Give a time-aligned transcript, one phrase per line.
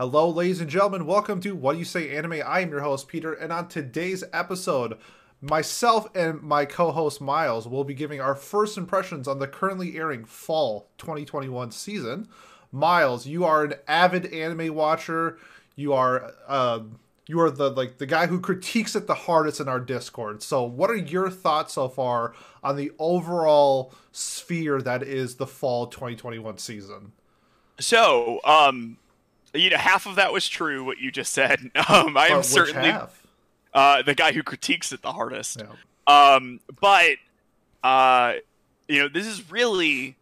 [0.00, 1.04] Hello, ladies and gentlemen.
[1.04, 2.40] Welcome to What Do You Say Anime.
[2.46, 4.96] I am your host, Peter, and on today's episode,
[5.42, 9.98] myself and my co host, Miles, will be giving our first impressions on the currently
[9.98, 12.28] airing fall 2021 season.
[12.72, 15.36] Miles, you are an avid anime watcher.
[15.76, 16.32] You are.
[16.48, 16.80] Uh,
[17.26, 20.64] you are the like the guy who critiques it the hardest in our discord so
[20.64, 26.58] what are your thoughts so far on the overall sphere that is the fall 2021
[26.58, 27.12] season
[27.78, 28.96] so um
[29.54, 30.84] you know, half of that was true.
[30.84, 31.70] What you just said.
[31.88, 32.94] Um, I am certainly
[33.74, 35.60] uh, the guy who critiques it the hardest.
[35.60, 36.34] Yeah.
[36.34, 37.16] Um, but
[37.82, 38.34] uh,
[38.88, 40.16] you know, this is really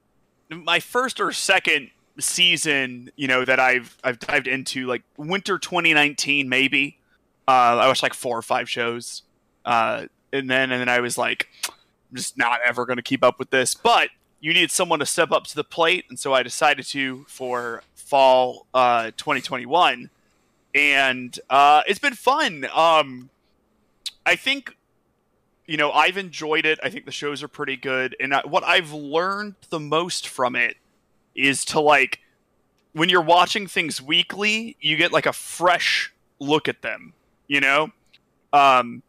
[0.51, 3.11] my first or second season.
[3.17, 6.99] You know that I've I've dived into like winter 2019 maybe.
[7.47, 9.23] Uh, I watched like four or five shows,
[9.65, 13.25] uh, and then and then I was like, I'm just not ever going to keep
[13.25, 13.75] up with this.
[13.75, 14.11] But
[14.41, 17.83] you needed someone to step up to the plate, and so I decided to for
[18.09, 20.11] fall uh, 2021,
[20.75, 22.67] and uh, it's been fun.
[22.75, 23.29] Um,
[24.25, 24.77] I think
[25.67, 26.79] you know I've enjoyed it.
[26.83, 30.57] I think the shows are pretty good, and I, what I've learned the most from
[30.57, 30.77] it
[31.35, 32.21] is to like
[32.93, 37.13] when you're watching things weekly, you get like a fresh look at them.
[37.47, 37.91] You know,
[38.53, 39.03] um,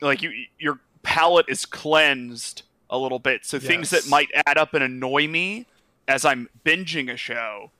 [0.00, 3.46] like you your palate is cleansed a little bit.
[3.46, 3.66] So yes.
[3.66, 5.66] things that might add up and annoy me
[6.06, 7.70] as I'm binging a show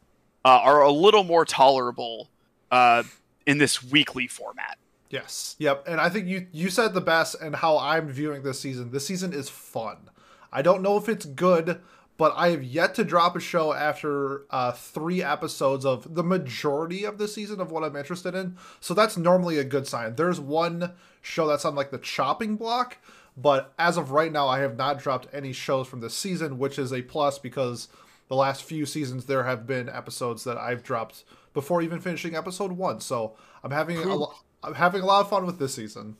[0.45, 2.29] uh, are a little more tolerable
[2.71, 3.03] uh,
[3.47, 4.79] in this weekly format.
[5.11, 5.57] Yes.
[5.59, 5.85] Yep.
[5.87, 8.91] And I think you you said the best and how I'm viewing this season.
[8.91, 10.11] This season is fun.
[10.51, 11.81] I don't know if it's good,
[12.17, 17.05] but I have yet to drop a show after uh, three episodes of the majority
[17.05, 18.57] of the season of what I'm interested in.
[18.81, 20.17] So that's normally a good sign.
[20.17, 22.99] There's one show that's on like the chopping block,
[23.37, 26.79] but as of right now, I have not dropped any shows from this season, which
[26.79, 27.89] is a plus because
[28.33, 32.73] the last few seasons there have been episodes that I've dropped before even finishing episode
[32.73, 32.99] one.
[32.99, 34.35] So I'm having cool.
[34.63, 36.17] a, I'm having a lot of fun with this season.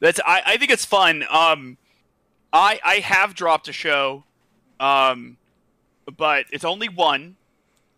[0.00, 1.24] That's I, I think it's fun.
[1.30, 1.76] Um,
[2.54, 4.24] I I have dropped a show,
[4.80, 5.36] um,
[6.16, 7.36] but it's only one.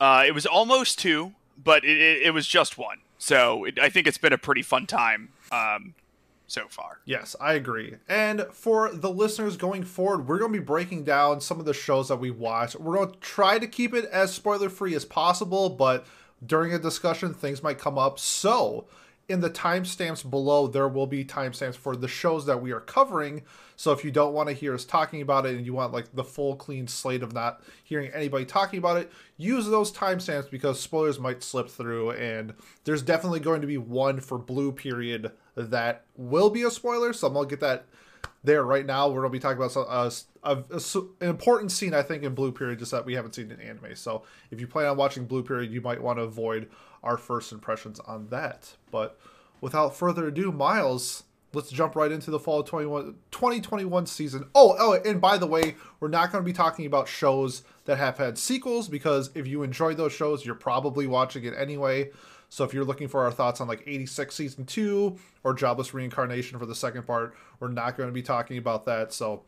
[0.01, 3.03] Uh, it was almost two, but it, it, it was just one.
[3.19, 5.29] So it, I think it's been a pretty fun time.
[5.53, 5.95] Um,
[6.51, 6.99] so far.
[7.05, 7.97] Yes, I agree.
[8.09, 11.75] And for the listeners going forward, we're going to be breaking down some of the
[11.75, 12.77] shows that we watched.
[12.77, 16.07] We're going to try to keep it as spoiler free as possible, but
[16.45, 18.19] during a discussion, things might come up.
[18.19, 18.89] So,
[19.29, 23.43] in the timestamps below, there will be timestamps for the shows that we are covering.
[23.77, 26.13] So if you don't want to hear us talking about it and you want like
[26.13, 30.81] the full clean slate of not hearing anybody talking about it, use those timestamps because
[30.81, 32.11] spoilers might slip through.
[32.11, 37.13] And there's definitely going to be one for Blue Period that will be a spoiler.
[37.13, 37.87] So I'm gonna get that
[38.43, 39.09] there right now.
[39.09, 40.11] We're gonna be talking about uh,
[40.43, 43.51] a, a, an important scene I think in Blue Period just that we haven't seen
[43.51, 43.95] in anime.
[43.95, 46.69] So if you plan on watching Blue Period, you might want to avoid
[47.03, 48.77] our first impressions on that.
[48.91, 49.19] But
[49.61, 54.49] without further ado, Miles let's jump right into the fall 21, 2021 season.
[54.55, 57.99] Oh, oh, and by the way, we're not going to be talking about shows that
[57.99, 62.11] have had sequels because if you enjoy those shows, you're probably watching it anyway.
[62.49, 66.59] So if you're looking for our thoughts on like 86 season 2 or Jobless Reincarnation
[66.59, 69.13] for the second part, we're not going to be talking about that.
[69.13, 69.45] So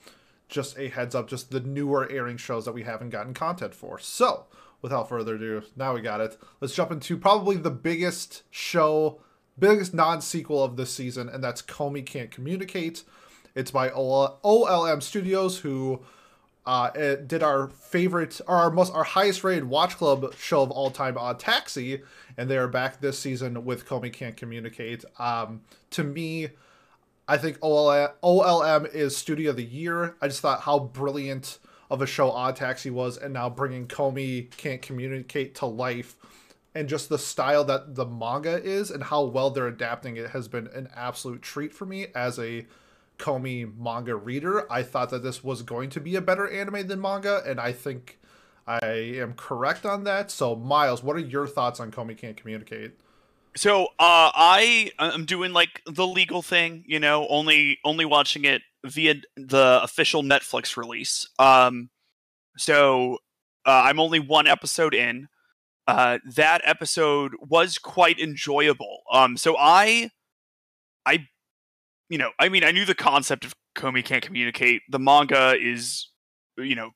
[0.49, 3.99] just a heads up, just the newer airing shows that we haven't gotten content for.
[3.99, 4.47] So,
[4.83, 6.39] without further ado, now we got it.
[6.61, 9.21] Let's jump into probably the biggest show
[9.59, 13.05] biggest non-sequel of this season, and that's Komi Can't Communicate.
[13.55, 16.03] It's by OLM Studios, who
[16.65, 16.91] uh,
[17.27, 22.03] did our favorite, our most, our highest-rated Watch Club show of all time, Odd Taxi,
[22.37, 25.05] and they are back this season with Komi Can't Communicate.
[25.19, 26.51] Um, to me,
[27.29, 30.17] I think OLM, OLM is Studio of the Year.
[30.21, 31.59] I just thought how brilliant
[31.91, 36.17] of a show Odd Taxi was, and now bringing Komi Can't Communicate to life
[36.75, 40.49] and just the style that the manga is and how well they're adapting it has
[40.49, 42.67] been an absolute treat for me as a
[43.19, 44.71] Komi manga reader.
[44.73, 47.73] I thought that this was going to be a better anime than manga, and I
[47.73, 48.19] think
[48.67, 50.31] I am correct on that.
[50.31, 52.99] So, Miles, what are your thoughts on Komi Can't Communicate?
[53.55, 58.63] So, uh, I am doing like the legal thing, you know, only only watching it
[58.85, 61.29] via the official Netflix release.
[61.39, 61.91] Um,
[62.57, 63.19] so
[63.65, 65.29] uh, I'm only one episode in
[65.87, 69.03] uh, that episode was quite enjoyable.
[69.13, 70.11] Um, so I,
[71.05, 71.27] I,
[72.09, 74.83] you know, I mean, I knew the concept of Komi can't communicate.
[74.89, 76.09] The manga is,
[76.57, 76.91] you know,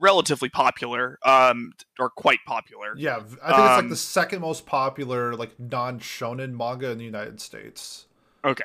[0.00, 2.94] relatively popular, um, or quite popular.
[2.96, 6.90] Yeah, I think um, it's like the um, second most popular like non shonen manga
[6.90, 8.06] in the United States.
[8.44, 8.64] Okay,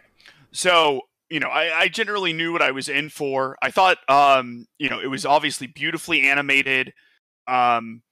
[0.51, 3.57] so you know, I, I generally knew what I was in for.
[3.61, 6.93] I thought, um, you know, it was obviously beautifully animated.
[7.47, 8.03] Um,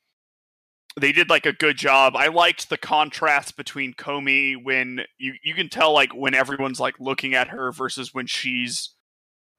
[1.00, 2.16] they did like a good job.
[2.16, 7.00] I liked the contrast between Komi when you you can tell like when everyone's like
[7.00, 8.94] looking at her versus when she's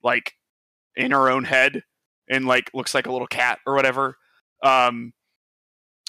[0.02, 0.34] like
[0.94, 1.82] in her own head
[2.28, 4.16] and like looks like a little cat or whatever.
[4.62, 5.12] Um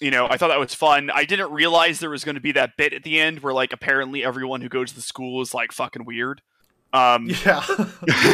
[0.01, 1.09] you know, I thought that was fun.
[1.13, 3.71] I didn't realize there was going to be that bit at the end where like
[3.71, 6.41] apparently everyone who goes to the school is like fucking weird.
[6.93, 7.63] Um, yeah,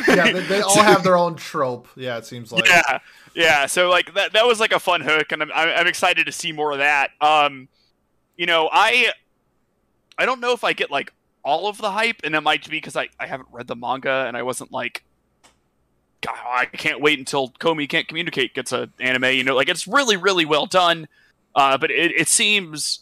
[0.07, 1.87] yeah, they, they, all have their own trope.
[1.95, 2.67] Yeah, it seems like.
[2.67, 2.99] Yeah,
[3.33, 3.65] yeah.
[3.67, 6.51] So like that that was like a fun hook, and I'm I'm excited to see
[6.51, 7.11] more of that.
[7.21, 7.69] Um,
[8.35, 9.13] you know, I
[10.17, 12.77] I don't know if I get like all of the hype, and it might be
[12.77, 15.03] because I I haven't read the manga and I wasn't like.
[16.21, 19.23] God, I can't wait until Komi can't communicate gets an anime.
[19.23, 21.07] You know, like it's really, really well done.
[21.55, 22.99] Uh, but it, it seems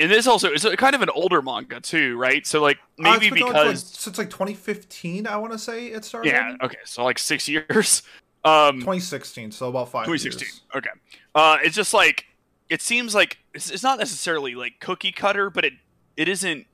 [0.00, 2.46] and this also is kind of an older manga too, right?
[2.46, 6.04] So like uh, maybe uh, because like, since like 2015, I want to say it
[6.04, 6.30] started.
[6.30, 6.56] Yeah.
[6.62, 6.78] Okay.
[6.84, 8.02] So like six years.
[8.44, 9.50] Um, 2016.
[9.50, 10.06] So about five.
[10.06, 10.46] 2016.
[10.46, 10.60] Years.
[10.74, 10.90] Okay.
[11.34, 12.24] Uh, it's just like
[12.68, 15.72] it seems like it's, it's not necessarily like cookie cutter, but it
[16.16, 16.66] it isn't.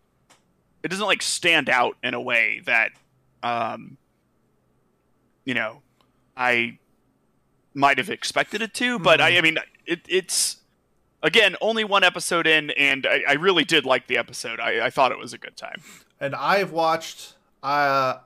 [0.83, 2.91] It doesn't like stand out in a way that,
[3.43, 3.97] um,
[5.47, 5.81] you know,
[6.37, 6.79] I
[7.73, 8.99] might have expected it to.
[8.99, 9.35] But mm-hmm.
[9.35, 9.57] I, I mean,
[9.87, 10.59] it, it's
[11.25, 14.61] again, only one episode in, and I, I really did like the episode.
[14.61, 15.83] I, I, thought it was a good time.
[16.21, 18.19] And I've watched uh,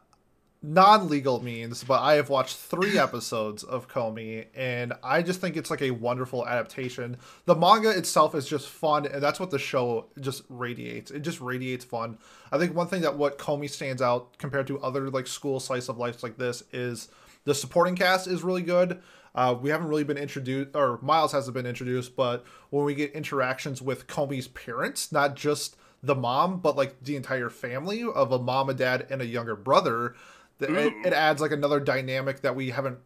[0.62, 5.70] non-legal means, but I have watched three episodes of Komi, and I just think it's
[5.70, 7.16] like a wonderful adaptation.
[7.46, 11.10] The manga itself is just fun, and that's what the show just radiates.
[11.10, 12.18] It just radiates fun.
[12.50, 15.88] I think one thing that what Komi stands out compared to other like school slice
[15.88, 17.08] of life like this is
[17.44, 19.00] the supporting cast is really good.
[19.34, 23.12] Uh, we haven't really been introduced, or Miles hasn't been introduced, but when we get
[23.12, 28.38] interactions with Komi's parents, not just the mom, but like the entire family of a
[28.38, 30.14] mom, a dad, and a younger brother,
[30.60, 32.98] it, it, adds like another dynamic that we haven't,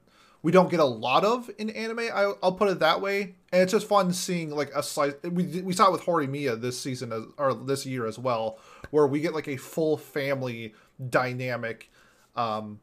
[0.43, 2.09] we don't get a lot of in anime.
[2.13, 5.15] I, will put it that way, and it's just fun seeing like a slice.
[5.23, 8.59] We we saw it with Horimiya this season as, or this year as well,
[8.91, 10.75] where we get like a full family
[11.09, 11.91] dynamic.
[12.35, 12.81] Um,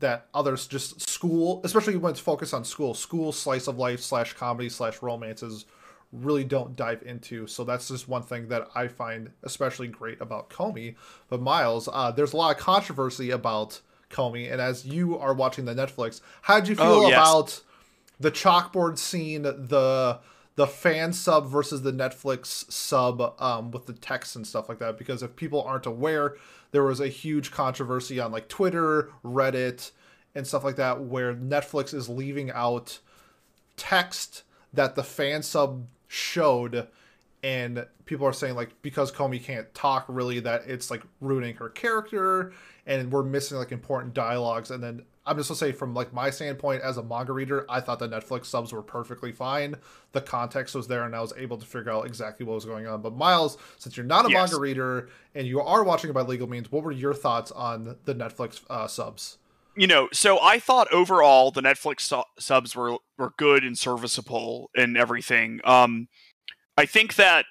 [0.00, 4.32] that others just school, especially when it's focused on school, school slice of life slash
[4.34, 5.66] comedy slash romances
[6.12, 7.46] really don't dive into.
[7.46, 10.94] So that's just one thing that I find especially great about Komi.
[11.28, 13.80] But Miles, uh, there's a lot of controversy about
[14.10, 17.16] Komi, and as you are watching the Netflix, how did you feel oh, yes.
[17.16, 17.62] about
[18.20, 20.20] the chalkboard scene, the
[20.56, 24.98] the fan sub versus the Netflix sub um, with the text and stuff like that?
[24.98, 26.36] Because if people aren't aware,
[26.74, 29.92] there was a huge controversy on like Twitter, Reddit,
[30.34, 32.98] and stuff like that where Netflix is leaving out
[33.76, 34.42] text
[34.72, 36.88] that the fan sub showed
[37.44, 41.68] and people are saying like because Komi can't talk really that it's like ruining her
[41.68, 42.52] character
[42.86, 46.30] and we're missing like important dialogues and then I'm just gonna say from like my
[46.30, 49.76] standpoint as a manga reader, I thought the Netflix subs were perfectly fine.
[50.12, 52.86] The context was there, and I was able to figure out exactly what was going
[52.86, 53.00] on.
[53.00, 54.50] But Miles, since you're not a yes.
[54.50, 57.96] manga reader and you are watching it by legal means, what were your thoughts on
[58.04, 59.38] the Netflix uh, subs?
[59.76, 64.70] You know, so I thought overall the Netflix su- subs were were good and serviceable
[64.76, 65.60] and everything.
[65.64, 66.08] Um,
[66.76, 67.46] I think that,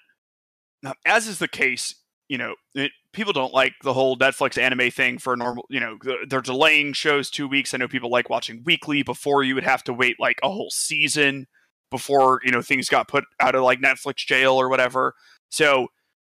[1.06, 1.95] as is the case,
[2.30, 5.98] you know, it, people don't like the whole Netflix anime thing for normal, you know,
[6.27, 7.74] they're delaying shows two weeks.
[7.74, 10.71] I know people like watching weekly before you would have to wait like a whole
[10.71, 11.48] season
[11.92, 15.13] before, you know, things got put out of like Netflix jail or whatever.
[15.50, 15.88] So,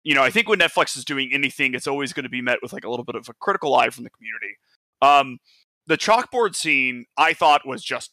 [0.04, 2.60] you know, I think when Netflix is doing anything, it's always going to be met
[2.62, 4.56] with like a little bit of a critical eye from the community.
[5.02, 5.38] Um,
[5.88, 8.12] the chalkboard scene I thought was just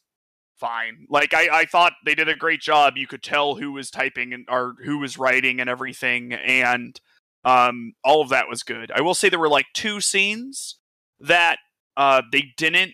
[0.55, 1.05] fine.
[1.09, 2.97] Like I, I thought they did a great job.
[2.97, 6.33] You could tell who was typing and or who was writing and everything.
[6.33, 6.99] And
[7.45, 8.91] um, all of that was good.
[8.93, 10.79] I will say there were like two scenes
[11.19, 11.59] that
[11.95, 12.93] uh, they didn't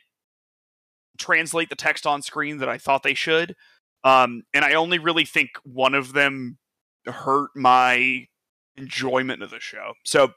[1.17, 3.55] translate the text on screen that I thought they should.
[4.03, 6.57] Um, and I only really think one of them
[7.05, 8.27] hurt my
[8.75, 9.93] enjoyment of the show.
[10.03, 10.33] So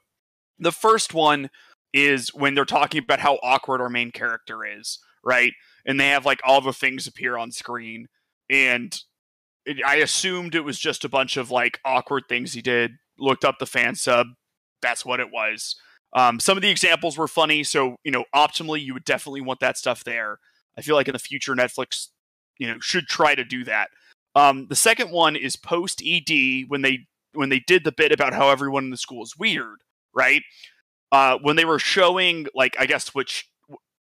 [0.58, 1.50] the first one
[1.92, 5.52] is when they're talking about how awkward our main character is, right?
[5.86, 8.06] And they have like all the things appear on screen.
[8.48, 8.96] And
[9.64, 13.44] it, I assumed it was just a bunch of like awkward things he did looked
[13.44, 14.28] up the fan sub.
[14.82, 15.76] That's what it was.
[16.14, 19.60] Um, some of the examples were funny, so you know, optimally, you would definitely want
[19.60, 20.38] that stuff there.
[20.78, 22.08] I feel like in the future, Netflix,
[22.58, 23.88] you know, should try to do that.
[24.36, 28.32] Um, the second one is post ED when they when they did the bit about
[28.32, 29.78] how everyone in the school is weird,
[30.14, 30.42] right?
[31.10, 33.48] Uh, when they were showing like I guess which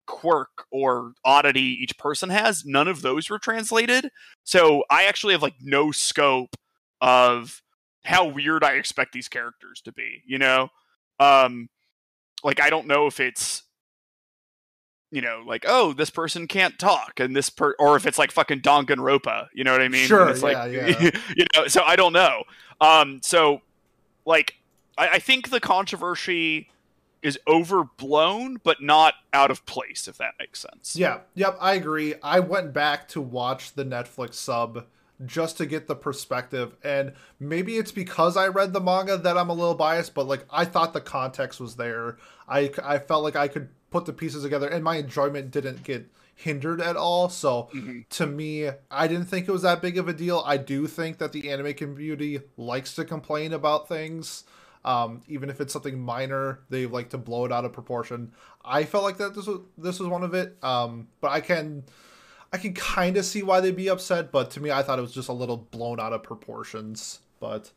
[0.06, 4.10] quirk or oddity each person has, none of those were translated.
[4.42, 6.56] So I actually have like no scope
[7.00, 7.62] of
[8.04, 10.68] how weird I expect these characters to be, you know?
[11.18, 11.68] Um
[12.42, 13.64] like I don't know if it's
[15.10, 18.30] you know, like, oh, this person can't talk, and this per, or if it's like
[18.30, 20.06] fucking Danganronpa, you know what I mean?
[20.06, 21.10] Sure, it's yeah, like, yeah.
[21.36, 22.44] you know, so I don't know.
[22.80, 23.62] Um, so
[24.24, 24.54] like,
[24.96, 26.68] I, I think the controversy
[27.22, 30.96] is overblown, but not out of place, if that makes sense.
[30.96, 32.14] Yeah, yep, I agree.
[32.22, 34.86] I went back to watch the Netflix sub
[35.26, 39.50] just to get the perspective, and maybe it's because I read the manga that I'm
[39.50, 42.16] a little biased, but like I thought the context was there.
[42.48, 46.10] I I felt like I could put the pieces together, and my enjoyment didn't get
[46.34, 47.28] hindered at all.
[47.28, 48.00] So mm-hmm.
[48.08, 50.42] to me, I didn't think it was that big of a deal.
[50.46, 54.44] I do think that the anime community likes to complain about things.
[54.82, 58.32] Um, even if it's something minor, they like to blow it out of proportion.
[58.64, 60.56] I felt like that this was this was one of it.
[60.62, 61.84] Um, but I can
[62.52, 64.32] I can kind of see why they'd be upset.
[64.32, 67.20] But to me, I thought it was just a little blown out of proportions.
[67.38, 67.72] But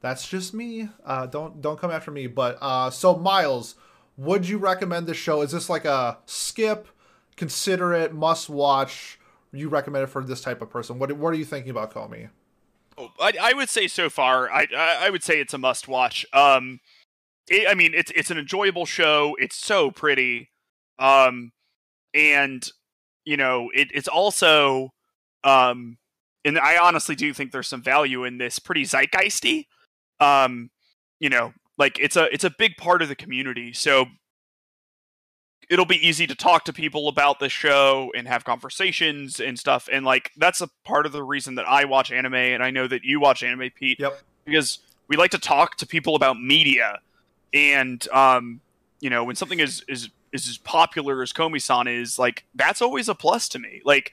[0.00, 0.88] that's just me.
[1.04, 2.26] Uh, don't don't come after me.
[2.26, 3.74] But uh, so Miles,
[4.16, 5.42] would you recommend this show?
[5.42, 6.88] Is this like a skip,
[7.36, 9.18] consider it, must watch?
[9.52, 10.98] You recommend it for this type of person?
[10.98, 12.28] What what are you thinking about Komi?
[12.96, 16.24] Oh, I, I would say so far, I I would say it's a must watch.
[16.32, 16.80] Um,
[17.48, 19.36] it, I mean, it's it's an enjoyable show.
[19.40, 20.50] It's so pretty,
[20.98, 21.52] um,
[22.12, 22.68] and
[23.24, 24.92] you know, it, it's also,
[25.44, 25.98] um,
[26.44, 28.58] and I honestly do think there's some value in this.
[28.58, 29.66] Pretty zeitgeisty,
[30.20, 30.70] um,
[31.18, 33.72] you know, like it's a it's a big part of the community.
[33.72, 34.06] So
[35.70, 39.88] it'll be easy to talk to people about the show and have conversations and stuff.
[39.90, 42.86] And like that's a part of the reason that I watch anime, and I know
[42.86, 43.98] that you watch anime, Pete.
[44.00, 44.20] Yep.
[44.44, 47.00] Because we like to talk to people about media,
[47.54, 48.60] and um,
[49.00, 53.08] you know, when something is is is as popular as Komi-san is, like that's always
[53.08, 53.80] a plus to me.
[53.84, 54.12] Like,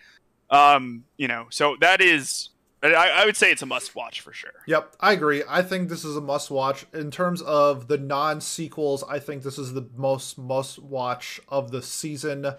[0.50, 2.52] um, you know, so that is
[2.84, 4.54] I, I, would say it's a must watch for sure.
[4.66, 5.44] Yep, I agree.
[5.48, 6.86] I think this is a must watch.
[6.94, 11.72] In terms of the non sequels, I think this is the most must watch of
[11.72, 12.54] the season.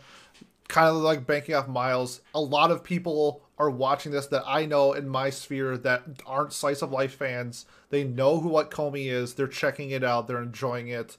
[0.68, 2.20] Kind of like banking off Miles.
[2.34, 6.52] A lot of people are watching this that I know in my sphere that aren't
[6.52, 7.66] slice of life fans.
[7.90, 9.34] They know who what Komi is.
[9.34, 10.28] They're checking it out.
[10.28, 11.16] They're enjoying it.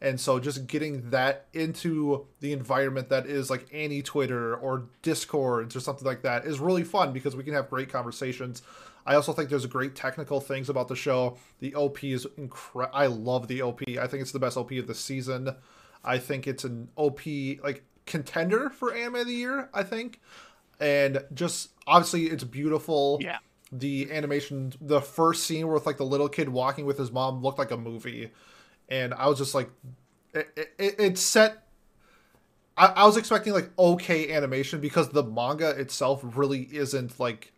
[0.00, 5.74] And so just getting that into the environment that is like any Twitter or Discords
[5.74, 8.62] or something like that is really fun because we can have great conversations.
[9.06, 11.38] I also think there's great technical things about the show.
[11.60, 12.94] The OP is incredible.
[12.94, 13.82] I love the OP.
[13.88, 15.54] I think it's the best OP of the season.
[16.04, 17.20] I think it's an OP
[17.62, 20.20] like contender for anime of the year, I think.
[20.78, 23.18] And just obviously it's beautiful.
[23.22, 23.38] Yeah.
[23.72, 27.58] The animation, the first scene with like the little kid walking with his mom looked
[27.58, 28.30] like a movie
[28.88, 29.70] and I was just like,
[30.34, 31.66] it, it, it set.
[32.76, 37.52] I, I was expecting like okay animation because the manga itself really isn't like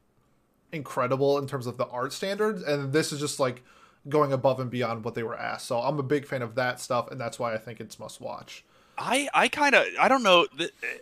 [0.73, 3.63] incredible in terms of the art standards, and this is just like
[4.09, 5.67] going above and beyond what they were asked.
[5.67, 8.21] So I'm a big fan of that stuff, and that's why I think it's must
[8.21, 8.65] watch.
[8.97, 10.47] I I kind of I don't know.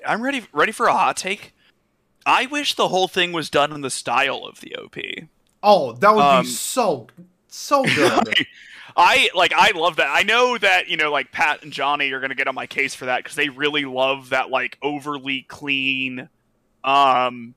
[0.07, 1.55] I'm ready ready for a hot take.
[2.25, 4.97] I wish the whole thing was done in the style of the OP.
[5.63, 7.07] Oh, that would um, be so
[7.49, 8.47] so good.
[8.97, 10.09] I like I love that.
[10.11, 12.95] I know that you know like Pat and Johnny are gonna get on my case
[12.95, 16.29] for that because they really love that like overly clean
[16.83, 17.55] um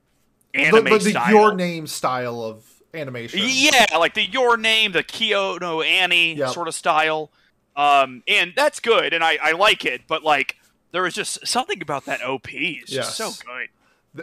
[0.52, 1.30] anime the, the, the style.
[1.30, 3.40] your name style of animation.
[3.42, 6.50] Yeah, like the your name, the Kyoto Ani yep.
[6.50, 7.30] sort of style.
[7.76, 10.56] Um, and that's good, and I I like it, but like
[10.92, 12.48] there was just something about that OP.
[12.52, 13.16] It's yes.
[13.16, 13.68] just so good.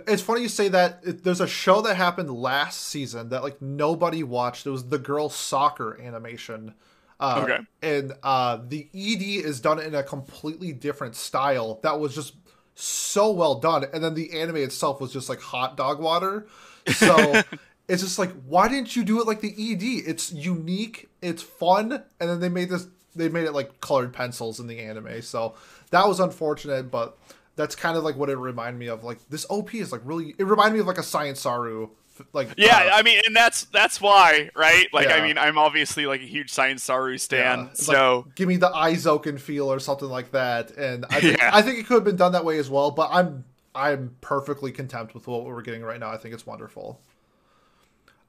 [0.06, 1.24] It's funny you say that.
[1.24, 4.68] There's a show that happened last season that like nobody watched.
[4.68, 6.74] It was the girl soccer animation
[7.20, 7.60] uh, okay.
[7.82, 12.36] And uh, the ED is done in a completely different style that was just
[12.76, 13.86] so well done.
[13.92, 16.48] And then the anime itself was just like hot dog water.
[16.94, 17.42] So
[17.88, 20.08] it's just like, why didn't you do it like the ED?
[20.08, 22.88] It's unique, it's fun, and then they made this.
[23.16, 25.24] They made it like colored pencils in the anime.
[25.24, 25.56] So
[25.90, 27.18] that was unfortunate, but
[27.56, 29.04] that's kind of like what it reminded me of.
[29.04, 30.36] Like this OP is like really.
[30.38, 31.90] It reminded me of like a Science Saru
[32.34, 35.16] like yeah uh, i mean and that's that's why right like yeah.
[35.16, 37.70] i mean i'm obviously like a huge science saru stan yeah.
[37.74, 41.50] so like, give me the Eizouken feel or something like that and i think, yeah.
[41.54, 43.44] i think it could have been done that way as well but i'm
[43.76, 47.02] i'm perfectly content with what we're getting right now i think it's wonderful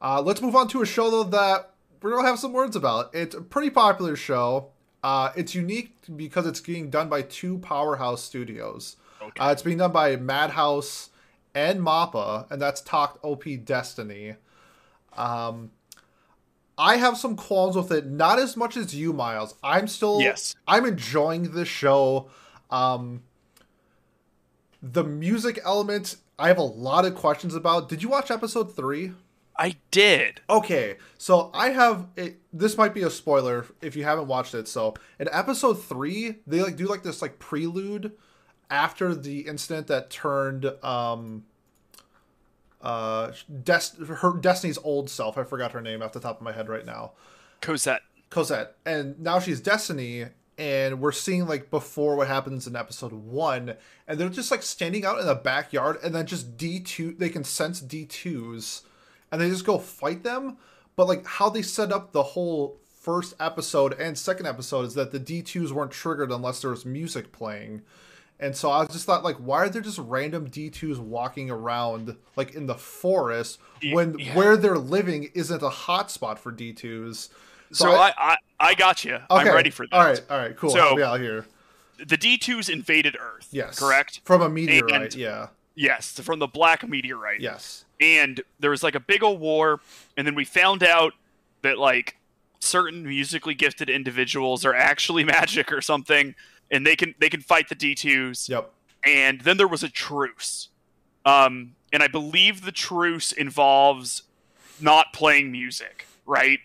[0.00, 1.70] uh, let's move on to a show though that
[2.02, 4.68] we're gonna have some words about it's a pretty popular show
[5.02, 9.40] uh, it's unique because it's being done by two powerhouse studios okay.
[9.40, 11.10] uh, it's being done by madhouse
[11.58, 13.44] and Mappa, and that's Takt Op.
[13.64, 14.36] Destiny.
[15.16, 15.72] Um,
[16.76, 19.56] I have some qualms with it, not as much as you, Miles.
[19.64, 20.54] I'm still yes.
[20.68, 22.30] I'm enjoying the show.
[22.70, 23.24] Um,
[24.80, 27.88] the music element, I have a lot of questions about.
[27.88, 29.12] Did you watch episode three?
[29.58, 30.40] I did.
[30.48, 32.38] Okay, so I have it.
[32.52, 34.68] This might be a spoiler if you haven't watched it.
[34.68, 38.12] So in episode three, they like do like this like prelude
[38.70, 41.44] after the incident that turned um,
[42.80, 43.32] uh,
[43.62, 45.38] Des- her Destiny's old self.
[45.38, 47.12] I forgot her name off the top of my head right now.
[47.60, 48.02] Cosette.
[48.30, 50.26] Cosette, and now she's Destiny,
[50.58, 53.74] and we're seeing like before what happens in episode one,
[54.06, 57.12] and they're just like standing out in the backyard, and then just D two.
[57.12, 58.82] They can sense D twos,
[59.32, 60.58] and they just go fight them.
[60.94, 65.12] But like how they set up the whole first episode and second episode is that
[65.12, 67.80] the D2s weren't triggered unless there was music playing.
[68.40, 72.54] And so I just thought, like, why are there just random D2s walking around, like,
[72.54, 73.58] in the forest
[73.92, 74.34] when yeah.
[74.34, 77.30] where they're living isn't a hotspot for D2s?
[77.72, 79.14] So, so I, I, I, got you.
[79.14, 79.24] Okay.
[79.28, 79.96] I'm ready for that.
[79.96, 80.70] All right, all right, cool.
[80.70, 81.46] So, Help out here.
[81.98, 83.48] The D2s invaded Earth.
[83.50, 83.78] Yes.
[83.78, 84.20] Correct?
[84.24, 85.48] From a meteorite, and, yeah.
[85.74, 87.40] Yes, from the black meteorite.
[87.40, 87.84] Yes.
[88.00, 89.80] And there was, like, a big old war,
[90.16, 91.12] and then we found out
[91.62, 92.16] that, like,
[92.60, 96.36] certain musically gifted individuals are actually magic or something,
[96.70, 98.48] and they can they can fight the D2s.
[98.48, 98.70] Yep.
[99.04, 100.68] And then there was a truce.
[101.24, 104.22] Um, and I believe the truce involves
[104.80, 106.60] not playing music, right?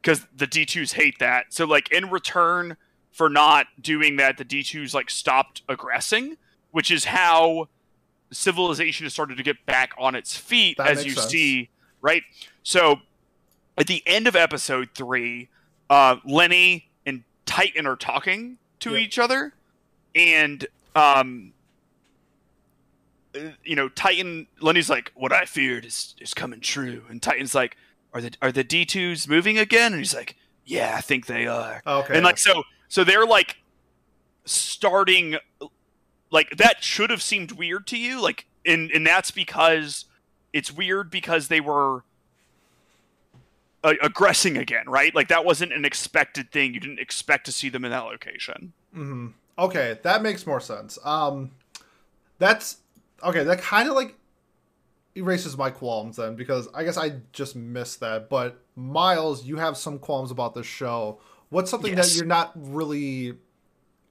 [0.00, 1.46] Because the D2s hate that.
[1.52, 2.76] So like in return
[3.10, 6.36] for not doing that, the D2s like stopped aggressing,
[6.70, 7.68] which is how
[8.30, 11.30] civilization has started to get back on its feet, that as you sense.
[11.30, 12.22] see, right?
[12.62, 13.00] So
[13.76, 15.48] at the end of episode three,
[15.90, 19.00] uh, Lenny and Titan are talking to yep.
[19.00, 19.54] each other,
[20.14, 21.52] and um,
[23.64, 27.76] you know, Titan Lenny's like, "What I feared is is coming true," and Titan's like,
[28.12, 31.46] "Are the are the D twos moving again?" And he's like, "Yeah, I think they
[31.46, 33.58] are." Okay, and like so so they're like
[34.44, 35.36] starting
[36.30, 40.06] like that should have seemed weird to you like and and that's because
[40.52, 42.04] it's weird because they were
[43.84, 45.14] uh, aggressing again, right?
[45.14, 46.74] Like that wasn't an expected thing.
[46.74, 48.72] You didn't expect to see them in that location.
[48.94, 49.28] Mm-hmm.
[49.58, 50.98] Okay, that makes more sense.
[51.04, 51.52] Um,
[52.38, 52.78] that's
[53.22, 53.42] okay.
[53.44, 54.14] That kind of like
[55.14, 58.28] erases my qualms then because I guess I just missed that.
[58.28, 61.20] But Miles, you have some qualms about this show.
[61.50, 62.10] What's something yes.
[62.10, 63.34] that you're not really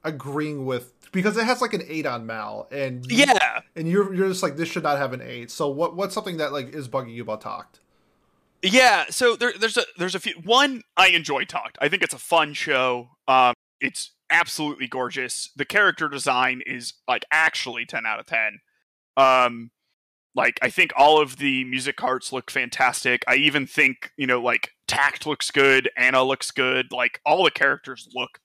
[0.03, 4.13] agreeing with because it has like an eight on Mal, and you, yeah, and you're
[4.13, 5.51] you're just like this should not have an eight.
[5.51, 7.79] So what what's something that like is bugging you about Takt?
[8.63, 10.33] Yeah, so there, there's a there's a few.
[10.43, 11.77] One, I enjoy Takt.
[11.79, 13.09] I think it's a fun show.
[13.27, 15.51] Um, it's absolutely gorgeous.
[15.55, 18.59] The character design is like actually ten out of ten.
[19.15, 19.71] Um,
[20.35, 23.23] like I think all of the Musicarts look fantastic.
[23.27, 26.91] I even think you know like Takt looks good, Anna looks good.
[26.91, 28.39] Like all the characters look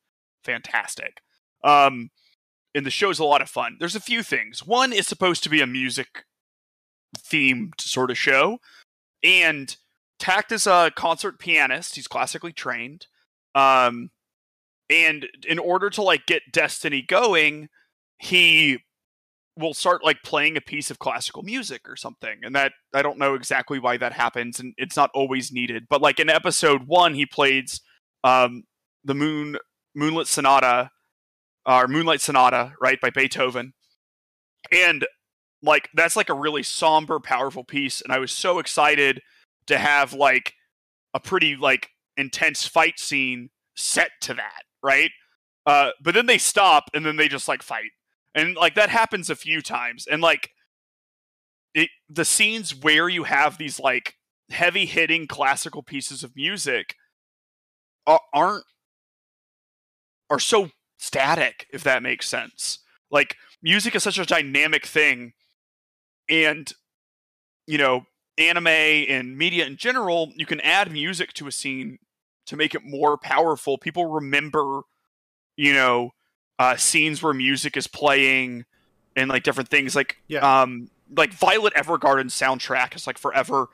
[0.44, 1.22] fantastic.
[1.64, 2.10] Um,
[2.74, 3.76] and the show's a lot of fun.
[3.78, 4.66] There's a few things.
[4.66, 6.24] One is supposed to be a music
[7.18, 8.58] themed sort of show,
[9.22, 9.76] and
[10.22, 11.96] Takt is a concert pianist.
[11.96, 13.08] He's classically trained.
[13.56, 14.10] Um,
[14.88, 17.68] and in order to like get Destiny going,
[18.20, 18.78] he
[19.58, 22.38] will start like playing a piece of classical music or something.
[22.44, 25.86] And that I don't know exactly why that happens, and it's not always needed.
[25.90, 27.80] But like in episode one, he plays
[28.22, 28.62] um,
[29.02, 29.56] the Moon
[29.96, 30.90] Moonlit Sonata
[31.66, 33.72] or Moonlight Sonata, right, by Beethoven.
[34.70, 35.04] And
[35.64, 38.00] like that's like a really somber, powerful piece.
[38.00, 39.20] And I was so excited
[39.66, 40.54] to have like
[41.14, 45.10] a pretty like intense fight scene set to that, right?
[45.66, 47.90] Uh, but then they stop and then they just like fight,
[48.34, 50.50] and like that happens a few times, and like
[51.74, 54.14] it, the scenes where you have these like
[54.50, 56.94] heavy hitting classical pieces of music
[58.06, 58.64] are, aren't
[60.30, 62.78] are so static, if that makes sense.
[63.10, 65.32] Like music is such a dynamic thing,
[66.28, 66.72] and
[67.66, 68.06] you know
[68.38, 71.98] anime and media in general, you can add music to a scene
[72.46, 73.78] to make it more powerful.
[73.78, 74.82] People remember,
[75.56, 76.10] you know,
[76.58, 78.64] uh, scenes where music is playing
[79.16, 79.94] and like different things.
[79.94, 80.62] Like, yeah.
[80.62, 83.68] um, like Violet Evergarden soundtrack is like forever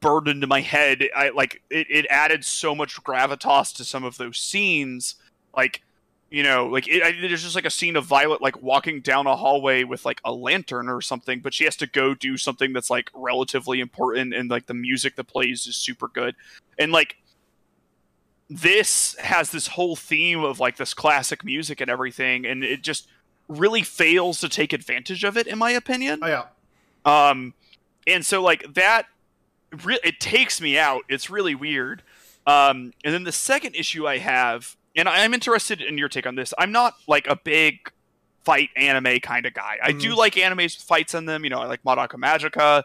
[0.00, 1.08] burned into my head.
[1.14, 1.86] I like it.
[1.90, 5.16] It added so much gravitas to some of those scenes.
[5.56, 5.82] Like
[6.30, 9.26] you know like it, I, there's just like a scene of violet like walking down
[9.26, 12.72] a hallway with like a lantern or something but she has to go do something
[12.72, 16.36] that's like relatively important and like the music that plays is super good.
[16.78, 17.16] And like
[18.48, 23.08] this has this whole theme of like this classic music and everything and it just
[23.48, 26.20] really fails to take advantage of it in my opinion.
[26.22, 26.44] Oh yeah.
[27.04, 27.54] Um
[28.06, 29.06] and so like that
[29.84, 31.02] re- it takes me out.
[31.08, 32.02] It's really weird.
[32.46, 36.34] Um and then the second issue i have and I'm interested in your take on
[36.34, 36.52] this.
[36.58, 37.92] I'm not like a big
[38.44, 39.78] fight anime kind of guy.
[39.82, 40.00] I mm.
[40.00, 41.44] do like animes with fights in them.
[41.44, 42.82] You know, I like Madoka Magica,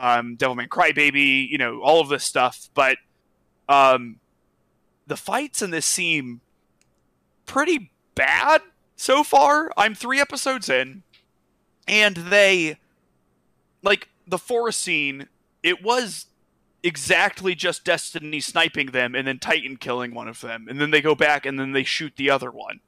[0.00, 2.68] um, Devilman Crybaby, you know, all of this stuff.
[2.74, 2.98] But
[3.68, 4.16] um,
[5.06, 6.40] the fights in this seem
[7.46, 8.62] pretty bad
[8.96, 9.70] so far.
[9.76, 11.02] I'm three episodes in,
[11.86, 12.78] and they
[13.82, 15.28] like the forest scene.
[15.62, 16.26] It was
[16.84, 21.00] exactly just Destiny sniping them and then Titan killing one of them, and then they
[21.00, 22.80] go back and then they shoot the other one,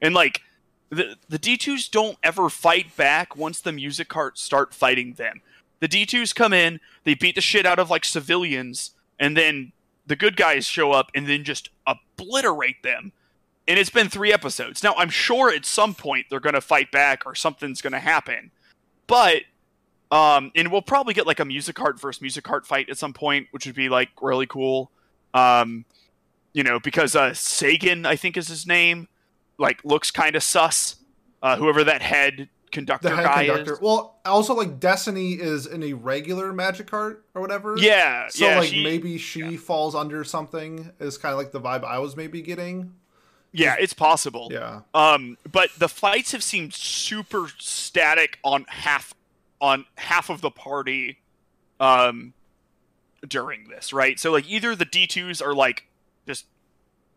[0.00, 0.42] and like
[0.90, 5.40] the the D2s don't ever fight back once the Musicarts start fighting them.
[5.80, 9.72] The D2s come in, they beat the shit out of like civilians, and then
[10.06, 13.12] the good guys show up and then just obliterate them.
[13.68, 14.82] And it's been three episodes.
[14.82, 18.50] Now, I'm sure at some point they're to fight back or something's to happen.
[19.06, 19.42] But,
[20.10, 23.66] um, and we'll probably get like a Musicart versus Musicart fight at some point, which
[23.66, 24.90] would be like really cool.
[25.34, 25.84] Um,
[26.52, 29.08] you know, because uh, Sagan, I think is his name,
[29.58, 30.96] like looks kind of sus.
[31.42, 33.74] Uh, whoever that head conductor head guy conductor.
[33.74, 33.80] is.
[33.80, 37.76] Well, also like Destiny is in a regular magic cart or whatever.
[37.78, 38.28] Yeah.
[38.28, 39.58] So yeah, like she, maybe she yeah.
[39.58, 42.94] falls under something is kind of like the vibe I was maybe getting.
[43.52, 44.48] Yeah, it's possible.
[44.50, 44.82] Yeah.
[44.94, 49.14] Um, but the fights have seemed super static on half
[49.60, 51.18] on half of the party
[51.78, 52.32] um
[53.26, 54.18] during this, right?
[54.18, 55.86] So like either the D2s are like
[56.26, 56.46] just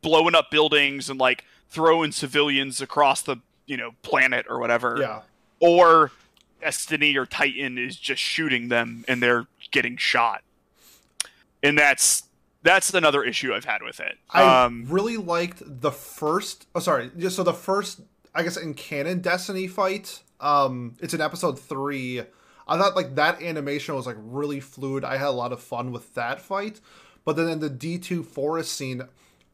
[0.01, 4.97] blowing up buildings and like throwing civilians across the, you know, planet or whatever.
[4.99, 5.21] Yeah
[5.63, 6.12] or
[6.62, 10.43] Destiny or Titan is just shooting them and they're getting shot.
[11.63, 12.23] And that's
[12.63, 14.17] that's another issue I've had with it.
[14.29, 16.67] I um, really liked the first.
[16.75, 17.12] Oh, sorry.
[17.17, 18.01] Just so the first,
[18.36, 20.21] I guess, in canon Destiny fight.
[20.43, 22.21] Um, it's in episode three.
[22.67, 25.03] I thought like that animation was like really fluid.
[25.03, 26.79] I had a lot of fun with that fight.
[27.25, 29.03] But then in the D two forest scene,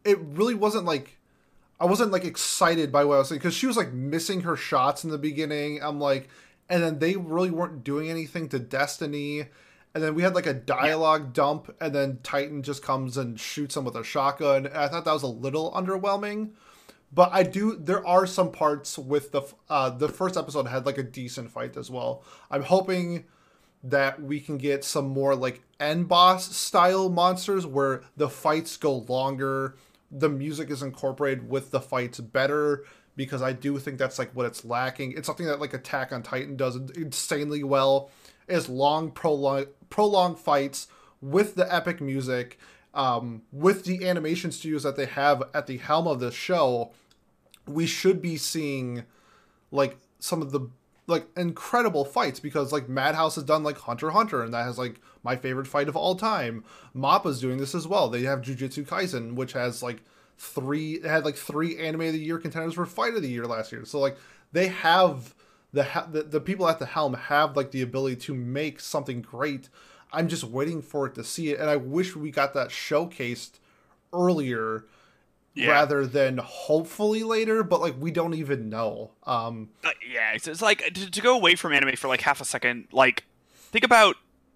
[0.04, 1.17] it really wasn't like
[1.80, 4.56] I wasn't like excited by what I was saying because she was like missing her
[4.56, 5.82] shots in the beginning.
[5.82, 6.28] I'm like,
[6.69, 9.45] and then they really weren't doing anything to Destiny.
[9.95, 11.34] And then we had like a dialogue yeah.
[11.34, 14.67] dump, and then Titan just comes and shoots him with a shotgun.
[14.67, 16.52] And I thought that was a little underwhelming.
[17.12, 17.76] But I do.
[17.76, 21.76] There are some parts with the uh, the first episode had like a decent fight
[21.76, 22.24] as well.
[22.52, 23.26] I'm hoping
[23.84, 28.98] that we can get some more like end boss style monsters where the fights go
[29.08, 29.76] longer
[30.12, 34.45] the music is incorporated with the fights better because I do think that's like what
[34.45, 35.13] it's lacking.
[35.13, 38.12] It's something that like Attack on Titan does insanely well.
[38.48, 40.88] Is long prolonged prolonged fights
[41.22, 42.58] with the epic music,
[42.93, 46.91] um, with the animation studios that they have at the helm of this show.
[47.67, 49.04] We should be seeing
[49.71, 50.69] like some of the
[51.10, 55.02] like incredible fights because like Madhouse has done like Hunter Hunter and that has like
[55.23, 56.63] my favorite fight of all time.
[56.93, 58.10] Mappa's doing this as well.
[58.10, 60.04] They have Jujutsu Kaisen, which has like
[60.38, 63.71] three had like three anime of the year contenders for fight of the year last
[63.71, 63.86] year.
[63.86, 64.17] So like
[64.52, 65.34] they have
[65.73, 69.69] the the, the people at the helm have like the ability to make something great.
[70.12, 73.60] I'm just waiting for it to see it, and I wish we got that showcased
[74.12, 74.86] earlier
[75.54, 75.69] yeah.
[75.69, 79.12] rather than hopefully later, but like we don't even know.
[79.24, 82.41] Um, uh, yeah, it's, it's like to, to, go away from anime for like half
[82.41, 82.88] a second.
[82.91, 84.15] Like, think about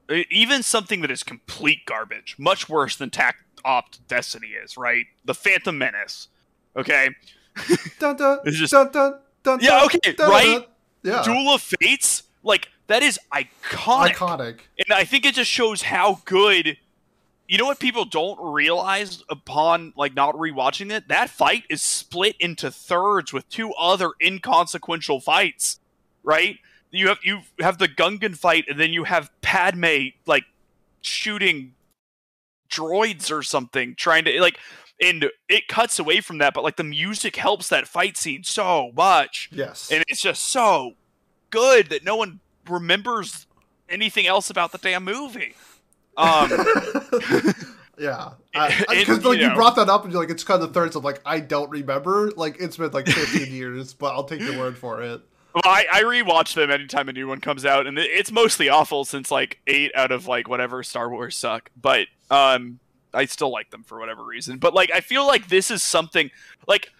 [0.09, 3.85] uh, even something that is complete garbage, much worse than Takt Op.
[4.07, 4.77] Destiny is.
[4.77, 6.29] Right, the Phantom Menace.
[6.75, 7.09] Okay,
[7.99, 9.83] dun, dun, it's just dun, dun, dun, yeah.
[9.85, 10.45] Okay, dun, right.
[10.45, 10.65] Dun,
[11.03, 11.23] yeah.
[11.23, 12.23] Duel of Fates.
[12.45, 14.15] Like that is iconic.
[14.15, 14.59] Iconic.
[14.79, 16.77] And I think it just shows how good
[17.47, 21.07] you know what people don't realize upon like not rewatching it?
[21.07, 25.79] That fight is split into thirds with two other inconsequential fights,
[26.23, 26.57] right?
[26.91, 30.45] You have you have the Gungan fight, and then you have Padme like
[31.01, 31.73] shooting
[32.69, 34.57] droids or something, trying to like,
[35.01, 38.91] and it cuts away from that, but like the music helps that fight scene so
[38.95, 39.49] much.
[39.51, 40.93] Yes, and it's just so
[41.49, 43.47] good that no one remembers
[43.89, 45.55] anything else about the damn movie.
[46.17, 46.49] Um,
[47.97, 50.79] yeah, because like you, know, brought that up and you're like it's kind of the
[50.79, 52.31] thirds of like I don't remember.
[52.35, 55.21] Like it's been like 15 years, but I'll take your word for it.
[55.53, 59.05] Well, I, I rewatch them anytime a new one comes out, and it's mostly awful
[59.05, 61.69] since like eight out of like whatever Star Wars suck.
[61.79, 62.79] But um,
[63.13, 64.57] I still like them for whatever reason.
[64.57, 66.31] But like I feel like this is something
[66.67, 66.91] like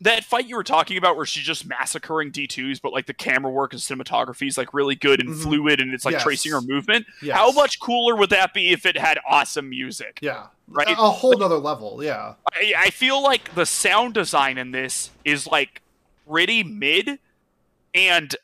[0.00, 3.50] that fight you were talking about where she's just massacring D2s, but like the camera
[3.50, 5.42] work and cinematography is like really good and mm-hmm.
[5.42, 6.22] fluid and it's like yes.
[6.22, 7.06] tracing her movement.
[7.22, 7.36] Yes.
[7.36, 10.18] How much cooler would that be if it had awesome music?
[10.20, 10.46] Yeah.
[10.68, 10.88] Right.
[10.88, 12.02] A, whole like, nother level.
[12.02, 12.34] Yeah.
[12.52, 15.80] I, I feel like the sound design in this is like
[16.26, 17.18] pretty mid
[17.94, 18.34] and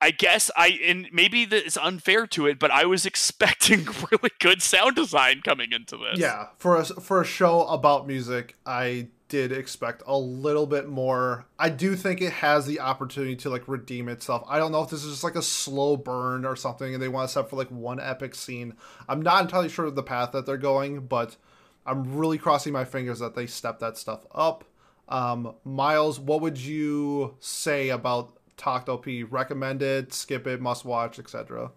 [0.00, 4.60] I guess I and maybe it's unfair to it, but I was expecting really good
[4.60, 6.18] sound design coming into this.
[6.18, 11.44] Yeah, for a for a show about music, I did expect a little bit more.
[11.58, 14.44] I do think it has the opportunity to like redeem itself.
[14.48, 17.08] I don't know if this is just like a slow burn or something and they
[17.08, 18.74] want to set for like one epic scene.
[19.08, 21.36] I'm not entirely sure of the path that they're going, but
[21.84, 24.62] I'm really crossing my fingers that they step that stuff up.
[25.08, 31.18] Um, Miles, what would you say about Takt Op., recommend it, skip it, must watch,
[31.18, 31.72] etc.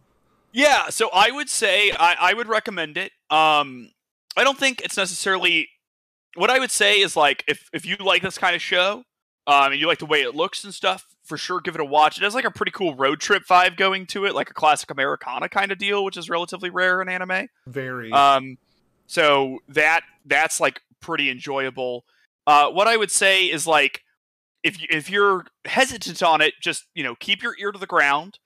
[0.51, 3.13] Yeah, so I would say I, I would recommend it.
[3.31, 3.89] Um,
[4.37, 5.69] I don't think it's necessarily.
[6.38, 9.04] What I would say is like if if you like this kind of show,
[9.47, 11.86] um, and you like the way it looks and stuff, for sure give it a
[11.86, 12.17] watch.
[12.17, 14.91] It has like a pretty cool road trip vibe going to it, like a classic
[14.91, 17.47] Americana kind of deal, which is relatively rare in anime.
[17.65, 18.12] Very.
[18.12, 18.58] Um,
[19.08, 22.06] so that that's like pretty enjoyable.
[22.45, 24.04] Uh, what I would say is like
[24.63, 28.39] if if you're hesitant on it, just you know keep your ear to the ground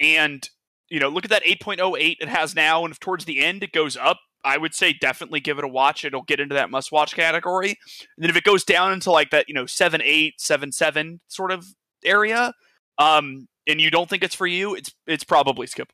[0.00, 0.48] and
[0.88, 3.72] you know look at that 8.08 it has now, and if towards the end it
[3.72, 6.04] goes up, I would say definitely give it a watch.
[6.04, 7.70] It'll get into that must watch category.
[7.70, 11.20] And then if it goes down into like that you know seven eight seven seven
[11.28, 11.66] sort of
[12.04, 12.52] area,
[12.98, 15.90] um, and you don't think it's for you, it's it's probably skippable.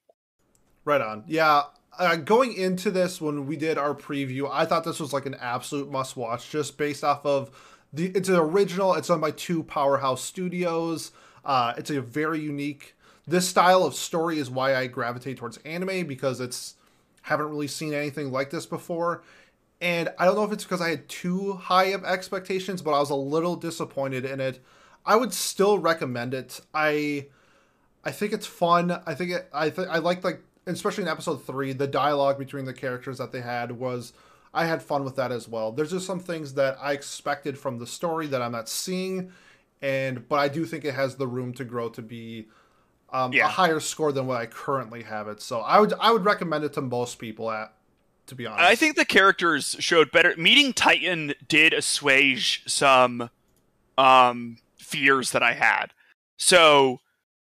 [0.84, 1.24] Right on.
[1.26, 1.62] Yeah,
[1.98, 5.36] uh, going into this when we did our preview, I thought this was like an
[5.40, 7.50] absolute must watch just based off of
[7.92, 11.12] the it's an original, it's on by two powerhouse studios.
[11.44, 12.94] Uh, it's a very unique
[13.26, 16.74] this style of story is why I gravitate towards anime because it's
[17.22, 19.22] haven't really seen anything like this before.
[19.80, 23.00] And I don't know if it's because I had too high of expectations, but I
[23.00, 24.60] was a little disappointed in it.
[25.04, 26.60] I would still recommend it.
[26.72, 27.26] I
[28.04, 29.00] I think it's fun.
[29.06, 32.64] I think it, I th- I like like especially in episode three, the dialogue between
[32.64, 34.12] the characters that they had was
[34.54, 35.72] I had fun with that as well.
[35.72, 39.32] There's just some things that I expected from the story that I'm not seeing,
[39.80, 42.46] and but I do think it has the room to grow to be
[43.12, 43.46] um, yeah.
[43.46, 45.42] a higher score than what I currently have it.
[45.42, 47.72] So I would I would recommend it to most people at
[48.26, 48.64] to be honest.
[48.64, 50.34] I think the characters showed better.
[50.36, 53.30] Meeting Titan did assuage some
[53.98, 55.86] um, fears that I had.
[56.36, 57.00] So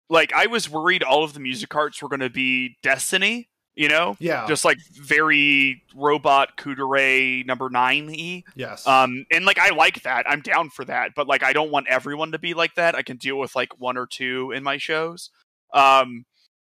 [0.09, 4.17] like I was worried all of the Musicarts were going to be Destiny, you know?
[4.21, 4.47] Yeah.
[4.47, 8.87] Just like very robot Kuudere number 9 Yes.
[8.87, 10.29] Um and like I like that.
[10.29, 12.95] I'm down for that, but like I don't want everyone to be like that.
[12.95, 15.31] I can deal with like one or two in my shows.
[15.73, 16.25] Um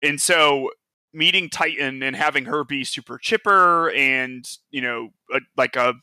[0.01, 0.69] and so
[1.13, 5.95] meeting Titan and having her be super chipper and, you know, a, like a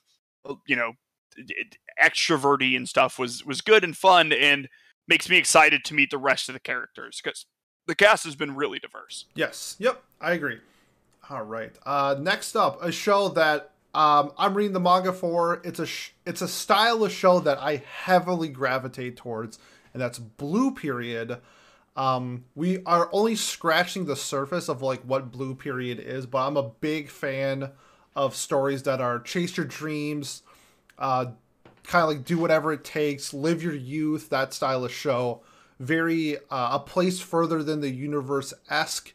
[0.66, 0.92] you know,
[2.02, 4.68] extroverty and stuff was was good and fun and
[5.06, 7.46] makes me excited to meet the rest of the characters because
[7.86, 9.26] the cast has been really diverse.
[9.34, 9.76] Yes.
[9.78, 10.02] Yep.
[10.20, 10.58] I agree.
[11.30, 11.72] All right.
[11.84, 15.60] Uh, next up, a show that um, I'm reading the manga for.
[15.64, 19.58] It's a sh- it's a style of show that I heavily gravitate towards,
[19.92, 21.38] and that's Blue Period.
[21.96, 26.56] Um, we are only scratching the surface of like what Blue Period is, but I'm
[26.56, 27.70] a big fan
[28.16, 30.42] of stories that are chase your dreams,
[30.98, 31.26] uh,
[31.84, 35.42] kind of like do whatever it takes, live your youth, that style of show.
[35.80, 39.12] Very uh, a place further than the universe esque.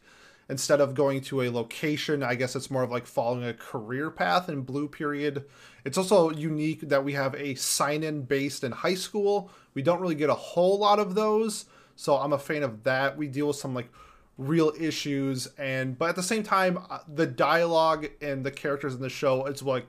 [0.48, 4.10] Instead of going to a location, I guess it's more of like following a career
[4.10, 5.44] path in Blue Period.
[5.84, 9.48] It's also unique that we have a sign in based in high school.
[9.74, 11.66] We don't really get a whole lot of those,
[12.00, 13.16] so I'm a fan of that.
[13.16, 13.90] We deal with some like
[14.38, 19.02] real issues and but at the same time uh, the dialogue and the characters in
[19.02, 19.86] the show it's like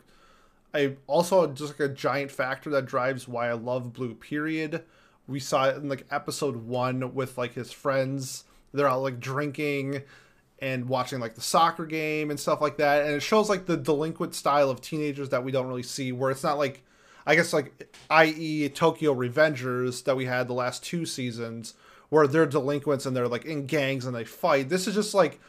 [0.74, 4.84] I also just like a giant factor that drives why I love Blue Period.
[5.28, 8.45] We saw it in like episode one with like his friends.
[8.74, 10.04] They're out like drinking
[10.60, 13.06] and watching like the soccer game and stuff like that.
[13.06, 16.32] And it shows like the delinquent style of teenagers that we don't really see, where
[16.32, 16.84] it's not like,
[17.26, 21.74] I guess like, i.e., Tokyo Revengers that we had the last two seasons,
[22.12, 24.67] where they're delinquents and they're like in gangs and they fight.
[24.67, 25.39] This is just like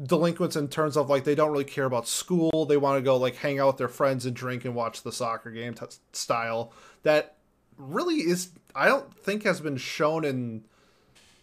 [0.00, 2.64] delinquents in terms of like they don't really care about school.
[2.66, 5.10] They want to go like hang out with their friends and drink and watch the
[5.10, 6.72] soccer game t- style.
[7.02, 7.34] That
[7.76, 10.64] really is I don't think has been shown in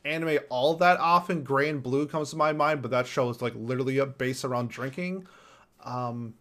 [0.05, 1.43] anime all that often.
[1.43, 5.27] Grand Blue comes to my mind, but that show is like literally based around drinking.
[5.83, 6.35] Um,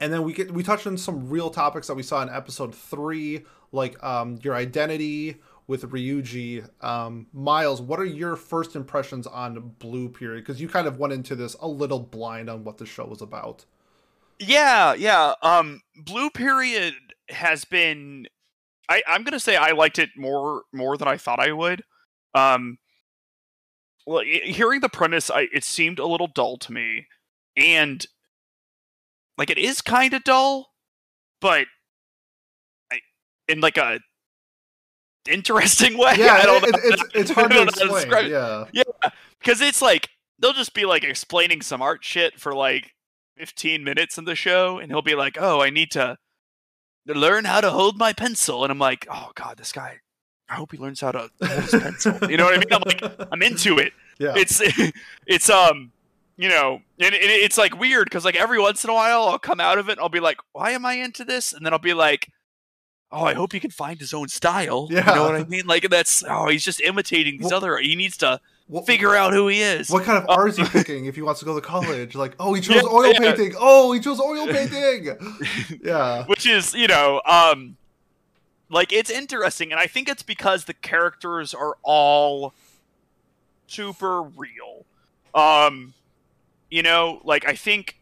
[0.00, 2.74] and then we get we touched on some real topics that we saw in episode
[2.74, 5.36] three, like um, your identity,
[5.68, 6.68] with Ryuji.
[6.82, 10.40] Um, Miles, what are your first impressions on Blue Period?
[10.40, 13.22] Because you kind of went into this a little blind on what the show was
[13.22, 13.64] about.
[14.40, 15.34] Yeah, yeah.
[15.42, 16.94] Um, Blue Period
[17.28, 18.26] has been.
[18.88, 21.82] I, I'm gonna say I liked it more more than I thought I would.
[22.34, 22.78] Um,
[24.06, 27.06] well, hearing the premise, I, it seemed a little dull to me,
[27.56, 28.06] and
[29.36, 30.70] like it is kind of dull,
[31.40, 31.66] but
[32.90, 33.00] I,
[33.46, 34.00] in like a
[35.26, 36.14] interesting way.
[36.16, 36.78] Yeah, I don't it, know.
[36.82, 38.08] It's, it's hard to explain.
[38.08, 42.54] To yeah, yeah, because it's like they'll just be like explaining some art shit for
[42.54, 42.94] like
[43.36, 46.16] 15 minutes in the show, and he'll be like, "Oh, I need to
[47.06, 50.00] learn how to hold my pencil," and I'm like, "Oh God, this guy."
[50.50, 51.30] I hope he learns how to hold
[51.62, 52.30] his pencil.
[52.30, 52.72] You know what I mean?
[52.72, 53.92] I'm like, I'm into it.
[54.20, 54.32] Yeah.
[54.34, 54.60] It's
[55.28, 55.92] it's um
[56.36, 59.38] you know, and, and it's like weird because like every once in a while I'll
[59.38, 61.52] come out of it and I'll be like, why am I into this?
[61.52, 62.28] And then I'll be like,
[63.10, 64.88] oh, I hope he can find his own style.
[64.90, 65.08] Yeah.
[65.08, 65.66] You know what I mean?
[65.66, 67.78] Like that's oh, he's just imitating these well, other.
[67.78, 69.90] He needs to what, figure out who he is.
[69.90, 72.14] What kind of art is he picking if he wants to go to college?
[72.14, 73.18] Like, oh, he chose yeah, oil yeah.
[73.18, 73.54] painting.
[73.58, 75.16] Oh, he chose oil painting.
[75.82, 76.24] yeah.
[76.26, 77.76] Which is, you know, um,
[78.70, 82.52] like it's interesting, and I think it's because the characters are all
[83.66, 84.84] super real.
[85.34, 85.94] Um,
[86.70, 87.98] you know, like I think,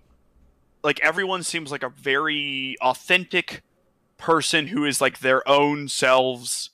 [0.83, 3.62] like everyone seems like a very authentic
[4.18, 6.70] person who is like their own selves.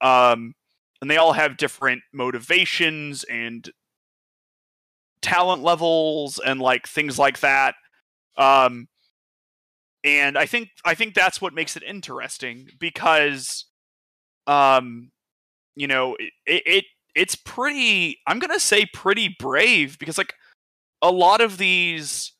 [0.00, 0.54] Um,
[1.00, 3.68] and they all have different motivations and
[5.22, 7.74] talent levels and like things like that.
[8.36, 8.88] Um,
[10.04, 13.64] and I think I think that's what makes it interesting because,
[14.46, 15.10] um,
[15.74, 18.20] you know, it, it it's pretty.
[18.26, 20.34] I'm gonna say pretty brave because like
[21.02, 22.32] a lot of these,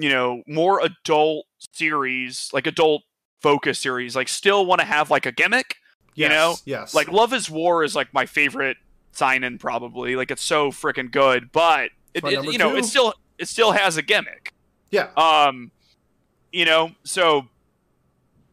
[0.00, 3.02] you know, more adult series, like adult
[3.40, 5.76] focus series, like still want to have like a gimmick.
[6.14, 6.94] You yes, know, yes.
[6.94, 8.76] Like Love Is War is like my favorite
[9.12, 10.16] seinen probably.
[10.16, 12.76] Like it's so freaking good, but it, it you know, two.
[12.78, 14.52] it still it still has a gimmick.
[14.90, 15.10] Yeah.
[15.16, 15.70] Um
[16.52, 17.46] you know, so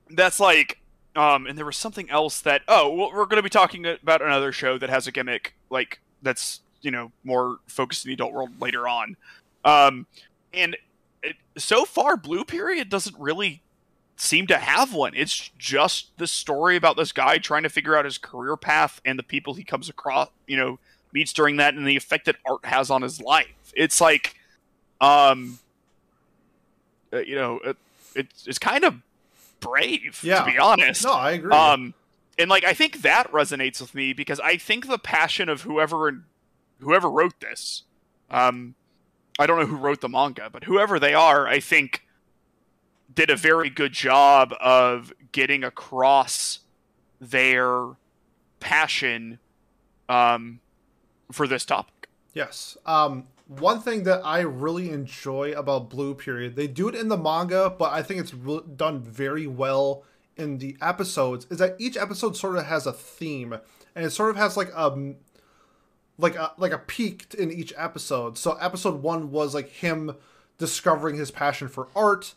[0.09, 0.79] that's like,
[1.15, 4.21] um, and there was something else that oh, well, we're going to be talking about
[4.21, 8.33] another show that has a gimmick like that's you know more focused in the adult
[8.33, 9.17] world later on,
[9.65, 10.05] um,
[10.53, 10.77] and
[11.23, 13.61] it, so far, Blue Period doesn't really
[14.15, 15.13] seem to have one.
[15.15, 19.17] It's just the story about this guy trying to figure out his career path and
[19.17, 20.79] the people he comes across, you know,
[21.13, 23.47] meets during that, and the effect that art has on his life.
[23.75, 24.35] It's like,
[24.99, 25.59] um,
[27.13, 27.73] uh, you know, uh,
[28.15, 28.95] it's it's kind of
[29.59, 30.43] brave yeah.
[30.43, 31.03] to be honest.
[31.03, 31.51] No, I agree.
[31.51, 31.93] Um,
[32.37, 36.07] and like I think that resonates with me because I think the passion of whoever
[36.07, 36.23] and
[36.79, 37.83] whoever wrote this,
[38.29, 38.75] um,
[39.39, 42.03] I don't know who wrote the manga, but whoever they are, I think
[43.13, 46.59] did a very good job of getting across
[47.19, 47.95] their
[48.59, 49.39] passion
[50.09, 50.59] um,
[51.31, 52.09] for this topic.
[52.33, 52.77] Yes.
[52.85, 57.17] Um, one thing that I really enjoy about Blue Period, they do it in the
[57.17, 60.03] manga, but I think it's re- done very well
[60.35, 63.53] in the episodes, is that each episode sort of has a theme,
[63.95, 65.15] and it sort of has like a um,
[66.17, 68.37] like a like a peak in each episode.
[68.37, 70.15] So episode one was like him
[70.57, 72.33] discovering his passion for art,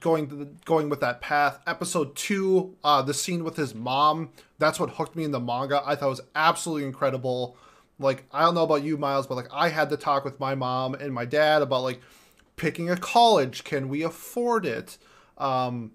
[0.00, 1.60] going the, going with that path.
[1.66, 5.82] Episode two, uh, the scene with his mom, that's what hooked me in the manga.
[5.84, 7.56] I thought was absolutely incredible
[7.98, 10.54] like I don't know about you, Miles, but like I had to talk with my
[10.54, 12.00] mom and my dad about like
[12.56, 13.64] picking a college.
[13.64, 14.98] Can we afford it?
[15.36, 15.92] Um,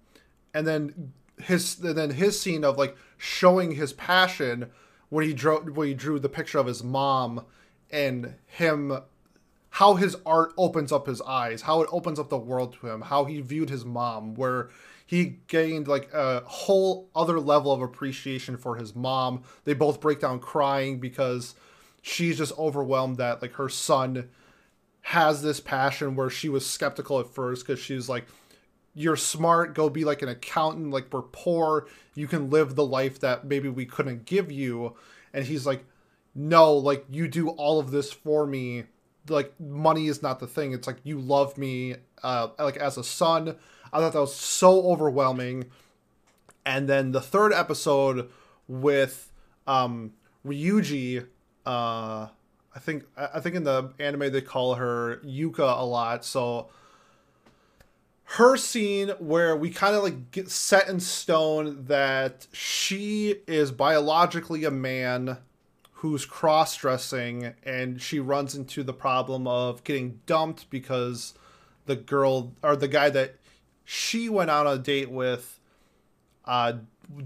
[0.54, 4.70] and then his and then his scene of like showing his passion
[5.14, 7.46] when he drew when he drew the picture of his mom
[7.92, 8.98] and him
[9.70, 13.02] how his art opens up his eyes, how it opens up the world to him,
[13.02, 14.70] how he viewed his mom, where
[15.06, 19.44] he gained like a whole other level of appreciation for his mom.
[19.66, 21.54] They both break down crying because
[22.02, 24.30] she's just overwhelmed that like her son
[25.02, 28.26] has this passion where she was skeptical at first because she's like
[28.96, 33.20] you're smart go be like an accountant like we're poor you can live the life
[33.20, 34.96] that maybe we couldn't give you.
[35.34, 35.86] And he's like
[36.36, 38.86] no like you do all of this for me.
[39.28, 40.74] Like money is not the thing.
[40.74, 43.56] It's like you love me uh like as a son.
[43.92, 45.66] I thought that was so overwhelming.
[46.66, 48.30] And then the third episode
[48.68, 49.32] with
[49.66, 50.14] um
[50.46, 51.26] ryuji
[51.66, 52.28] uh
[52.76, 56.26] I think I think in the anime they call her Yuka a lot.
[56.26, 56.70] So
[58.24, 64.64] her scene where we kind of like get set in stone that she is biologically
[64.64, 65.38] a man
[65.92, 71.34] who's cross dressing and she runs into the problem of getting dumped because
[71.86, 73.36] the girl or the guy that
[73.86, 75.60] she went out on a date with
[76.46, 76.74] uh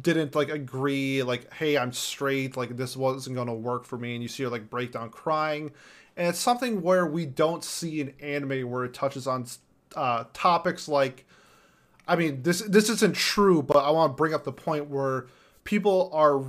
[0.02, 4.14] didn't like agree like hey i'm straight like this wasn't going to work for me
[4.14, 5.72] and you see her like break down crying.
[6.16, 9.46] And it's something where we don't see in anime where it touches on
[9.96, 11.26] uh, topics like
[12.08, 15.28] i mean this this isn't true but i want to bring up the point where
[15.64, 16.44] people are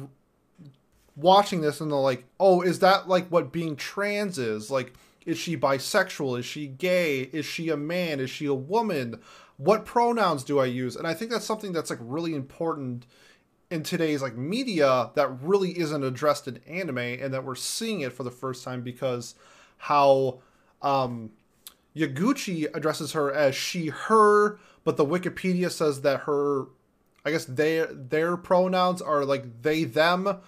[1.18, 4.70] watching this and they're like oh is that like what being trans is?
[4.70, 4.94] Like
[5.26, 6.38] is she bisexual?
[6.38, 7.20] Is she gay?
[7.20, 8.20] Is she a man?
[8.20, 9.20] Is she a woman?
[9.58, 10.96] What pronouns do I use?
[10.96, 13.06] And I think that's something that's like really important
[13.70, 18.12] in today's like media that really isn't addressed in anime and that we're seeing it
[18.12, 19.34] for the first time because
[19.76, 20.40] how
[20.80, 21.30] um
[21.98, 26.66] Yaguchi addresses her as she her but the Wikipedia says that her
[27.24, 30.38] I guess their their pronouns are like they them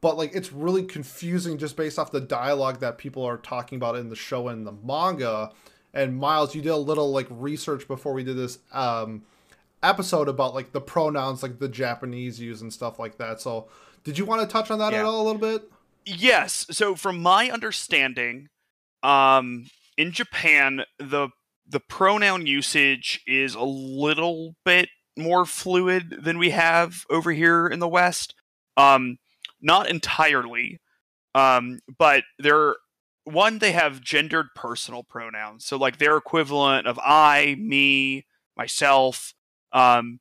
[0.00, 3.96] but like it's really confusing just based off the dialogue that people are talking about
[3.96, 5.50] in the show and the manga
[5.94, 9.22] and Miles, you did a little like research before we did this um,
[9.82, 13.40] episode about like the pronouns like the Japanese use and stuff like that.
[13.40, 13.68] So,
[14.04, 15.00] did you want to touch on that yeah.
[15.00, 15.70] at all a little bit?
[16.04, 16.66] Yes.
[16.70, 18.48] So, from my understanding,
[19.02, 19.66] um,
[19.96, 21.28] in Japan, the
[21.66, 27.78] the pronoun usage is a little bit more fluid than we have over here in
[27.78, 28.34] the West.
[28.76, 29.18] Um,
[29.60, 30.80] not entirely,
[31.34, 32.76] um, but they're
[33.24, 38.26] one they have gendered personal pronouns, so like their equivalent of I, me,
[38.56, 39.34] myself,
[39.72, 40.18] um,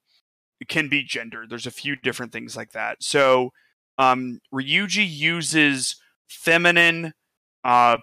[0.68, 1.50] can be gendered.
[1.50, 3.02] There's a few different things like that.
[3.02, 3.52] So
[3.98, 5.96] um, Ryuji uses
[6.28, 7.14] feminine
[7.64, 7.98] uh,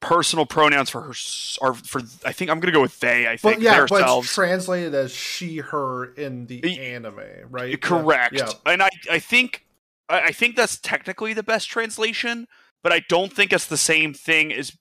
[0.00, 1.12] personal pronouns for her
[1.60, 3.26] are for I think I'm gonna go with they.
[3.26, 7.20] I think but yeah, but it's translated as she her in the anime,
[7.50, 7.80] right?
[7.80, 8.34] Correct.
[8.34, 8.52] Yeah.
[8.66, 9.66] And I I think
[10.08, 12.46] I think that's technically the best translation,
[12.82, 14.76] but I don't think it's the same thing as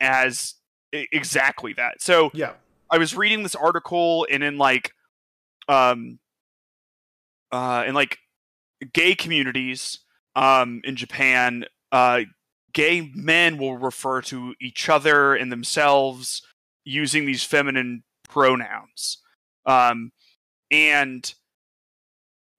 [0.00, 0.54] as
[0.92, 2.00] exactly that.
[2.00, 2.52] So yeah,
[2.90, 4.92] I was reading this article and in like
[5.68, 6.18] um
[7.50, 8.18] uh in like
[8.92, 10.00] gay communities
[10.36, 12.20] um in Japan uh
[12.74, 16.42] gay men will refer to each other and themselves
[16.84, 19.18] using these feminine pronouns.
[19.64, 20.12] Um,
[20.70, 21.32] and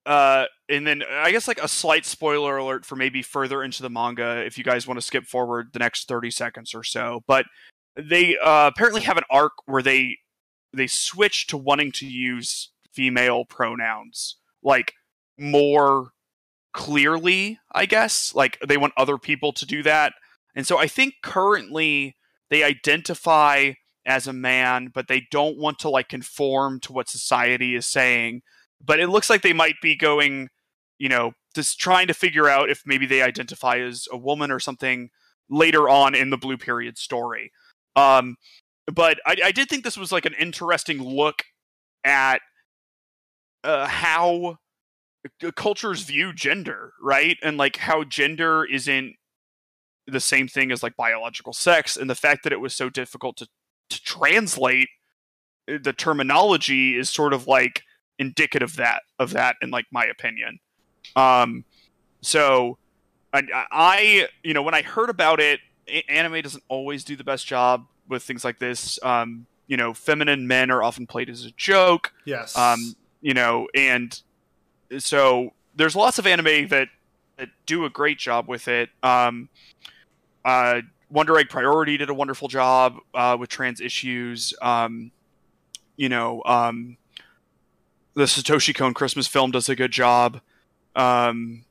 [0.04, 3.90] uh, and then I guess like a slight spoiler alert for maybe further into the
[3.90, 7.22] manga if you guys want to skip forward the next 30 seconds or so.
[7.26, 7.46] But
[7.96, 10.18] they uh, apparently have an arc where they
[10.72, 14.92] they switch to wanting to use female pronouns like
[15.38, 16.12] more
[16.76, 18.34] clearly, I guess.
[18.34, 20.12] Like they want other people to do that.
[20.54, 22.14] And so I think currently
[22.50, 23.72] they identify
[24.04, 28.42] as a man, but they don't want to like conform to what society is saying.
[28.84, 30.48] But it looks like they might be going,
[30.98, 34.60] you know, just trying to figure out if maybe they identify as a woman or
[34.60, 35.08] something
[35.48, 37.50] later on in the Blue Period story.
[37.96, 38.36] Um,
[38.86, 41.42] but I, I did think this was like an interesting look
[42.04, 42.42] at
[43.64, 44.58] uh, how
[45.54, 47.36] cultures view gender, right?
[47.42, 49.14] And like how gender isn't
[50.06, 53.36] the same thing as like biological sex, and the fact that it was so difficult
[53.38, 53.48] to
[53.88, 54.88] to translate
[55.70, 57.82] uh, the terminology is sort of like
[58.18, 60.58] indicative of that of that in like my opinion.
[61.14, 61.64] Um,
[62.20, 62.78] so
[63.32, 65.60] I, I you know when I heard about it,
[66.08, 68.98] anime doesn't always do the best job with things like this.
[69.02, 72.12] Um, you know, feminine men are often played as a joke.
[72.24, 72.56] Yes.
[72.56, 74.20] Um, you know, and
[74.98, 76.88] so there's lots of anime that,
[77.36, 78.90] that do a great job with it.
[79.02, 79.48] Um,
[80.44, 84.54] uh, Wonder Egg Priority did a wonderful job uh, with trans issues.
[84.60, 85.12] Um,
[85.96, 86.96] you know, um,
[88.14, 90.40] the Satoshi Kon Christmas film does a good job.
[90.94, 91.64] Um,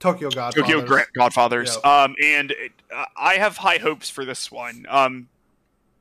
[0.00, 0.62] Tokyo Godfathers.
[0.62, 1.76] Tokyo Gra- Godfathers.
[1.84, 4.86] Um, and it, uh, I have high hopes for this one.
[4.88, 5.28] Um,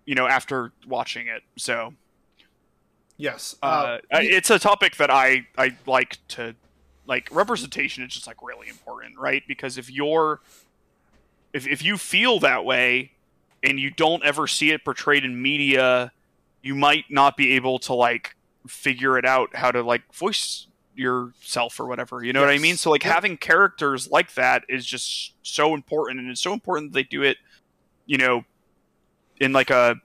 [0.06, 1.94] you know, after watching it, so
[3.18, 6.56] Yes, uh, uh, it's a topic that I I like to
[7.06, 7.30] like.
[7.32, 9.44] Representation is just like really important, right?
[9.48, 10.42] Because if you're
[11.54, 13.12] if if you feel that way
[13.62, 16.12] and you don't ever see it portrayed in media,
[16.62, 18.36] you might not be able to like
[18.68, 22.24] figure it out how to like voice yourself or whatever.
[22.24, 22.48] You know yes.
[22.48, 22.78] what I mean?
[22.78, 23.14] So like yeah.
[23.14, 27.22] having characters like that is just so important, and it's so important that they do
[27.22, 27.38] it,
[28.06, 28.44] you know,
[29.40, 29.98] in like a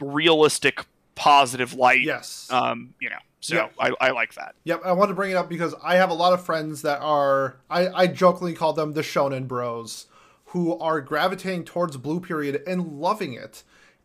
[0.00, 0.84] realistic
[1.16, 2.02] positive light.
[2.02, 2.46] Yes.
[2.50, 3.72] Um, you know, so yep.
[3.80, 4.54] I, I like that.
[4.64, 7.00] Yep, I want to bring it up because I have a lot of friends that
[7.00, 10.06] are I, I jokingly call them the shonen bros
[10.46, 13.64] who are gravitating towards Blue Period and loving it.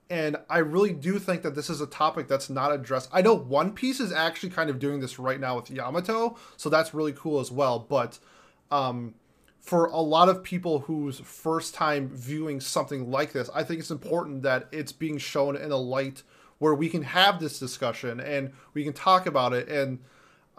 [0.10, 3.10] And I really do think that this is a topic that's not addressed.
[3.14, 6.70] I know One Piece is actually kind of doing this right now with Yamato, so
[6.70, 7.80] that's really cool as well.
[7.80, 8.20] But
[8.72, 9.14] um,
[9.62, 13.92] for a lot of people whose first time viewing something like this, I think it's
[13.92, 16.24] important that it's being shown in a light
[16.62, 19.98] where we can have this discussion and we can talk about it and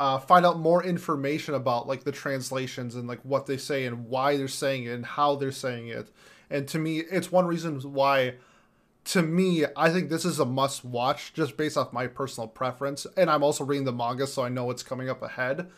[0.01, 4.07] uh, find out more information about like the translations and like what they say and
[4.09, 6.11] why they're saying it and how they're saying it.
[6.51, 8.35] And to me, it's one reason why,
[9.05, 13.07] to me, I think this is a must watch just based off my personal preference.
[13.17, 15.71] And I'm also reading the manga, so I know what's coming up ahead.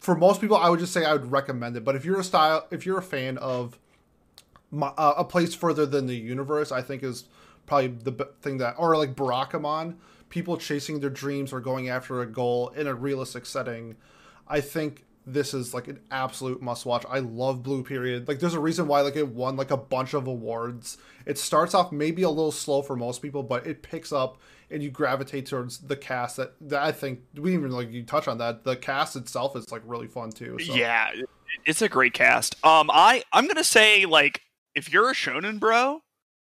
[0.00, 1.84] For most people, I would just say I would recommend it.
[1.84, 3.78] But if you're a style, if you're a fan of
[4.72, 7.26] my, uh, a place further than the universe, I think is
[7.66, 9.96] probably the thing that, or like Barakamon,
[10.28, 13.96] people chasing their dreams or going after a goal in a realistic setting.
[14.46, 17.04] I think this is like an absolute must watch.
[17.08, 18.28] I love Blue Period.
[18.28, 20.98] Like there's a reason why like it won like a bunch of awards.
[21.24, 24.38] It starts off maybe a little slow for most people, but it picks up
[24.70, 28.28] and you gravitate towards the cast that, that I think we even like you touch
[28.28, 28.64] on that.
[28.64, 30.58] The cast itself is like really fun too.
[30.58, 30.74] So.
[30.74, 31.12] Yeah,
[31.64, 32.56] it's a great cast.
[32.64, 34.42] Um I I'm going to say like
[34.74, 36.02] if you're a shonen bro,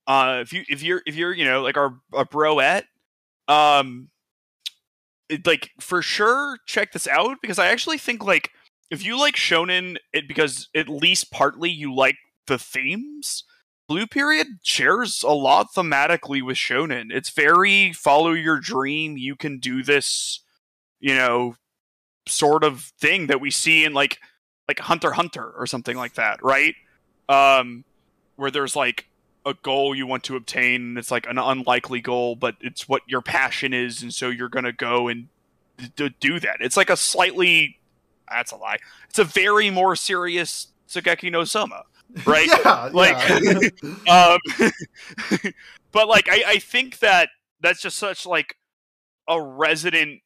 [0.07, 2.85] uh, if you if you're if you're you know like our a broette,
[3.49, 4.09] um,
[5.45, 8.51] like for sure check this out because I actually think like
[8.91, 13.45] if you like shonen it because at least partly you like the themes
[13.89, 17.07] blue period shares a lot thematically with shonen.
[17.11, 20.41] It's very follow your dream you can do this
[21.01, 21.57] you know
[22.29, 24.19] sort of thing that we see in like
[24.69, 26.75] like hunter hunter or something like that right?
[27.29, 27.85] Um
[28.37, 29.07] where there's like
[29.47, 33.01] a goal you want to obtain and it's like an unlikely goal but it's what
[33.07, 35.29] your passion is and so you're going to go and
[35.95, 37.79] d- do that it's like a slightly
[38.29, 38.77] that's a lie
[39.09, 41.85] it's a very more serious Shokugeki no Soma
[42.27, 43.61] right yeah like yeah.
[44.35, 45.53] um
[45.93, 47.29] but like I, I think that
[47.61, 48.57] that's just such like
[49.29, 50.23] a resident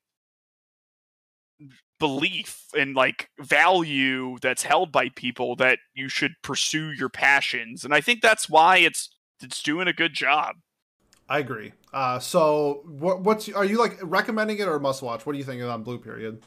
[2.00, 7.94] belief and like value that's held by people that you should pursue your passions and
[7.94, 9.10] i think that's why it's
[9.42, 10.56] it's doing a good job.
[11.28, 11.72] I agree.
[11.92, 15.26] Uh so what what's are you like recommending it or must watch?
[15.26, 16.42] What do you think on blue period?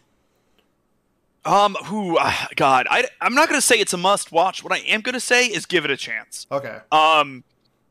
[1.45, 4.63] Um who uh, god i i'm not gonna say it's a must watch.
[4.63, 6.47] What i am gonna say is give it a chance.
[6.51, 6.79] Okay.
[6.91, 7.43] Um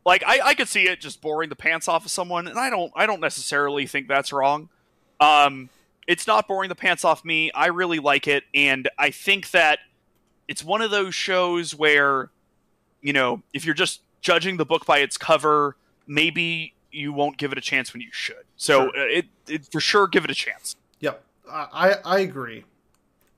[0.04, 2.68] like i i could see it just boring the pants off of someone and i
[2.70, 4.68] don't i don't necessarily think that's wrong.
[5.20, 5.70] Um
[6.06, 7.50] it's not boring the pants off me.
[7.52, 9.78] I really like it, and I think that
[10.48, 12.30] it's one of those shows where,
[13.00, 15.76] you know, if you're just judging the book by its cover,
[16.06, 18.44] maybe you won't give it a chance when you should.
[18.56, 19.00] So sure.
[19.00, 20.76] Uh, it, it for sure give it a chance.
[21.00, 22.64] Yep, I I agree.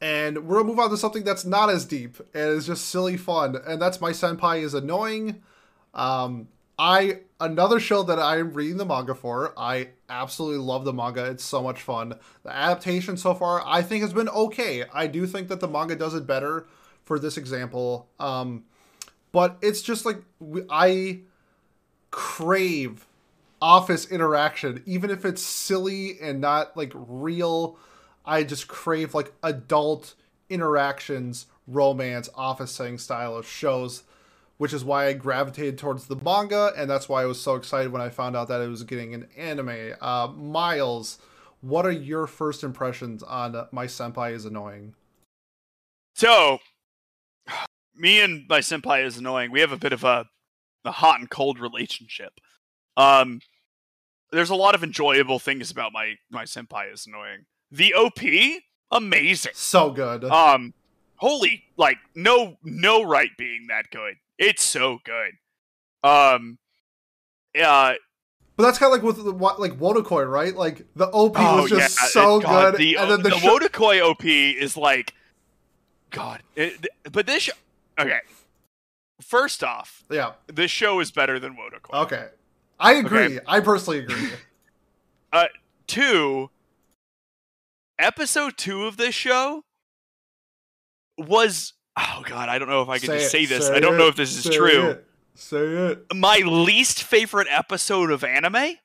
[0.01, 3.17] And we're gonna move on to something that's not as deep and is just silly
[3.17, 5.43] fun, and that's my senpai is annoying.
[5.95, 6.49] Um,
[6.79, 9.53] I another show that I'm reading the manga for.
[9.57, 11.25] I absolutely love the manga.
[11.27, 12.15] It's so much fun.
[12.43, 14.85] The adaptation so far, I think, has been okay.
[14.93, 16.67] I do think that the manga does it better
[17.05, 18.09] for this example.
[18.19, 18.65] Um,
[19.33, 20.19] but it's just like
[20.71, 21.21] I
[22.11, 23.07] crave
[23.61, 27.79] office interaction, even if it's silly and not like real.
[28.27, 30.15] I just crave like adult
[30.49, 34.05] interactions, romance, office setting style of shows
[34.65, 37.93] which is why I gravitated towards the manga, and that's why I was so excited
[37.93, 39.93] when I found out that it was getting an anime.
[40.01, 41.19] Uh, Miles,
[41.61, 44.95] what are your first impressions on My Senpai is Annoying?
[46.15, 46.61] So,
[47.95, 49.51] me and my senpai is annoying.
[49.51, 50.25] We have a bit of a,
[50.87, 52.41] a hot and cold relationship.
[52.97, 53.41] Um,
[54.33, 57.45] there's a lot of enjoyable things about my my senpai is annoying.
[57.71, 58.23] The OP,
[58.91, 60.25] amazing, so good.
[60.25, 60.73] Um,
[61.17, 64.15] holy, like no no right being that good.
[64.39, 65.33] It's so good.
[66.03, 66.59] Um,
[67.61, 67.95] uh,
[68.57, 70.55] but that's kind of like with the, like Wotakoi, right?
[70.55, 73.39] Like the OP oh, was just yeah, so God, good, the, and then the, the
[73.39, 75.13] sh- Wotakoi OP is like,
[76.11, 76.43] God.
[76.55, 77.51] It, but this, sh-
[77.99, 78.21] okay.
[79.21, 82.03] First off, yeah, this show is better than Wotakoi.
[82.05, 82.27] Okay,
[82.79, 83.25] I agree.
[83.25, 83.41] Okay.
[83.47, 84.31] I personally agree.
[85.33, 85.47] uh,
[85.87, 86.51] two.
[87.97, 89.63] Episode two of this show
[91.17, 93.67] was oh god, I don't know if I can say just say this.
[93.67, 94.91] Say I don't it, know if this is true.
[94.91, 96.07] It, say it.
[96.15, 98.77] My least favorite episode of anime,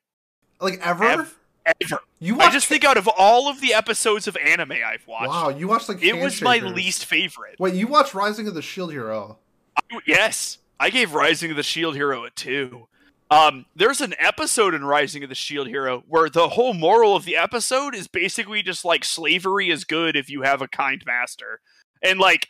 [0.59, 1.03] like ever.
[1.03, 1.99] Ev- ever.
[2.19, 2.39] You.
[2.39, 5.29] I just think out of all of the episodes of anime I've watched.
[5.29, 7.59] Wow, you watched like it was my least favorite.
[7.59, 9.37] Wait, you watched Rising of the Shield Hero?
[9.75, 12.87] I, yes, I gave Rising of the Shield Hero a two.
[13.31, 17.25] Um, there's an episode in Rising of the Shield Hero where the whole moral of
[17.25, 21.61] the episode is basically just like slavery is good if you have a kind master,
[22.01, 22.47] and like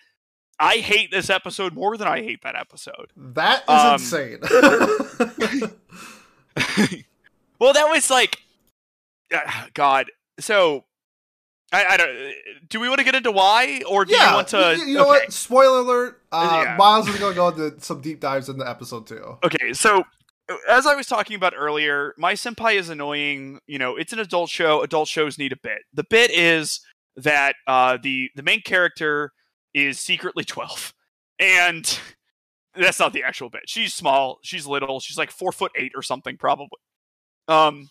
[0.59, 3.11] I hate this episode more than I hate that episode.
[3.15, 4.39] That is um, insane.
[7.59, 8.39] well, that was like,
[9.73, 10.11] God.
[10.39, 10.85] So,
[11.71, 12.33] I, I, don't.
[12.69, 14.75] Do we want to get into why, or do yeah, you want to?
[14.77, 15.09] You, you know okay.
[15.09, 15.33] what?
[15.33, 16.21] Spoiler alert.
[16.31, 16.75] Uh, yeah.
[16.75, 19.37] Miles is going to go into some deep dives in the episode too.
[19.43, 20.03] Okay, so
[20.67, 23.59] as I was talking about earlier, my senpai is annoying.
[23.67, 24.81] You know, it's an adult show.
[24.81, 25.79] Adult shows need a bit.
[25.93, 26.81] The bit is
[27.15, 29.31] that uh, the the main character
[29.73, 30.93] is secretly 12.
[31.39, 31.99] And
[32.75, 33.63] that's not the actual bit.
[33.67, 36.79] She's small, she's little, she's like four foot eight or something, probably.
[37.47, 37.89] Um,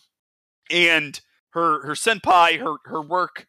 [0.71, 1.19] and
[1.51, 3.47] her her senpai, her her work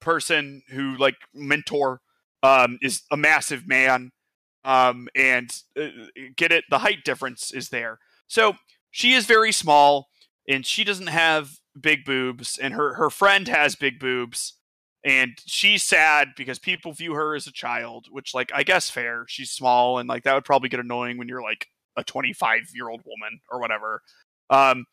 [0.00, 2.00] person who like mentor,
[2.42, 4.10] um, is a massive man.
[4.64, 5.50] Um, and
[5.80, 5.88] uh,
[6.36, 7.98] get it, the height difference is there.
[8.26, 8.54] So
[8.90, 10.08] she is very small,
[10.48, 14.54] and she doesn't have big boobs, and her her friend has big boobs
[15.08, 19.24] and she's sad because people view her as a child which like i guess fair.
[19.26, 22.88] She's small and like that would probably get annoying when you're like a 25 year
[22.88, 24.02] old woman or whatever.
[24.50, 24.84] Um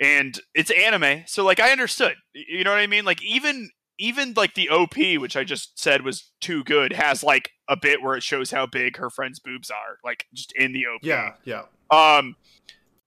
[0.00, 2.14] and it's anime so like i understood.
[2.34, 3.04] You know what i mean?
[3.04, 7.50] Like even even like the op which i just said was too good has like
[7.68, 10.86] a bit where it shows how big her friend's boobs are like just in the
[10.86, 11.62] op yeah yeah.
[11.90, 12.36] Um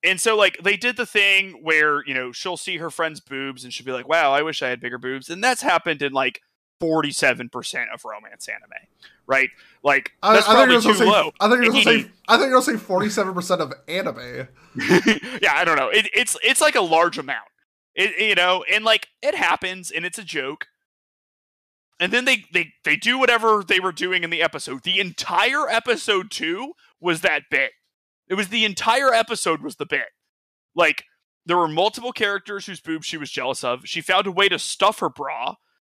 [0.04, 3.64] and so like they did the thing where you know she'll see her friend's boobs
[3.64, 6.12] and she'll be like, "Wow, I wish I had bigger boobs," and that's happened in
[6.12, 6.42] like
[6.80, 8.88] forty-seven percent of romance anime,
[9.28, 9.50] right?
[9.84, 11.32] Like that's I, I probably too say, low.
[11.40, 14.48] I think you're gonna say I think you're gonna say forty-seven percent of anime.
[15.42, 15.90] yeah, I don't know.
[15.90, 17.48] It, it's it's like a large amount.
[17.94, 20.68] It, you know, and like it happens, and it's a joke.
[22.00, 24.82] And then they they they do whatever they were doing in the episode.
[24.82, 27.74] The entire episode two was that bit
[28.32, 30.08] it was the entire episode was the bit.
[30.74, 31.04] Like
[31.46, 33.82] there were multiple characters whose boobs she was jealous of.
[33.84, 35.56] She found a way to stuff her bra.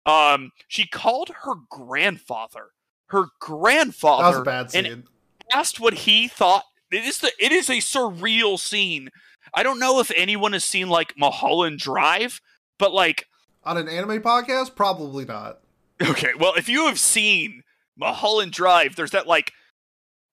[0.06, 2.70] Um, she called her grandfather,
[3.08, 4.86] her grandfather, that was a bad scene.
[4.86, 5.04] and
[5.52, 6.64] asked what he thought.
[6.90, 9.10] It is the it is a surreal scene.
[9.52, 12.40] I don't know if anyone has seen like Mulholland Drive,
[12.78, 13.26] but like
[13.62, 15.60] on an anime podcast, probably not.
[16.02, 17.62] Okay, well, if you have seen
[17.96, 19.52] Mulholland Drive, there's that like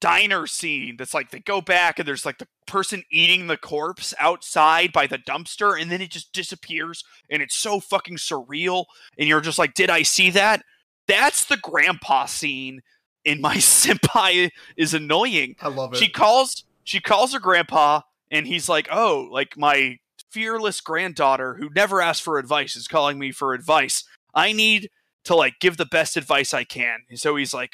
[0.01, 4.13] diner scene that's like they go back and there's like the person eating the corpse
[4.19, 8.85] outside by the dumpster and then it just disappears and it's so fucking surreal
[9.17, 10.63] and you're just like did i see that?
[11.07, 12.81] That's the grandpa scene
[13.25, 15.55] in my senpai is annoying.
[15.61, 15.97] I love it.
[15.97, 19.97] she calls she calls her grandpa and he's like oh like my
[20.31, 24.03] fearless granddaughter who never asks for advice is calling me for advice.
[24.33, 24.89] I need
[25.25, 26.99] to like give the best advice i can.
[27.09, 27.71] And so he's like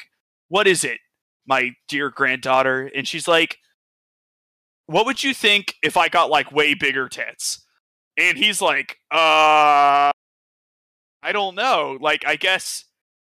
[0.48, 0.98] what is it
[1.46, 3.58] my dear granddaughter, and she's like,
[4.86, 7.64] "What would you think if I got like way bigger tits?"
[8.16, 10.10] And he's like, "Uh,
[11.22, 11.98] I don't know.
[12.00, 12.84] Like, I guess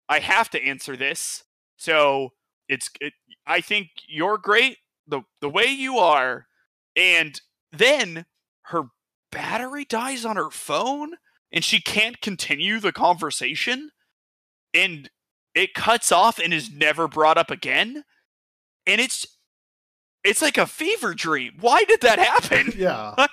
[0.08, 1.44] I have to answer this.
[1.76, 2.30] So
[2.68, 3.12] it's, it,
[3.46, 6.46] I think you're great the the way you are."
[6.96, 7.40] And
[7.72, 8.26] then
[8.62, 8.84] her
[9.30, 11.14] battery dies on her phone,
[11.52, 13.90] and she can't continue the conversation.
[14.74, 15.10] And
[15.58, 18.04] it cuts off and is never brought up again.
[18.86, 19.26] And it's
[20.22, 21.54] it's like a fever dream.
[21.60, 22.72] Why did that happen?
[22.78, 23.26] Yeah.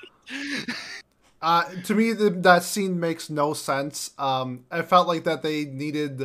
[1.41, 4.11] uh, to me, the, that scene makes no sense.
[4.17, 6.21] Um, I felt like that they needed.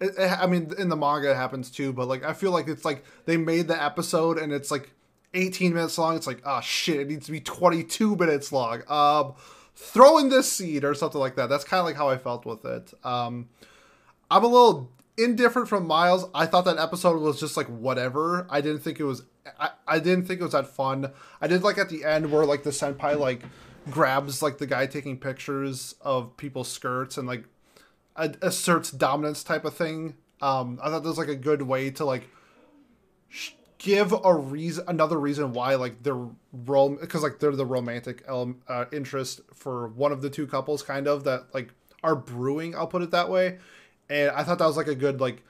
[0.00, 2.66] It, it, I mean, in the manga it happens too, but like I feel like
[2.66, 4.92] it's like they made the episode and it's like
[5.34, 6.16] 18 minutes long.
[6.16, 8.82] It's like, oh shit, it needs to be 22 minutes long.
[8.88, 9.34] Um,
[9.74, 11.50] throw in this seed or something like that.
[11.50, 12.94] That's kind of like how I felt with it.
[13.04, 13.50] Um,
[14.30, 16.28] I'm a little indifferent from Miles.
[16.34, 18.46] I thought that episode was just like whatever.
[18.50, 19.22] I didn't think it was.
[19.58, 21.12] I, I didn't think it was that fun.
[21.40, 23.42] I did like at the end where like the senpai like
[23.90, 27.44] grabs like the guy taking pictures of people's skirts and like
[28.16, 30.14] asserts dominance type of thing.
[30.40, 32.28] Um, I thought that was like a good way to like
[33.28, 38.22] sh- give a reason, another reason why like they're rom because like they're the romantic
[38.26, 42.74] ele- uh, interest for one of the two couples, kind of that like are brewing.
[42.74, 43.58] I'll put it that way
[44.08, 45.42] and I thought that was like a good like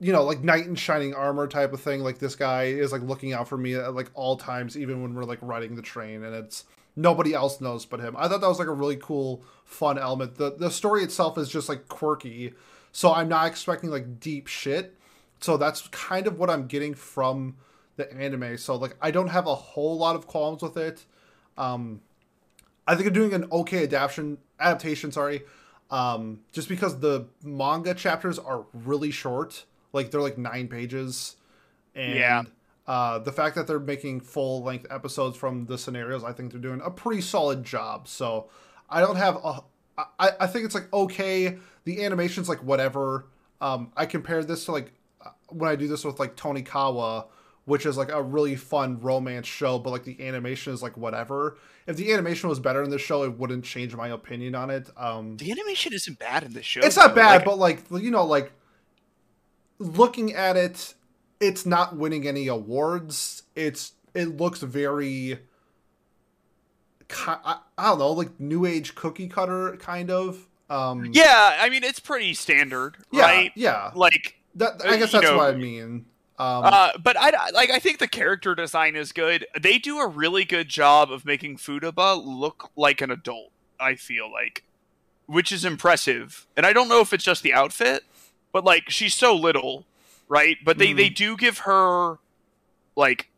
[0.00, 2.00] you know like knight in shining armor type of thing.
[2.00, 5.14] Like this guy is like looking out for me at like all times even when
[5.14, 6.64] we're like riding the train and it's
[6.94, 8.16] nobody else knows but him.
[8.18, 10.36] I thought that was like a really cool fun element.
[10.36, 12.54] The the story itself is just like quirky
[12.92, 14.96] so i'm not expecting like deep shit.
[15.40, 17.56] So that's kind of what i'm getting from
[17.96, 18.56] the anime.
[18.58, 21.04] So like i don't have a whole lot of qualms with it.
[21.56, 22.00] Um
[22.86, 25.42] i think i'm doing an okay adaptation adaptation sorry
[25.90, 31.36] um, just because the manga chapters are really short, like they're like nine pages,
[31.94, 32.42] and yeah.
[32.86, 36.60] uh, the fact that they're making full length episodes from the scenarios, I think they're
[36.60, 38.08] doing a pretty solid job.
[38.08, 38.48] So
[38.90, 39.62] I don't have a,
[40.18, 41.58] I, I think it's like okay.
[41.84, 43.26] The animation's like whatever.
[43.60, 44.92] Um, I compared this to like
[45.48, 47.26] when I do this with like Tonikawa,
[47.66, 51.58] which is like a really fun romance show, but like the animation is like whatever.
[51.86, 54.88] If the animation was better in the show, it wouldn't change my opinion on it.
[54.96, 56.80] Um, the animation isn't bad in the show.
[56.82, 58.52] It's not bad, like, but like you know, like
[59.78, 60.94] looking at it,
[61.40, 63.42] it's not winning any awards.
[63.54, 65.40] It's it looks very.
[67.26, 70.48] I, I don't know, like new age cookie cutter kind of.
[70.70, 73.52] Um, yeah, I mean it's pretty standard, yeah, right?
[73.56, 74.82] Yeah, like that.
[74.84, 76.06] I guess that's know, what I mean.
[76.38, 77.70] Um, uh, but I like.
[77.70, 79.46] I think the character design is good.
[79.58, 83.52] They do a really good job of making Futaba look like an adult.
[83.80, 84.62] I feel like,
[85.26, 86.46] which is impressive.
[86.56, 88.04] And I don't know if it's just the outfit,
[88.52, 89.86] but like she's so little,
[90.28, 90.58] right?
[90.62, 90.96] But they mm.
[90.96, 92.18] they do give her
[92.96, 93.30] like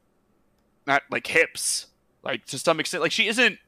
[0.86, 1.86] not like hips,
[2.24, 3.02] like to some extent.
[3.02, 3.58] Like she isn't.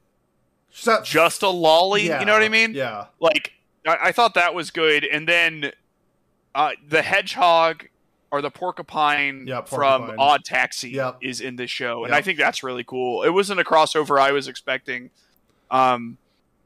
[0.71, 2.07] She's not just a loli.
[2.07, 2.75] Yeah, you know what I mean?
[2.75, 3.07] Yeah.
[3.21, 3.53] Like
[3.87, 5.71] I, I thought that was good, and then
[6.55, 7.87] uh, the hedgehog
[8.31, 10.09] or the porcupine, yep, porcupine.
[10.09, 11.19] from Odd Taxi yep.
[11.21, 12.19] is in this show, and yep.
[12.19, 13.23] I think that's really cool.
[13.23, 15.11] It wasn't a crossover I was expecting.
[15.71, 16.19] Um,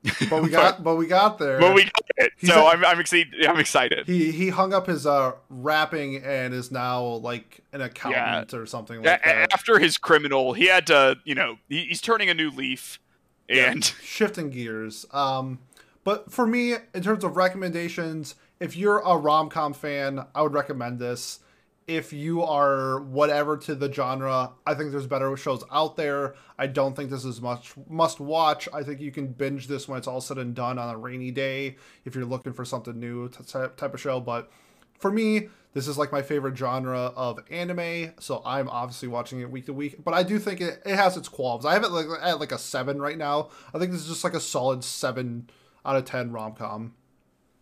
[0.29, 1.59] but we got but, but, we got there.
[1.59, 2.33] But we got it.
[2.37, 3.47] He's so i am I'm excited.
[3.47, 4.07] I'm excited.
[4.07, 8.59] He he hung up his uh rapping and is now like an accountant yeah.
[8.59, 9.53] or something like that.
[9.53, 13.01] After his criminal, he had to you know he, he's turning a new leaf
[13.49, 15.07] and yeah, shifting gears.
[15.11, 15.61] Um,
[16.05, 20.53] but for me, in terms of recommendations, if you're a rom com fan, I would
[20.53, 21.41] recommend this
[21.87, 26.35] if you are whatever to the genre, I think there's better shows out there.
[26.59, 28.69] I don't think this is much must watch.
[28.73, 31.31] I think you can binge this when it's all said and done on a rainy
[31.31, 34.21] day if you're looking for something new type of show.
[34.21, 34.51] But
[34.99, 39.51] for me, this is like my favorite genre of anime, so I'm obviously watching it
[39.51, 40.03] week to week.
[40.03, 41.67] But I do think it, it has its qualms.
[41.67, 43.51] I have it like at like a seven right now.
[43.75, 45.51] I think this is just like a solid seven
[45.85, 46.95] out of ten rom com.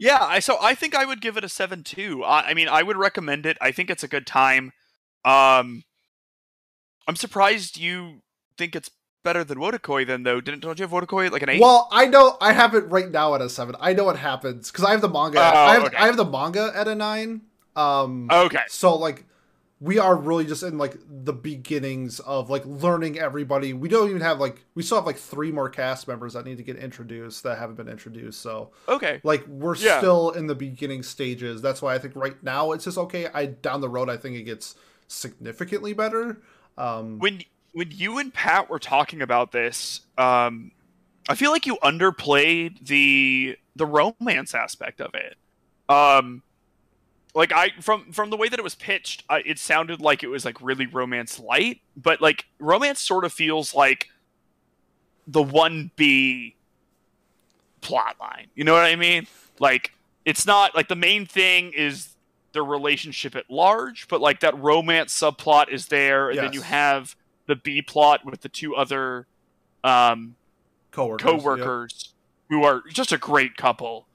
[0.02, 2.24] Yeah, I so I think I would give it a seven too.
[2.24, 3.56] I, I mean, I would recommend it.
[3.60, 4.72] I think it's a good time.
[5.24, 5.84] Um,
[7.06, 8.22] I'm surprised you
[8.58, 8.90] think it's
[9.22, 10.40] better than Wotakoi then though.
[10.40, 11.60] Didn't don't you have Wotakoi like an eight?
[11.60, 13.76] Well, I know I have it right now at a seven.
[13.78, 15.38] I know what happens because I have the manga.
[15.38, 15.96] Oh, I have okay.
[15.96, 17.42] I have the manga at a nine.
[17.76, 18.64] Um, okay.
[18.68, 19.24] So like
[19.82, 23.72] we are really just in like the beginnings of like learning everybody.
[23.72, 26.58] We don't even have like we still have like three more cast members that need
[26.58, 28.40] to get introduced that haven't been introduced.
[28.40, 29.98] So okay, like we're yeah.
[29.98, 31.60] still in the beginning stages.
[31.60, 33.26] That's why I think right now it's just okay.
[33.34, 34.76] I down the road I think it gets
[35.08, 36.40] significantly better.
[36.78, 40.70] Um, when when you and Pat were talking about this, um,
[41.28, 45.36] I feel like you underplayed the the romance aspect of it.
[45.92, 46.44] Um,
[47.34, 50.28] like I from from the way that it was pitched, I, it sounded like it
[50.28, 54.10] was like really romance light, but like romance sort of feels like
[55.26, 56.56] the one B
[57.80, 58.48] plot line.
[58.54, 59.26] You know what I mean?
[59.58, 59.92] Like
[60.24, 62.10] it's not like the main thing is
[62.52, 66.44] the relationship at large, but like that romance subplot is there, and yes.
[66.44, 67.16] then you have
[67.46, 69.26] the B plot with the two other
[69.82, 70.36] um,
[70.90, 72.14] coworkers, coworkers
[72.50, 72.60] yep.
[72.60, 74.06] who are just a great couple.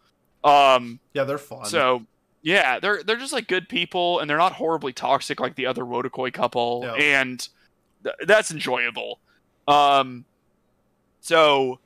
[0.43, 1.65] Um, yeah, they're fun.
[1.65, 2.05] So
[2.41, 5.83] yeah, they're they're just like good people, and they're not horribly toxic like the other
[5.83, 6.99] Wotakoi couple, yep.
[6.99, 7.49] and
[8.03, 9.19] th- that's enjoyable.
[9.67, 10.25] Um,
[11.19, 11.79] so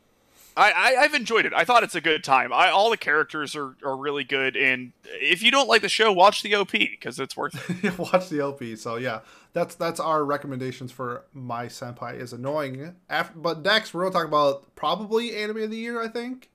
[0.56, 1.54] I, I have enjoyed it.
[1.56, 2.52] I thought it's a good time.
[2.52, 6.12] I all the characters are, are really good, and if you don't like the show,
[6.12, 7.98] watch the OP because it's worth it.
[8.14, 8.62] watch the OP.
[8.78, 9.22] So yeah,
[9.54, 12.96] that's that's our recommendations for my senpai is annoying.
[13.10, 16.02] After, but next we're gonna talk about probably anime of the year.
[16.02, 16.50] I think.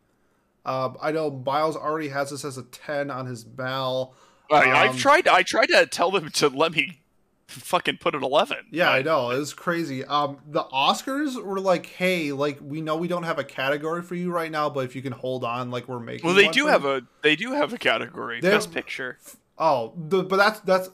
[0.66, 4.14] Um, I know Miles already has this as a ten on his bell.
[4.50, 5.26] Um, I've tried.
[5.28, 7.00] I tried to tell them to let me
[7.48, 9.30] fucking put an 11 yeah i know.
[9.30, 10.04] It's crazy.
[10.04, 14.16] Um the oscars were like hey like we know we don't have a category for
[14.16, 16.66] you right now but if you can hold on like we're making well they do
[16.66, 19.18] have a they do have a category They're, best picture.
[19.58, 20.90] oh the, but that's that's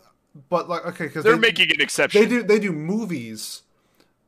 [0.49, 2.21] but like okay because they're they, making an exception.
[2.21, 3.63] they do they do movies.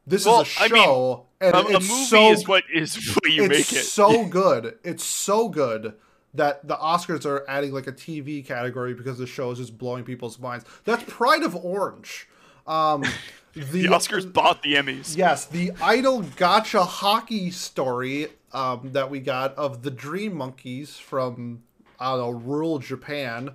[0.07, 3.15] This well, is a show, I mean, and a, a movie so, is what is
[3.15, 3.79] what you make it.
[3.79, 4.79] It's so good.
[4.85, 5.95] It's so good
[6.35, 10.05] that the Oscars are adding like a TV category because the show is just blowing
[10.05, 10.65] people's minds.
[10.85, 12.29] That's Pride of Orange.
[12.67, 13.05] Um,
[13.55, 15.17] the, the, Oscars bought the Emmys.
[15.17, 21.63] Yes, the idol gacha hockey story um, that we got of the Dream Monkeys from
[22.01, 23.51] I don't know rural Japan.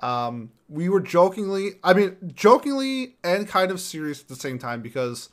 [0.00, 4.80] Um, we were jokingly, I mean, jokingly and kind of serious at the same time
[4.80, 5.28] because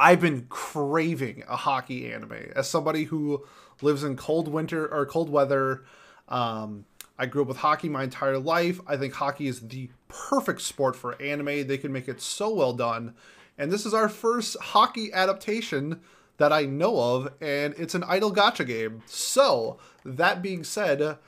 [0.00, 3.44] I've been craving a hockey anime as somebody who
[3.82, 5.84] lives in cold winter or cold weather.
[6.26, 6.86] Um,
[7.18, 8.80] I grew up with hockey my entire life.
[8.86, 11.66] I think hockey is the perfect sport for anime.
[11.66, 13.14] They can make it so well done.
[13.58, 16.00] And this is our first hockey adaptation
[16.38, 19.02] that I know of, and it's an idol gacha game.
[19.04, 21.18] So, that being said,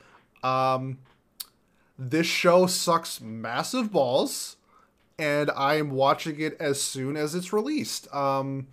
[0.41, 0.97] um,
[1.99, 4.55] this show sucks massive balls
[5.17, 8.13] and I am watching it as soon as it's released.
[8.13, 8.67] Um,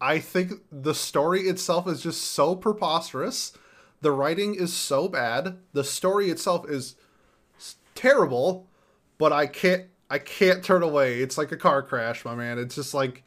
[0.00, 3.52] I think the story itself is just so preposterous.
[4.00, 5.58] The writing is so bad.
[5.72, 6.96] The story itself is
[7.94, 8.66] terrible,
[9.18, 11.20] but I can't I can't turn away.
[11.20, 12.58] It's like a car crash, my man.
[12.58, 13.24] It's just like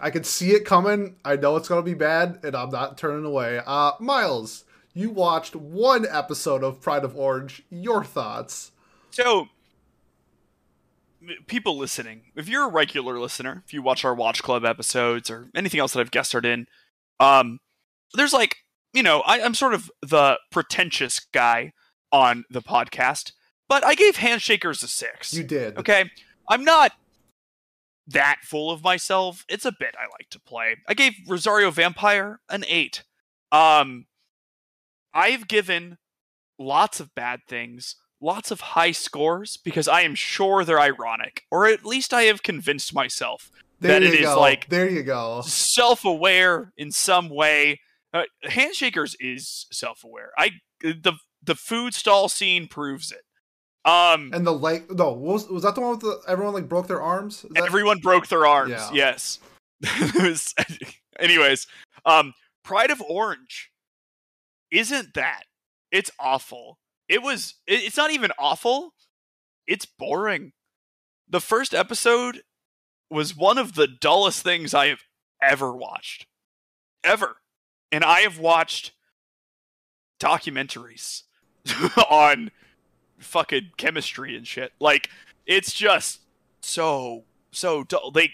[0.00, 1.16] I can see it coming.
[1.24, 3.60] I know it's gonna be bad, and I'm not turning away.
[3.64, 7.62] Uh, Miles, you watched one episode of Pride of Orange.
[7.70, 8.72] Your thoughts?
[9.10, 9.48] So
[11.46, 15.50] people listening, if you're a regular listener, if you watch our Watch Club episodes or
[15.54, 16.66] anything else that I've guest starred in,
[17.18, 17.58] um,
[18.14, 18.56] there's like,
[18.92, 21.72] you know, I, I'm sort of the pretentious guy
[22.12, 23.32] on the podcast,
[23.68, 25.32] but I gave Handshakers a six.
[25.34, 25.78] You did.
[25.78, 26.10] Okay.
[26.48, 26.92] I'm not
[28.08, 29.44] that full of myself.
[29.48, 30.76] It's a bit I like to play.
[30.88, 33.04] I gave Rosario Vampire an eight.
[33.52, 34.06] Um,
[35.14, 35.98] I've given
[36.58, 41.66] lots of bad things lots of high scores because I am sure they're ironic, or
[41.66, 43.50] at least I have convinced myself
[43.80, 44.30] there that it go.
[44.30, 47.80] is like there you go self-aware in some way.
[48.12, 50.30] Uh, Handshakers is self-aware.
[50.36, 50.50] I
[50.82, 53.22] the the food stall scene proves it.
[53.84, 56.86] Um, and the like, no, was was that the one with the, everyone like broke
[56.86, 57.46] their arms?
[57.50, 57.64] That...
[57.64, 58.70] Everyone broke their arms.
[58.70, 58.90] Yeah.
[58.92, 59.38] Yes.
[60.14, 60.54] was,
[61.18, 61.66] anyways,
[62.04, 63.70] um, Pride of Orange
[64.70, 65.44] isn't that.
[65.90, 66.78] It's awful.
[67.10, 67.54] It was.
[67.66, 68.94] It's not even awful.
[69.66, 70.52] It's boring.
[71.28, 72.42] The first episode
[73.10, 75.00] was one of the dullest things I have
[75.42, 76.26] ever watched.
[77.02, 77.36] Ever.
[77.90, 78.92] And I have watched
[80.20, 81.24] documentaries
[82.10, 82.52] on
[83.18, 84.72] fucking chemistry and shit.
[84.78, 85.10] Like,
[85.46, 86.20] it's just
[86.60, 88.12] so, so dull.
[88.12, 88.30] They,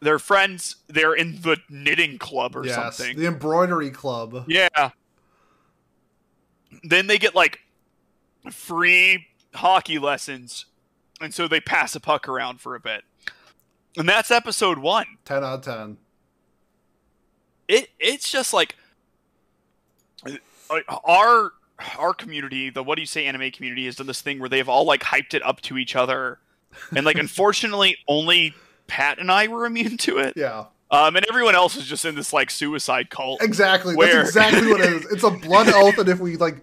[0.00, 0.76] they're friends.
[0.86, 3.18] They're in the knitting club or yes, something.
[3.18, 4.44] The embroidery club.
[4.46, 4.90] Yeah.
[6.82, 7.60] Then they get like
[8.50, 10.66] free hockey lessons.
[11.20, 13.04] And so they pass a puck around for a bit.
[13.96, 15.06] And that's episode one.
[15.24, 15.96] 10 out of 10.
[17.68, 18.76] It, it's just like
[21.04, 21.52] our
[21.98, 24.68] our community, the what do you say anime community, has done this thing where they've
[24.68, 26.38] all like hyped it up to each other,
[26.94, 28.54] and like unfortunately, only
[28.86, 30.34] Pat and I were immune to it.
[30.36, 30.66] Yeah.
[30.92, 33.42] Um, and everyone else is just in this like suicide cult.
[33.42, 33.96] Exactly.
[33.96, 34.12] Where...
[34.12, 35.06] That's exactly what it is.
[35.12, 36.56] It's a blood oath, and if we like,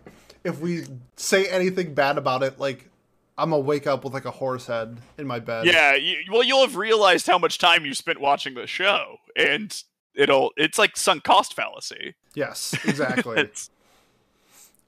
[0.44, 2.90] if we say anything bad about it, like,
[3.38, 5.66] I'm gonna wake up with like a horse head in my bed.
[5.66, 5.96] Yeah.
[5.96, 9.76] You, well, you'll have realized how much time you spent watching the show, and
[10.14, 12.14] it'll it's like sunk cost fallacy.
[12.36, 13.40] Yes, exactly.
[13.40, 13.72] it's,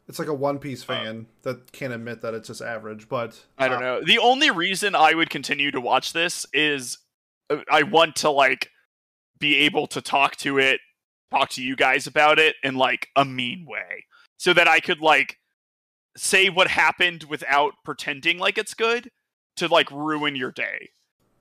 [0.07, 3.09] it's like a One Piece uh, fan uh, that can't admit that it's just average,
[3.09, 4.03] but I don't uh, know.
[4.03, 6.99] The only reason I would continue to watch this is
[7.49, 8.69] uh, I want to like
[9.41, 10.79] be able to talk to it,
[11.31, 14.05] talk to you guys about it in like a mean way,
[14.37, 15.37] so that I could like
[16.15, 19.11] say what happened without pretending like it's good
[19.57, 20.91] to like ruin your day.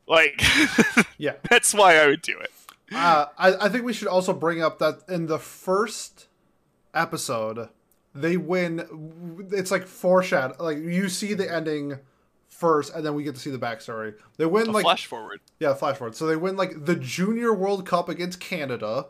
[0.09, 0.43] Like,
[1.19, 2.51] yeah, that's why I would do it.
[2.93, 6.27] Uh, I, I think we should also bring up that in the first
[6.93, 7.69] episode
[8.15, 9.49] they win.
[9.53, 10.57] It's like foreshadow.
[10.59, 11.99] Like you see the ending
[12.61, 14.15] first, and then we get to see the backstory.
[14.37, 15.41] They win a like flash forward.
[15.59, 16.15] Yeah, flash forward.
[16.15, 19.07] So they win like the Junior World Cup against Canada.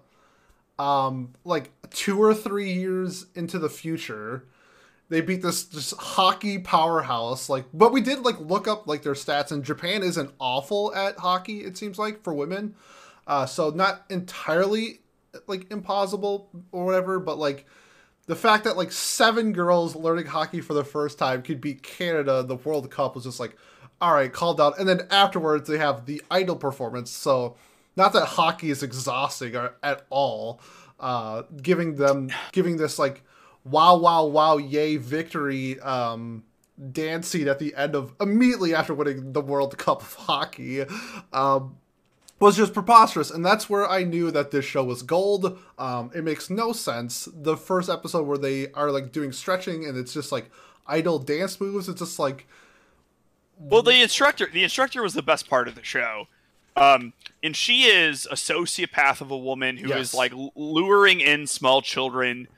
[0.79, 4.47] Um, like two or three years into the future,
[5.11, 7.51] they beat this just hockey powerhouse.
[7.51, 11.19] Like, but we did like look up like their stats, and Japan isn't awful at
[11.19, 11.65] hockey.
[11.65, 12.77] It seems like for women,
[13.27, 15.01] uh, so not entirely
[15.47, 17.67] like impossible or whatever, but like
[18.31, 22.45] the fact that like seven girls learning hockey for the first time could beat Canada
[22.45, 23.57] the World Cup was just like,
[24.01, 24.79] all right, called out.
[24.79, 27.11] And then afterwards they have the idol performance.
[27.11, 27.57] So
[27.97, 30.61] not that hockey is exhausting at all,
[31.01, 33.25] uh, giving them giving this like
[33.65, 36.45] wow wow wow yay victory um,
[36.93, 40.85] dance scene at the end of immediately after winning the World Cup of hockey.
[41.33, 41.79] Um,
[42.41, 45.59] was just preposterous and that's where i knew that this show was gold.
[45.79, 47.29] Um, it makes no sense.
[47.33, 50.51] The first episode where they are like doing stretching and it's just like
[50.87, 52.47] idol dance moves it's just like
[53.59, 56.27] well the instructor the instructor was the best part of the show.
[56.77, 57.13] Um,
[57.43, 60.09] and she is a sociopath of a woman who yes.
[60.09, 62.49] is like luring in small children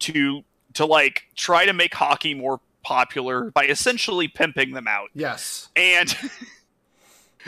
[0.00, 0.42] to
[0.74, 5.08] to like try to make hockey more popular by essentially pimping them out.
[5.14, 5.68] Yes.
[5.76, 6.14] And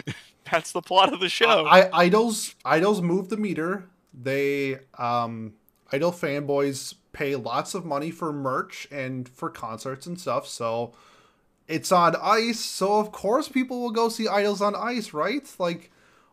[0.51, 1.66] That's the plot of the show.
[1.66, 3.84] I, idols idols move the meter.
[4.12, 5.55] They um
[5.92, 10.47] idol fanboys pay lots of money for merch and for concerts and stuff.
[10.47, 10.92] So
[11.68, 12.61] it's on ice.
[12.61, 15.49] So of course people will go see idols on ice, right?
[15.59, 15.90] Like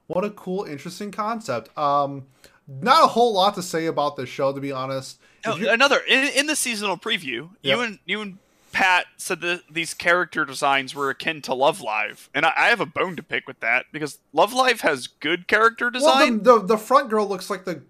[0.07, 1.75] what a cool, interesting concept.
[1.77, 2.27] Um,
[2.67, 5.19] not a whole lot to say about this show, to be honest.
[5.45, 7.77] Oh, another in, in the seasonal preview, yep.
[7.77, 8.37] you and you and
[8.71, 12.79] Pat said that these character designs were akin to Love Live, and I, I have
[12.79, 16.41] a bone to pick with that because Love Live has good character design.
[16.43, 17.81] Well, the, the, the front girl looks like the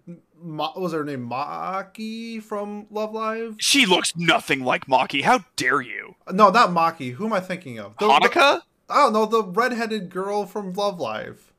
[0.42, 3.56] what was her name Maki from Love Live.
[3.60, 5.24] She looks nothing like Maki.
[5.24, 6.16] How dare you?
[6.32, 7.14] No, not Maki.
[7.14, 7.96] Who am I thinking of?
[7.98, 8.34] The, Hanuka?
[8.34, 11.54] The, I don't know the redheaded girl from Love Live.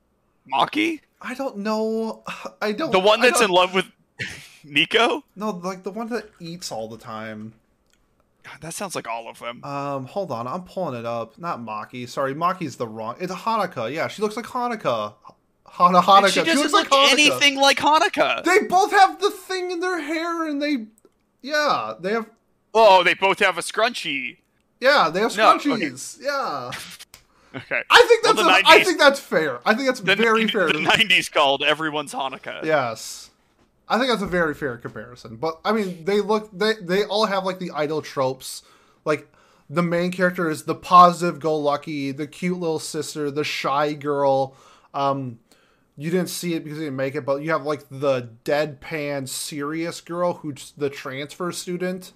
[0.51, 1.01] Maki?
[1.21, 2.23] I don't know.
[2.61, 2.91] I don't.
[2.91, 3.85] The one that's in love with
[4.63, 5.23] Nico?
[5.35, 7.53] No, like the one that eats all the time.
[8.43, 9.63] God, that sounds like all of them.
[9.63, 11.37] Um, hold on, I'm pulling it up.
[11.37, 12.07] Not Maki.
[12.07, 13.15] Sorry, Maki's the wrong.
[13.19, 13.93] It's Hanuka.
[13.93, 15.13] Yeah, she looks like Hanuka.
[15.73, 16.29] Hana Hanuka.
[16.29, 18.43] she doesn't she look like anything like Hanuka.
[18.43, 20.85] They both have the thing in their hair, and they,
[21.41, 22.29] yeah, they have.
[22.73, 24.37] Oh, they both have a scrunchie.
[24.79, 26.19] Yeah, they have scrunchies.
[26.21, 26.71] No, okay.
[26.71, 26.71] Yeah.
[27.55, 27.81] okay.
[27.89, 28.35] I think that's.
[28.35, 29.61] Well, a, 90s, I think that's fair.
[29.65, 30.67] I think that's the, very fair.
[30.67, 32.63] The '90s called everyone's Hanukkah.
[32.65, 33.22] Yes.
[33.87, 35.35] I think that's a very fair comparison.
[35.35, 38.63] But I mean, they look they they all have like the idol tropes.
[39.05, 39.31] Like
[39.69, 44.55] the main character is the positive go lucky, the cute little sister, the shy girl.
[44.93, 45.39] Um
[45.95, 49.29] you didn't see it because you didn't make it, but you have like the deadpan
[49.29, 52.13] serious girl who's the transfer student.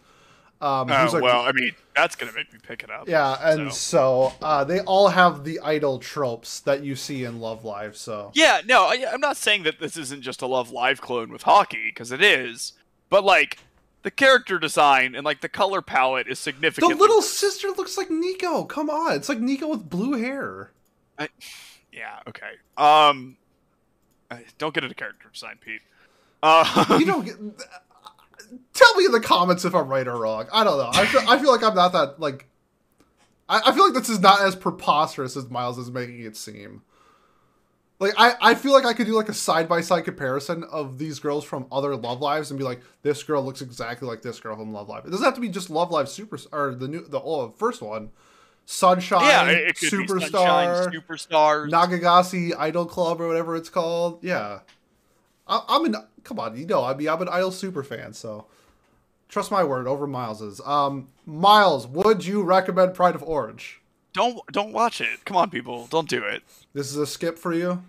[0.60, 3.08] Um, oh, like, well, I mean, that's gonna make me pick it up.
[3.08, 7.40] Yeah, and so, so uh, they all have the idol tropes that you see in
[7.40, 7.96] Love Live.
[7.96, 11.32] So yeah, no, I, I'm not saying that this isn't just a Love Live clone
[11.32, 12.74] with hockey because it is,
[13.10, 13.60] but like
[14.02, 16.92] the character design and like the color palette is significant.
[16.92, 18.64] The little sister looks like Nico.
[18.64, 20.72] Come on, it's like Nico with blue hair.
[21.20, 21.30] I,
[21.92, 22.20] yeah.
[22.28, 22.54] Okay.
[22.78, 23.38] Um.
[24.58, 25.82] Don't get into character design, Pete.
[26.42, 27.36] Uh, you don't get.
[28.74, 30.48] Tell me in the comments if I'm right or wrong.
[30.52, 30.90] I don't know.
[30.94, 32.48] I feel, I feel like I'm not that like.
[33.50, 36.82] I, I feel like this is not as preposterous as Miles is making it seem.
[38.00, 41.00] Like I, I feel like I could do like a side by side comparison of
[41.00, 44.40] these girls from other Love Lives and be like, this girl looks exactly like this
[44.40, 45.06] girl from Love Live.
[45.06, 47.82] It doesn't have to be just Love Live Super or the new the oh, first
[47.82, 48.12] one.
[48.70, 54.22] Sunshine, yeah, Superstar, Sunshine, Superstars, Nijigasaki Idol Club or whatever it's called.
[54.22, 54.60] Yeah,
[55.48, 55.96] I, am an
[56.28, 58.46] come on, you know, I mean, I'm an Idol super fan, so
[59.30, 60.60] trust my word over Miles's.
[60.66, 63.82] Um, Miles, would you recommend Pride of Orange?
[64.14, 65.24] Don't don't watch it.
[65.26, 66.44] Come on, people, don't do it.
[66.74, 67.82] This is a skip for you.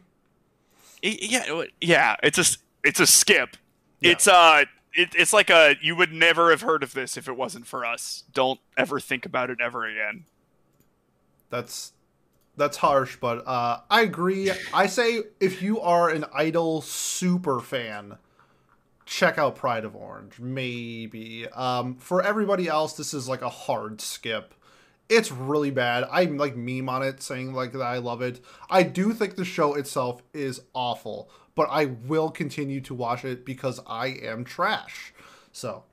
[1.03, 3.57] Yeah, yeah, it's a it's a skip.
[4.01, 4.13] Yeah.
[4.13, 4.65] It's uh
[4.95, 7.85] it, it's like a you would never have heard of this if it wasn't for
[7.85, 8.25] us.
[8.33, 10.25] Don't ever think about it ever again.
[11.51, 11.93] That's
[12.57, 14.51] that's harsh, but uh, I agree.
[14.75, 18.19] I say if you are an Idol super fan,
[19.09, 20.39] check out Pride of Orange.
[20.39, 21.49] Maybe.
[21.49, 24.55] Um, for everybody else, this is like a hard skip.
[25.09, 26.05] It's really bad.
[26.11, 28.41] I like meme on it saying like that I love it.
[28.69, 33.47] I do think the show itself is awful, but I will continue to watch it
[33.47, 35.15] because I am trash.
[35.51, 35.85] So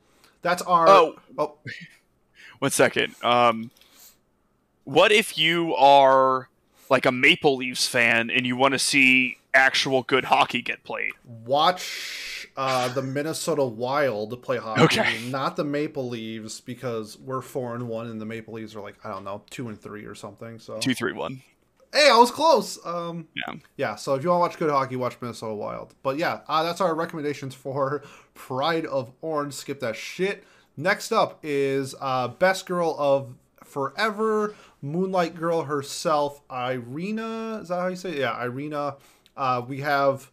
[0.42, 0.88] that's our.
[0.88, 1.56] Oh, oh.
[2.60, 3.16] one second.
[3.24, 3.72] Um,
[4.84, 6.50] what if you are
[6.90, 11.14] like a Maple Leafs fan and you want to see actual good hockey get played?
[11.46, 15.30] Watch uh, the Minnesota Wild play hockey, okay.
[15.30, 18.96] not the Maple Leaves because we're four and one and the Maple Leaves are like
[19.04, 20.60] I don't know two and three or something.
[20.60, 21.42] So two, three, one.
[21.94, 22.78] Hey, I was close.
[22.86, 23.96] Um, yeah, yeah.
[23.96, 25.96] So if you want to watch good hockey, watch Minnesota Wild.
[26.04, 28.04] But yeah, uh, that's our recommendations for
[28.34, 29.54] Pride of Orange.
[29.54, 30.44] Skip that shit.
[30.78, 37.60] Next up is uh, Best Girl of Forever Moonlight Girl herself, Irina.
[37.62, 38.20] Is that how you say it?
[38.20, 38.98] Yeah, Irina.
[39.36, 40.32] Uh, we have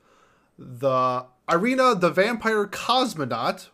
[0.58, 3.68] the Irina, the vampire cosmonaut.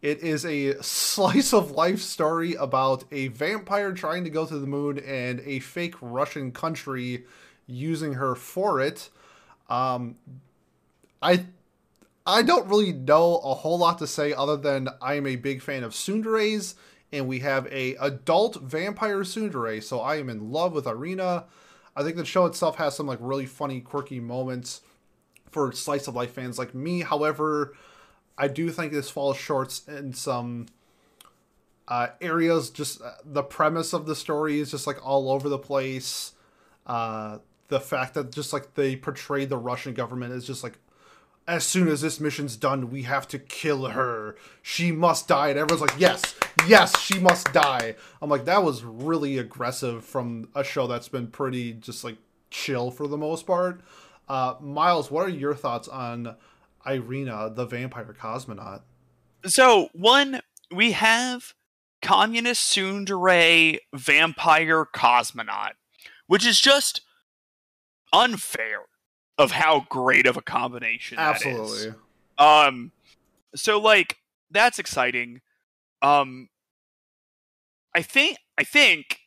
[0.00, 4.66] It is a slice of life story about a vampire trying to go to the
[4.66, 7.24] moon and a fake Russian country
[7.66, 9.10] using her for it.
[9.70, 10.16] Um,
[11.22, 11.46] I
[12.26, 15.62] I don't really know a whole lot to say other than I am a big
[15.62, 16.74] fan of tsunderes
[17.12, 19.82] and we have a adult vampire tsundere.
[19.82, 21.44] So I am in love with Irina.
[21.94, 24.80] I think the show itself has some like really funny, quirky moments
[25.52, 27.00] for slice of life fans like me.
[27.02, 27.74] However,
[28.36, 30.66] I do think this falls short in some
[31.86, 32.70] uh, areas.
[32.70, 36.32] Just uh, the premise of the story is just like all over the place.
[36.86, 37.38] Uh,
[37.68, 40.78] the fact that just like they portray the Russian government is just like
[41.46, 44.36] as soon as this mission's done, we have to kill her.
[44.62, 45.48] She must die.
[45.48, 46.34] And everyone's like, yes,
[46.68, 47.96] yes, she must die.
[48.20, 52.16] I'm like, that was really aggressive from a show that's been pretty just like
[52.50, 53.80] chill for the most part.
[54.32, 56.36] Uh, Miles, what are your thoughts on
[56.86, 58.80] Irina, the vampire cosmonaut?
[59.44, 60.40] So, one,
[60.74, 61.52] we have
[62.00, 65.72] communist tsundere vampire cosmonaut,
[66.28, 67.02] which is just
[68.10, 68.86] unfair
[69.36, 71.92] of how great of a combination Absolutely.
[72.38, 72.92] Um
[73.54, 74.16] so like
[74.50, 75.42] that's exciting.
[76.00, 76.48] Um
[77.94, 79.20] I think I think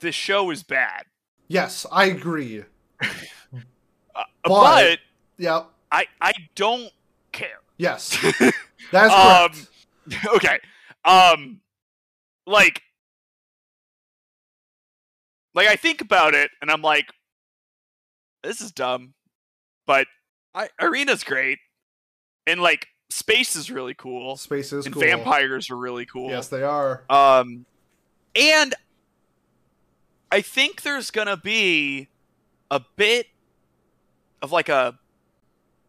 [0.00, 1.04] the show is bad.
[1.46, 2.64] Yes, I agree.
[4.48, 4.98] but, but
[5.36, 6.90] yeah, I I don't
[7.32, 7.60] care.
[7.76, 8.16] Yes.
[8.92, 9.68] That's correct.
[10.24, 10.58] Um, okay.
[11.04, 11.60] Um
[12.46, 12.82] like
[15.54, 17.12] like I think about it and I'm like
[18.42, 19.14] this is dumb,
[19.86, 20.06] but
[20.54, 21.58] I, Irina's great,
[22.46, 24.36] and like space is really cool.
[24.36, 25.02] Space is and cool.
[25.02, 26.30] Vampires are really cool.
[26.30, 27.04] Yes, they are.
[27.10, 27.66] Um,
[28.34, 28.74] and
[30.30, 32.08] I think there's gonna be
[32.70, 33.26] a bit
[34.42, 34.98] of like a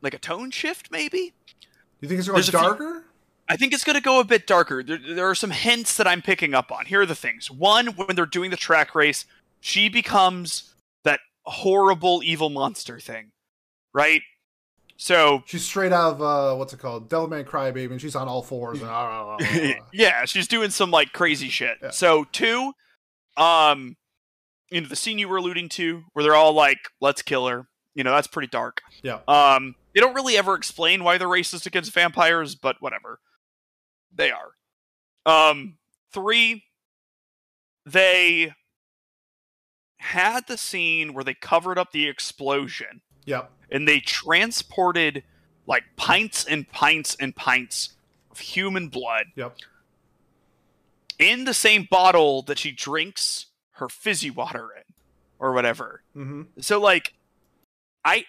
[0.02, 1.34] like a tone shift, maybe.
[2.02, 2.94] You think it's going to go darker?
[2.94, 3.04] Few,
[3.50, 4.84] I think it's going to go a bit darker.
[4.84, 6.86] There, there are some hints that I'm picking up on.
[6.86, 7.50] Here are the things.
[7.52, 9.26] One, when they're doing the track race,
[9.60, 10.74] she becomes
[11.04, 13.32] that horrible evil monster thing,
[13.94, 14.22] right?
[15.02, 18.42] So she's straight out of uh, what's it called, Devilman Crybaby, and she's on all
[18.42, 18.82] fours.
[18.82, 21.78] And, ah, ah, ah, yeah, she's doing some like crazy shit.
[21.82, 21.92] Yeah.
[21.92, 22.74] So two,
[23.38, 23.96] um,
[24.70, 27.68] you know, the scene you were alluding to, where they're all like, "Let's kill her,"
[27.96, 28.82] you know that's pretty dark.
[29.04, 29.20] Yeah.
[29.28, 33.20] Um, they don't really ever explain why they're racist against vampires, but whatever,
[34.14, 34.52] they are.
[35.26, 35.78] Um,
[36.12, 36.64] three,
[37.86, 38.54] they
[39.98, 43.02] had the scene where they covered up the explosion.
[43.26, 43.52] Yep.
[43.72, 45.24] And they transported
[45.68, 47.96] like pints and pints and pints
[48.32, 49.26] of human blood.
[49.36, 49.58] Yep.
[51.20, 54.94] In the same bottle that she drinks her fizzy water in,
[55.38, 56.02] or whatever.
[56.16, 56.44] Mm-hmm.
[56.62, 57.14] So like,
[58.06, 58.26] I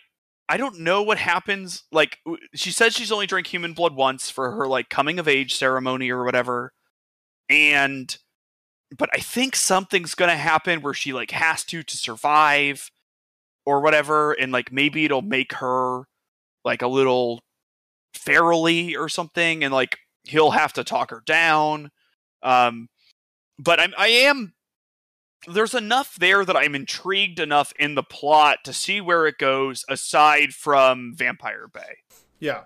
[0.49, 1.85] I don't know what happens.
[1.93, 2.19] Like
[2.55, 6.11] she says she's only drank human blood once for her like coming of age ceremony
[6.11, 6.73] or whatever,
[7.49, 8.17] and
[8.97, 12.91] but I think something's gonna happen where she like has to to survive
[13.65, 16.05] or whatever, and like maybe it'll make her
[16.65, 17.41] like a little
[18.17, 21.91] ferally or something, and like he'll have to talk her down.
[22.43, 22.89] Um,
[23.59, 24.55] but I'm I am
[25.47, 29.85] there's enough there that I'm intrigued enough in the plot to see where it goes
[29.89, 31.99] aside from Vampire Bay.
[32.39, 32.65] Yeah.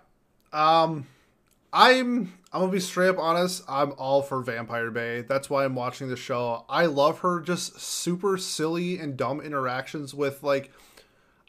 [0.53, 1.07] Um
[1.73, 3.65] I'm I'm gonna be straight up honest.
[3.69, 5.23] I'm all for Vampire Bay.
[5.23, 6.65] That's why I'm watching the show.
[6.69, 10.71] I love her just super silly and dumb interactions with like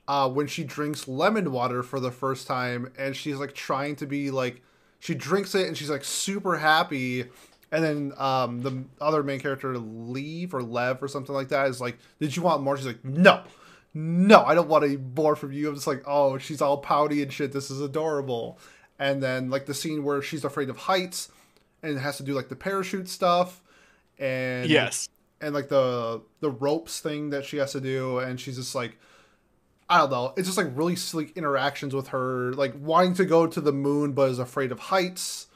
[0.08, 4.06] uh when she drinks lemon water for the first time and she's like trying to
[4.06, 4.62] be like
[5.00, 7.26] she drinks it and she's like super happy
[7.76, 11.82] and then um the other main character leave or lev or something like that is
[11.82, 12.78] like did you want more?
[12.78, 13.44] She's like no.
[13.98, 15.68] No i don't want any more from you.
[15.68, 17.52] I'm just like oh she's all pouty and shit.
[17.52, 18.60] This is adorable.
[18.98, 21.30] And then like the scene where she's afraid of heights
[21.84, 23.62] and has to do like the parachute stuff
[24.18, 25.10] and yes.
[25.42, 28.20] and like the the ropes thing that she has to do.
[28.20, 28.98] And she's just like
[29.90, 30.34] i don't know.
[30.38, 34.14] It's just like really sleek interactions with her like wanting to go to the moon
[34.14, 35.48] but is afraid of heights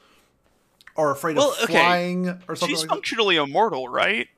[1.00, 2.38] or afraid well, of flying okay.
[2.48, 3.44] or something she's like functionally that.
[3.44, 4.28] immortal right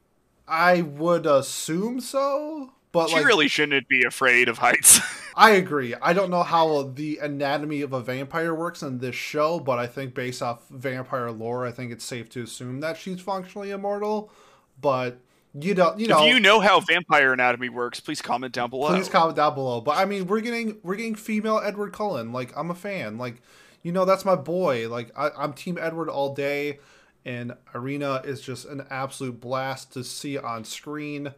[0.46, 5.00] i would assume so but she like, really shouldn't be afraid of heights.
[5.34, 5.94] I agree.
[6.00, 9.86] I don't know how the anatomy of a vampire works in this show, but I
[9.86, 14.30] think based off vampire lore, I think it's safe to assume that she's functionally immortal.
[14.78, 15.18] But
[15.58, 18.88] you don't, you know, if you know how vampire anatomy works, please comment down below.
[18.88, 19.80] Please comment down below.
[19.80, 22.32] But I mean, we're getting we're getting female Edward Cullen.
[22.32, 23.16] Like I'm a fan.
[23.16, 23.40] Like
[23.82, 24.88] you know, that's my boy.
[24.88, 26.78] Like I, I'm Team Edward all day,
[27.24, 31.34] and Irina is just an absolute blast to see on screen.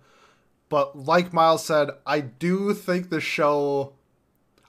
[0.68, 3.94] But like Miles said, I do think the show.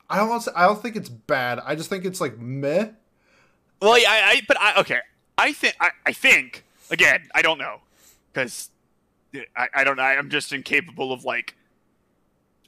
[0.09, 0.41] I don't.
[0.41, 1.59] Say, I don't think it's bad.
[1.65, 2.89] I just think it's like meh.
[3.81, 4.99] Well, yeah, I, I but I okay.
[5.37, 7.27] I think I, I think again.
[7.33, 7.81] I don't know
[8.31, 8.69] because
[9.55, 10.03] I, I don't know.
[10.03, 11.55] I'm just incapable of like.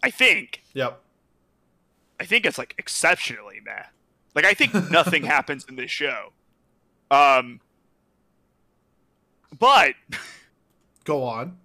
[0.04, 0.62] I think.
[0.74, 1.02] Yep.
[2.20, 3.84] I think it's like exceptionally meh.
[4.38, 6.32] Like I think nothing happens in this show.
[7.10, 7.60] Um.
[9.58, 9.96] But.
[11.06, 11.58] Go on.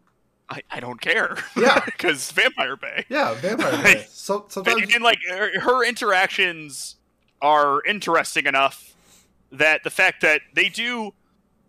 [0.48, 1.36] I, I don't care.
[1.54, 3.04] Yeah, because Vampire Bay.
[3.10, 4.06] Yeah, Vampire Bay.
[4.08, 6.96] So sometimes and, and like her interactions
[7.42, 8.94] are interesting enough
[9.50, 11.12] that the fact that they do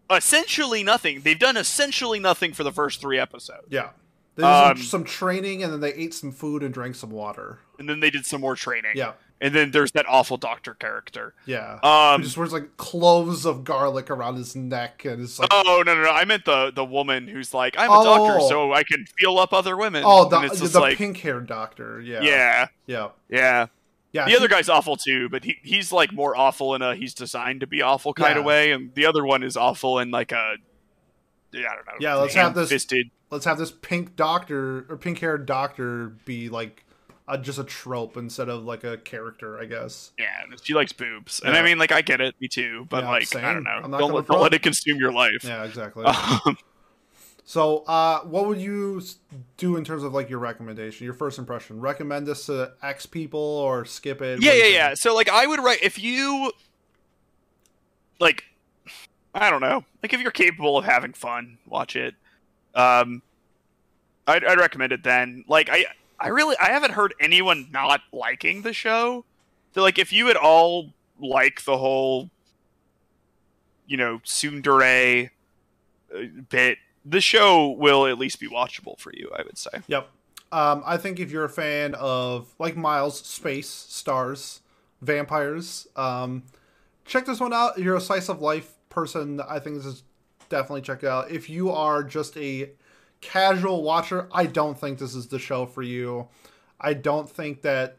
[0.09, 1.19] essentially nothing.
[1.19, 3.67] They've done essentially nothing for the first three episodes.
[3.69, 3.89] Yeah.
[4.35, 7.11] They did um, some, some, training and then they ate some food and drank some
[7.11, 7.59] water.
[7.77, 8.93] And then they did some more training.
[8.95, 9.13] Yeah.
[9.41, 11.33] And then there's that awful doctor character.
[11.45, 11.79] Yeah.
[11.83, 15.83] Um, He just wears like cloves of garlic around his neck and it's like Oh
[15.85, 16.09] no no no.
[16.09, 18.03] I meant the the woman who's like, I'm a oh.
[18.03, 20.03] doctor, so I can feel up other women.
[20.05, 22.21] Oh the, the like, pink haired doctor, yeah.
[22.21, 22.67] Yeah.
[22.85, 23.09] Yeah.
[23.29, 23.67] Yeah.
[24.13, 26.95] Yeah, the he, other guy's awful too, but he, he's like more awful in a
[26.95, 28.39] he's designed to be awful kind yeah.
[28.39, 30.57] of way, and the other one is awful in like a
[31.51, 31.93] yeah, I don't know.
[31.99, 33.09] Yeah, let's have this fisted.
[33.31, 36.82] Let's have this pink doctor or pink haired doctor be like
[37.27, 40.11] a, just a trope instead of like a character, I guess.
[40.17, 41.49] Yeah, she likes boobs, yeah.
[41.49, 43.45] and I mean, like, I get it, me too, but yeah, like, same.
[43.45, 45.43] I don't know, don't, let, don't let it consume your life.
[45.43, 46.05] Yeah, exactly.
[46.05, 46.57] Um,
[47.45, 49.01] so, uh, what would you
[49.57, 51.79] do in terms of like your recommendation, your first impression?
[51.79, 54.41] Recommend this to X people or skip it?
[54.41, 54.93] Yeah, yeah, yeah.
[54.95, 56.51] So, like, I would write if you
[58.19, 58.43] like,
[59.33, 62.15] I don't know, like if you're capable of having fun, watch it.
[62.75, 63.21] Um,
[64.27, 65.45] I'd, I'd recommend it then.
[65.47, 65.85] Like, I
[66.19, 69.25] I really I haven't heard anyone not liking the show.
[69.73, 72.29] So like if you at all like the whole
[73.87, 75.29] you know tsundere
[76.15, 76.19] uh,
[76.49, 79.71] bit, the show will at least be watchable for you, I would say.
[79.87, 80.09] Yep.
[80.51, 84.61] Um, I think if you're a fan of like Miles, space, stars,
[85.01, 86.43] vampires, um,
[87.05, 87.77] check this one out.
[87.77, 90.03] If you're a slice of life person, I think this is
[90.49, 91.31] definitely check it out.
[91.31, 92.69] If you are just a
[93.23, 96.27] casual watcher, I don't think this is the show for you.
[96.79, 97.97] I don't think that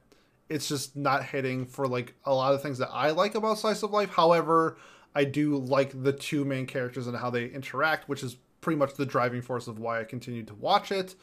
[0.50, 3.82] it's just not hitting for like a lot of things that I like about slice
[3.82, 4.10] of life.
[4.10, 4.76] However,
[5.14, 8.94] I do like the two main characters and how they interact, which is pretty much
[8.94, 11.14] the driving force of why I continue to watch it.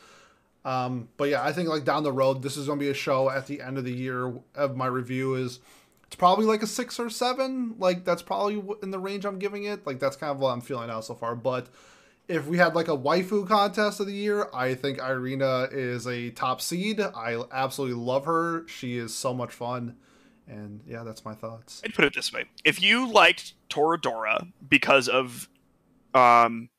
[0.65, 2.95] Um, but yeah, I think like down the road, this is going to be a
[2.95, 5.59] show at the end of the year of my review is
[6.07, 7.75] it's probably like a six or seven.
[7.77, 9.85] Like that's probably in the range I'm giving it.
[9.85, 11.35] Like that's kind of what I'm feeling out so far.
[11.35, 11.67] But
[12.27, 16.31] if we had like a waifu contest of the year, I think Irina is a
[16.31, 16.99] top seed.
[16.99, 18.67] I absolutely love her.
[18.67, 19.97] She is so much fun.
[20.47, 21.81] And yeah, that's my thoughts.
[21.85, 25.49] I'd put it this way: if you liked Toradora because of
[26.13, 26.69] um,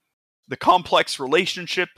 [0.48, 1.88] the complex relationship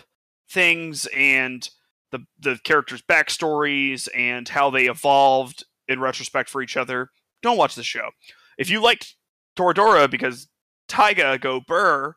[0.49, 1.69] things and
[2.13, 7.11] the the characters' backstories and how they evolved in retrospect for each other,
[7.43, 8.11] don't watch the show.
[8.57, 9.17] If you liked
[9.57, 10.49] Toradora because
[10.87, 12.15] Taiga go burr,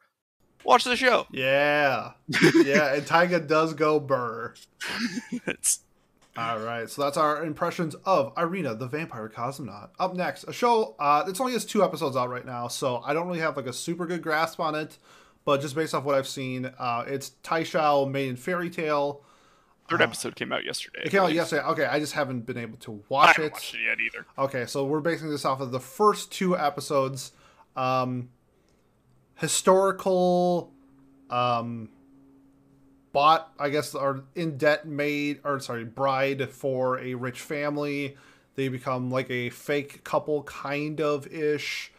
[0.67, 1.25] watch the show.
[1.31, 2.11] Yeah,
[2.63, 4.53] yeah, and Taiga does go burr.
[6.37, 9.89] all right, so that's our impressions of Irina, the Vampire Cosmonaut.
[9.99, 10.95] Up next, a show.
[10.99, 13.65] Uh, it's only has two episodes out right now, so I don't really have like
[13.65, 14.97] a super good grasp on it.
[15.45, 19.23] But just based off what I've seen, uh, it's Taishou Maiden Fairy Tale.
[19.89, 21.03] Third uh, episode came out yesterday.
[21.05, 21.63] It came out yesterday.
[21.63, 23.53] Okay, I just haven't been able to watch I it.
[23.53, 24.25] watched it yet either.
[24.37, 27.31] Okay, so we're basing this off of the first two episodes.
[27.77, 28.27] Um,
[29.37, 30.71] historical,
[31.29, 31.89] um,
[33.13, 38.17] bought, I guess, are in debt made, or sorry, bride for a rich family.
[38.55, 41.91] They become like a fake couple, kind of ish.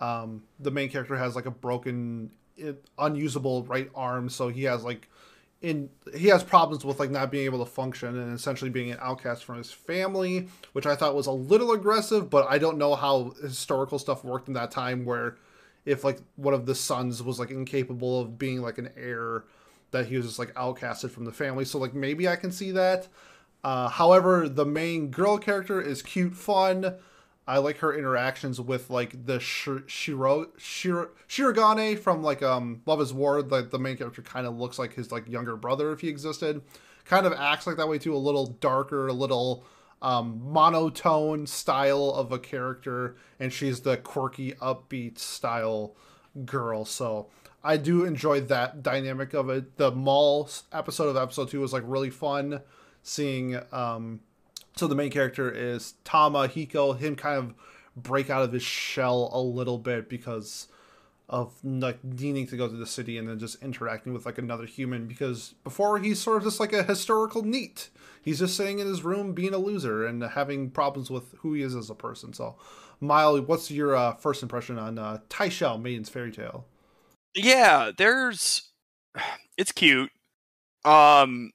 [0.00, 2.30] Um, the main character has like a broken
[2.98, 5.08] unusable right arm, so he has like
[5.62, 8.98] in he has problems with like not being able to function and essentially being an
[9.00, 12.94] outcast from his family, which I thought was a little aggressive, but I don't know
[12.94, 15.36] how historical stuff worked in that time where
[15.90, 19.44] if like one of the sons was like incapable of being like an heir
[19.90, 21.64] that he was just like outcasted from the family.
[21.64, 23.08] So like maybe I can see that.
[23.64, 26.94] Uh, however, the main girl character is cute, fun.
[27.46, 33.00] I like her interactions with like the Sh- Shiro Shiro Shirogane from like um Love
[33.00, 33.42] Is War.
[33.42, 36.62] Like the main character kind of looks like his like younger brother if he existed.
[37.04, 38.14] Kind of acts like that way too.
[38.14, 39.64] A little darker, a little
[40.02, 45.94] um, monotone style of a character, and she's the quirky, upbeat style
[46.44, 46.84] girl.
[46.84, 47.28] So
[47.62, 49.76] I do enjoy that dynamic of it.
[49.76, 52.60] The mall episode of episode two was like really fun
[53.02, 54.20] seeing um
[54.76, 57.54] so the main character is Tamahiko, him kind of
[57.96, 60.68] break out of his shell a little bit because
[61.28, 64.66] of like needing to go to the city and then just interacting with like another
[64.66, 67.90] human because before he's sort of just like a historical NEET.
[68.22, 71.62] He's just sitting in his room being a loser and having problems with who he
[71.62, 72.32] is as a person.
[72.32, 72.56] So,
[73.00, 76.66] Mile, what's your uh, first impression on uh, Taishou Maiden's Fairy Tale?
[77.34, 78.70] Yeah, there's
[79.56, 80.10] it's cute.
[80.84, 81.52] Um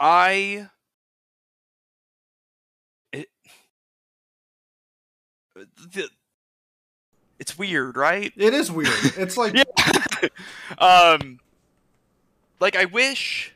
[0.00, 0.68] I
[3.12, 3.28] it
[5.54, 6.08] the,
[7.38, 8.32] it's weird, right?
[8.36, 8.88] It is weird.
[9.16, 9.54] It's like
[10.78, 11.38] um
[12.60, 13.54] like I wish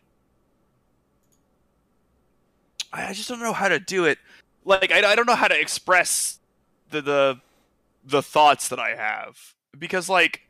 [2.92, 4.18] I just don't know how to do it.
[4.64, 6.38] Like I, I don't know how to express
[6.90, 7.40] the the
[8.04, 10.42] the thoughts that I have because like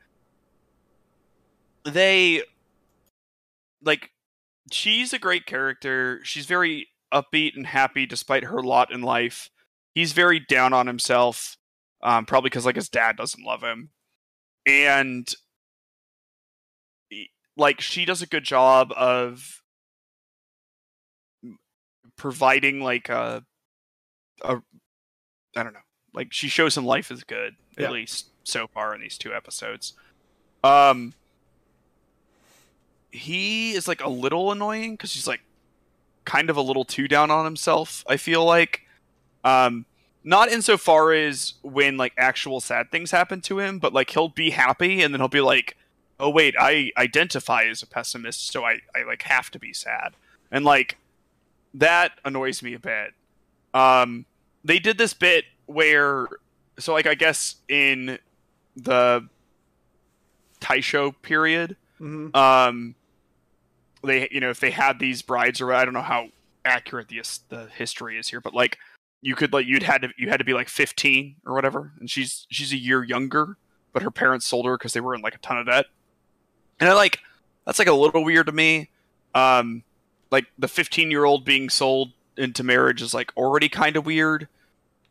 [1.85, 2.43] they
[3.83, 4.11] like
[4.71, 6.21] she's a great character.
[6.25, 9.51] She's very upbeat and happy despite her lot in life.
[9.95, 11.59] He's very down on himself,
[12.03, 13.91] um, probably because like his dad doesn't love him,
[14.67, 15.33] and
[17.57, 19.63] like she does a good job of
[22.17, 23.45] providing like a,
[24.43, 24.57] a
[25.57, 25.81] I don't know,
[26.15, 27.87] like she shows him life is good yeah.
[27.87, 29.95] at least so far in these two episodes.
[30.65, 31.15] Um,
[33.11, 35.43] he is like a little annoying because he's like
[36.25, 38.05] kind of a little too down on himself.
[38.09, 38.83] I feel like,
[39.45, 39.87] um,
[40.25, 44.51] not insofar as when like actual sad things happen to him, but like he'll be
[44.51, 45.77] happy and then he'll be like,
[46.23, 50.15] "Oh wait, I identify as a pessimist, so I I like have to be sad,"
[50.51, 50.97] and like
[51.75, 53.13] that annoys me a bit.
[53.75, 54.27] Um,
[54.65, 56.29] they did this bit where,
[56.79, 58.19] so like I guess in
[58.77, 59.29] the
[60.61, 62.35] Taisho period, mm-hmm.
[62.37, 62.95] um,
[64.05, 66.29] they you know if they had these brides or I don't know how
[66.65, 68.79] accurate the the history is here, but like
[69.21, 72.11] you could like you'd had to you had to be like 15 or whatever, and
[72.11, 73.57] she's she's a year younger,
[73.93, 75.87] but her parents sold her because they were in like a ton of debt,
[76.81, 77.21] and I like
[77.65, 78.89] that's like a little weird to me.
[79.35, 79.83] Um,
[80.31, 84.49] like the 15 year old being sold into marriage is like already kind of weird,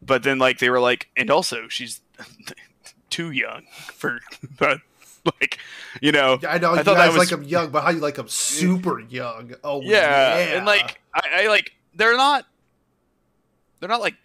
[0.02, 2.02] but then like they were like, and also she's
[3.10, 3.64] too young
[3.94, 4.20] for
[4.58, 4.82] the
[5.40, 5.60] like,
[6.02, 7.18] you know, I know I you guys was...
[7.18, 9.54] like them young, but how you like them super young?
[9.64, 10.58] Oh yeah, yeah.
[10.58, 12.46] and like I, I, like they're not,
[13.80, 14.16] they're not like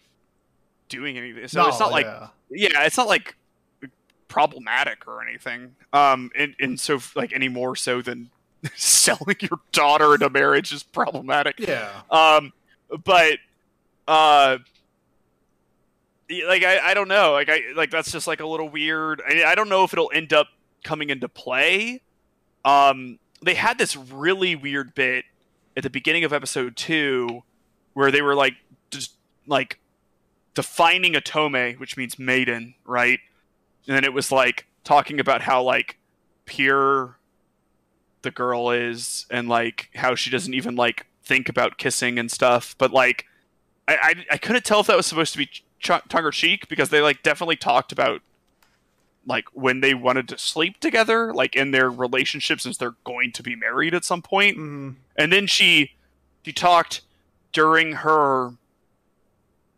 [0.89, 1.47] doing anything.
[1.49, 2.29] So no, it's not like yeah.
[2.51, 3.37] yeah, it's not like
[4.29, 5.77] problematic or anything.
[5.93, 8.31] Um, and and so like any more so than
[8.77, 11.59] selling your daughter into marriage is problematic.
[11.59, 11.91] Yeah.
[12.11, 12.53] Um,
[13.05, 13.39] but
[14.09, 14.59] uh,
[16.31, 17.33] like I, I don't know.
[17.33, 19.23] Like I like that's just like a little weird.
[19.27, 20.49] I, I don't know if it'll end up
[20.85, 22.03] coming into play.
[22.65, 25.25] Um, they had this really weird bit
[25.77, 27.43] at the beginning of episode two
[27.93, 28.55] where they were like
[28.91, 29.13] just
[29.47, 29.79] like
[30.55, 33.21] defining Otome, which means maiden, right?
[33.87, 35.99] And then it was like talking about how like
[36.45, 37.19] pure
[38.23, 42.75] the girl is and like how she doesn't even like think about kissing and stuff.
[42.79, 43.27] But like,
[43.87, 45.63] I I, I couldn't tell if that was supposed to be ch-
[46.09, 48.23] tongue or cheek because they like definitely talked about
[49.27, 53.43] like when they wanted to sleep together, like in their relationship since they're going to
[53.43, 54.57] be married at some point.
[54.57, 54.91] Mm-hmm.
[55.17, 55.93] And then she
[56.45, 57.03] she talked
[57.53, 58.53] during her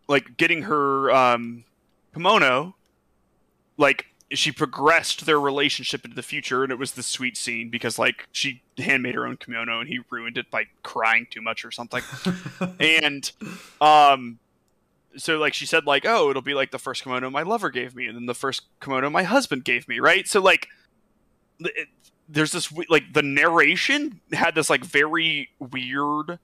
[0.09, 1.65] like getting her um,
[2.13, 2.75] kimono,
[3.79, 7.99] like she progressed their relationship into the future, and it was the sweet scene because
[7.99, 11.71] like she handmade her own kimono and he ruined it by crying too much or
[11.71, 12.03] something,
[12.81, 13.33] and
[13.81, 14.39] um.
[15.17, 17.97] So like she said like oh it'll be like the first kimono my lover gave
[17.97, 20.69] me and then the first kimono my husband gave me right so like
[21.61, 21.89] it,
[22.29, 26.39] there's this like the narration had this like very weird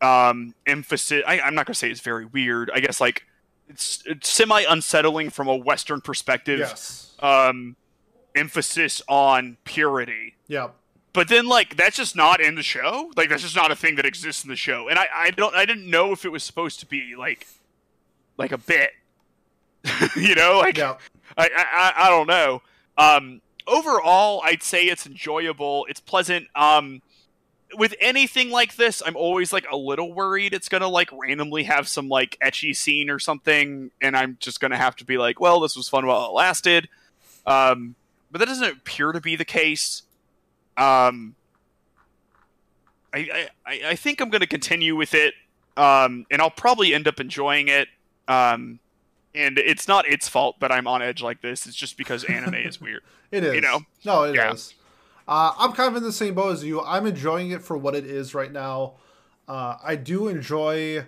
[0.00, 3.24] um emphasis I, i'm not gonna say it's very weird i guess like
[3.68, 7.14] it's, it's semi unsettling from a western perspective yes.
[7.20, 7.76] um
[8.34, 10.36] emphasis on purity.
[10.46, 10.68] Yeah
[11.18, 13.10] but then like that's just not in the show?
[13.16, 14.88] Like that's just not a thing that exists in the show.
[14.88, 17.46] And i i don't i didn't know if it was supposed to be like
[18.36, 18.90] like a bit.
[20.16, 20.96] You know like yeah.
[21.36, 22.62] I, I i don't know.
[22.96, 25.86] Um overall i'd say it's enjoyable.
[25.88, 26.46] It's pleasant.
[26.54, 27.02] Um
[27.76, 31.88] with anything like this, I'm always like a little worried it's gonna like randomly have
[31.88, 35.60] some like ecchi scene or something, and I'm just gonna have to be like, well,
[35.60, 36.88] this was fun while it lasted.
[37.46, 37.94] Um,
[38.30, 40.02] but that doesn't appear to be the case.
[40.76, 41.34] Um,
[43.12, 45.34] I, I, I think I'm gonna continue with it,
[45.76, 47.88] um, and I'll probably end up enjoying it.
[48.26, 48.80] Um,
[49.34, 51.66] and it's not its fault that I'm on edge like this.
[51.66, 53.02] It's just because anime is weird.
[53.30, 53.54] it is.
[53.54, 53.80] You know?
[54.04, 54.52] No, it yeah.
[54.52, 54.74] is.
[55.28, 56.80] Uh, I'm kind of in the same boat as you.
[56.80, 58.94] I'm enjoying it for what it is right now.
[59.46, 61.06] Uh, I do enjoy.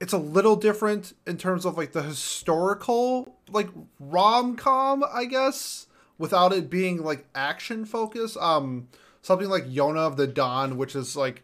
[0.00, 5.86] It's a little different in terms of like the historical, like rom com, I guess,
[6.18, 8.36] without it being like action focus.
[8.38, 8.88] Um,
[9.22, 11.42] something like Yona of the Dawn, which is like,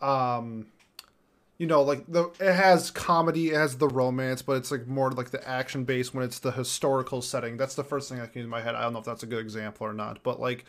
[0.00, 0.66] um,
[1.58, 5.10] you know, like the it has comedy, it has the romance, but it's like more
[5.10, 7.58] like the action base when it's the historical setting.
[7.58, 8.74] That's the first thing that came to my head.
[8.74, 10.64] I don't know if that's a good example or not, but like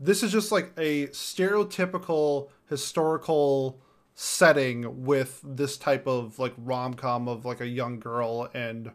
[0.00, 3.80] this is just like a stereotypical historical
[4.14, 8.90] setting with this type of like rom-com of like a young girl and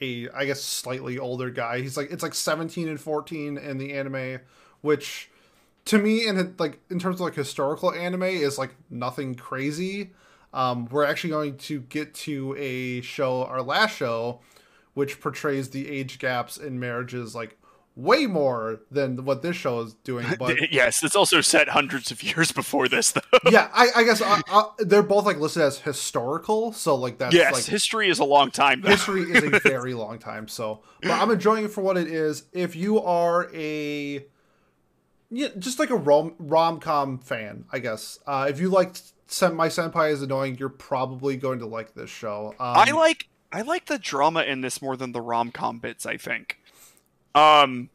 [0.00, 1.80] a I guess slightly older guy.
[1.80, 4.40] He's like it's like 17 and 14 in the anime,
[4.80, 5.30] which
[5.86, 10.12] to me and like in terms of like historical anime is like nothing crazy.
[10.52, 14.40] Um, we're actually going to get to a show, our last show,
[14.94, 17.58] which portrays the age gaps in marriages like
[17.96, 20.26] way more than what this show is doing.
[20.38, 23.20] But yes, it's also set hundreds of years before this, though.
[23.50, 26.94] yeah, I, I guess I, uh, I, uh, they're both like listed as historical, so
[26.96, 28.80] like that's yes, like history is a long time.
[28.80, 28.90] Though.
[28.90, 30.48] History is a very long time.
[30.48, 32.44] So, but I'm enjoying it for what it is.
[32.52, 34.26] If you are a
[35.30, 38.18] yeah, just like a rom rom com fan, I guess.
[38.26, 38.96] Uh, if you like
[39.40, 42.54] my senpai is annoying, you're probably going to like this show.
[42.60, 46.06] Um, I like I like the drama in this more than the rom com bits.
[46.06, 46.58] I think.
[47.34, 47.90] Um,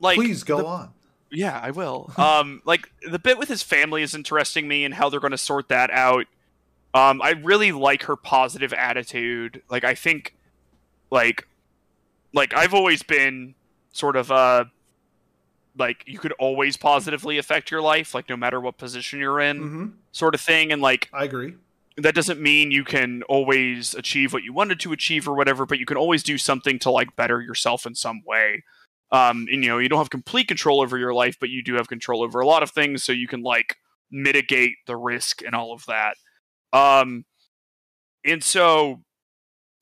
[0.00, 0.90] like please go the, on.
[1.30, 2.12] Yeah, I will.
[2.16, 5.38] um, like the bit with his family is interesting me and how they're going to
[5.38, 6.26] sort that out.
[6.94, 9.62] Um, I really like her positive attitude.
[9.68, 10.36] Like I think,
[11.10, 11.48] like,
[12.32, 13.54] like I've always been
[13.92, 14.64] sort of uh
[15.76, 19.58] like you could always positively affect your life, like no matter what position you're in,
[19.58, 19.86] mm-hmm.
[20.12, 20.72] sort of thing.
[20.72, 21.54] And like, I agree.
[21.96, 25.78] That doesn't mean you can always achieve what you wanted to achieve or whatever, but
[25.78, 28.64] you can always do something to like better yourself in some way.
[29.14, 31.74] Um, and you know, you don't have complete control over your life, but you do
[31.74, 33.76] have control over a lot of things, so you can like
[34.10, 36.16] mitigate the risk and all of that.
[36.72, 37.24] Um,
[38.24, 39.02] and so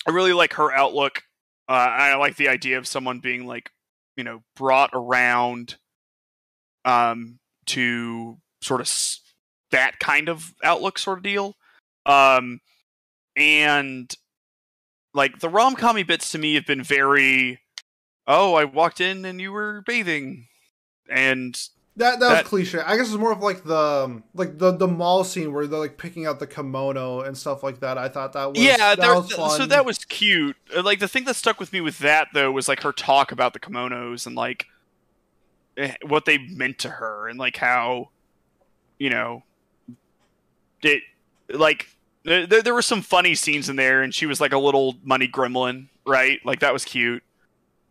[0.07, 1.23] I really like her outlook.
[1.67, 3.71] Uh, I like the idea of someone being like,
[4.19, 5.77] you know, brought around
[6.85, 7.39] um,
[7.69, 9.21] to sort of s-
[9.71, 11.55] that kind of outlook sort of deal.
[12.05, 12.61] Um,
[13.35, 14.15] and
[15.15, 17.62] like the rom commy bits to me have been very
[18.27, 20.47] oh, I walked in and you were bathing,
[21.09, 21.55] and
[21.97, 22.79] that that, that was cliche.
[22.79, 25.79] I guess it's more of like the um, like the the mall scene where they're
[25.79, 27.99] like picking out the kimono and stuff like that.
[27.99, 29.51] I thought that was yeah, that was fun.
[29.51, 30.57] so that was cute.
[30.75, 33.31] Uh, like the thing that stuck with me with that though was like her talk
[33.31, 34.67] about the kimonos and like
[35.77, 38.09] eh, what they meant to her and like how
[38.99, 39.43] you know
[40.83, 41.03] it
[41.51, 41.89] like
[42.25, 45.29] there, there were some funny scenes in there and she was like a little money
[45.29, 47.23] gremlin right like that was cute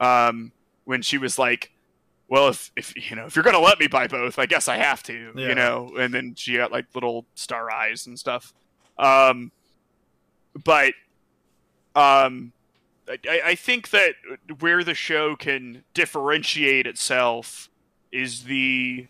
[0.02, 0.52] um
[0.84, 1.72] when she was like
[2.28, 4.76] well if if you know if you're gonna let me buy both i guess i
[4.76, 5.48] have to yeah.
[5.48, 8.54] you know and then she got like little star eyes and stuff
[8.98, 9.52] um
[10.66, 10.94] but
[11.96, 12.52] um
[13.28, 14.14] I, I think that
[14.60, 17.70] where the show can differentiate itself
[18.12, 19.08] is the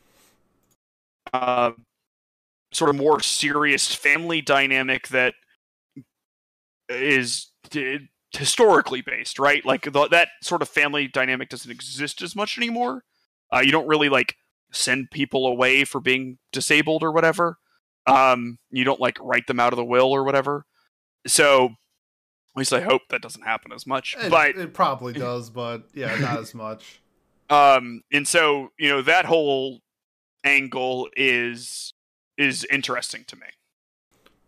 [1.33, 1.71] uh,
[2.71, 5.35] sort of more serious family dynamic that
[6.89, 7.47] is
[8.31, 9.65] historically based, right?
[9.65, 13.03] Like the, that sort of family dynamic doesn't exist as much anymore.
[13.53, 14.35] Uh, you don't really like
[14.71, 17.57] send people away for being disabled or whatever.
[18.07, 20.65] Um, you don't like write them out of the will or whatever.
[21.27, 24.15] So at least I hope that doesn't happen as much.
[24.19, 26.99] It, but it probably does, but yeah, not as much.
[27.49, 29.81] Um, and so you know that whole
[30.45, 31.93] angle is
[32.37, 33.47] is interesting to me.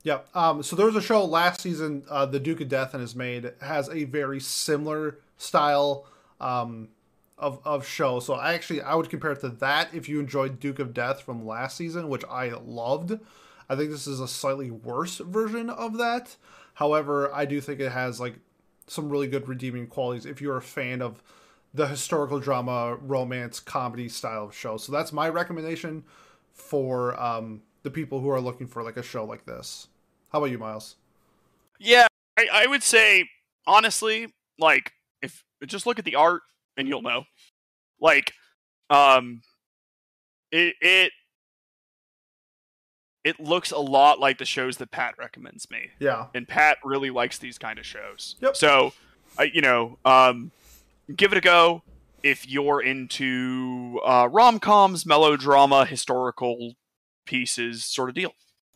[0.04, 0.20] Yeah.
[0.36, 3.16] Um, so there was a show last season, uh, The Duke of Death and His
[3.16, 6.06] Maid has a very similar style
[6.42, 6.90] um,
[7.38, 8.20] of of show.
[8.20, 11.22] So I actually I would compare it to that if you enjoyed Duke of Death
[11.22, 13.18] from last season, which I loved.
[13.70, 16.36] I think this is a slightly worse version of that.
[16.76, 18.36] However, I do think it has like
[18.88, 21.24] some really good redeeming qualities if you're a fan of
[21.74, 24.78] the historical drama, romance, comedy style of show.
[24.78, 26.04] So that's my recommendation
[26.52, 29.88] for um, the people who are looking for like a show like this.
[30.34, 30.96] How about you, Miles?
[31.80, 32.08] Yeah,
[32.38, 33.30] I, I would say
[33.68, 34.92] honestly, like
[35.22, 36.42] if just look at the art
[36.76, 37.26] and you'll know.
[38.02, 38.34] Like,
[38.90, 39.42] um,
[40.52, 41.12] it it
[43.24, 45.92] it looks a lot like the shows that Pat recommends me.
[46.00, 46.26] Yeah.
[46.34, 48.36] And Pat really likes these kind of shows.
[48.42, 48.58] Yep.
[48.58, 48.94] So,
[49.40, 50.52] uh, you know, um,
[51.16, 51.84] give it a go
[52.22, 56.74] if you're into uh, rom coms, melodrama, historical
[57.26, 58.34] pieces, sort of deal.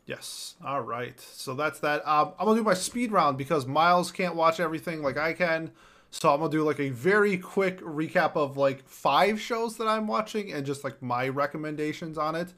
[0.08, 0.56] Yes.
[0.66, 1.20] All right.
[1.20, 2.08] So that's that.
[2.08, 5.72] Um, I'm gonna do my speed round because Miles can't watch everything like I can.
[6.12, 10.08] So I'm gonna do like a very quick recap of like five shows that I'm
[10.08, 12.54] watching and just like my recommendations on it.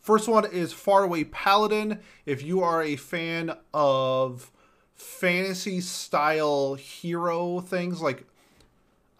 [0.00, 2.00] First one is Faraway Paladin.
[2.26, 4.50] If you are a fan of
[4.94, 8.26] fantasy style hero things, like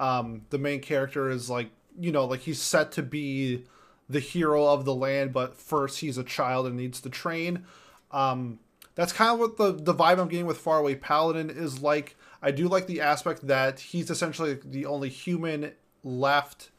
[0.01, 3.65] um, the main character is like, you know, like he's set to be
[4.09, 7.64] the hero of the land, but first he's a child and needs to train.
[8.10, 8.59] Um,
[8.94, 12.16] that's kind of what the, the vibe I'm getting with Faraway Paladin is like.
[12.40, 15.72] I do like the aspect that he's essentially the only human
[16.05, 16.70] left,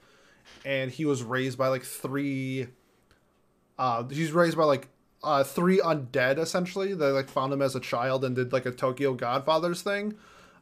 [0.66, 2.68] and he was raised by like three
[3.80, 4.90] uh, he's raised by like
[5.24, 6.94] uh, three undead essentially.
[6.94, 10.16] They like found him as a child and did like a Tokyo Godfathers thing.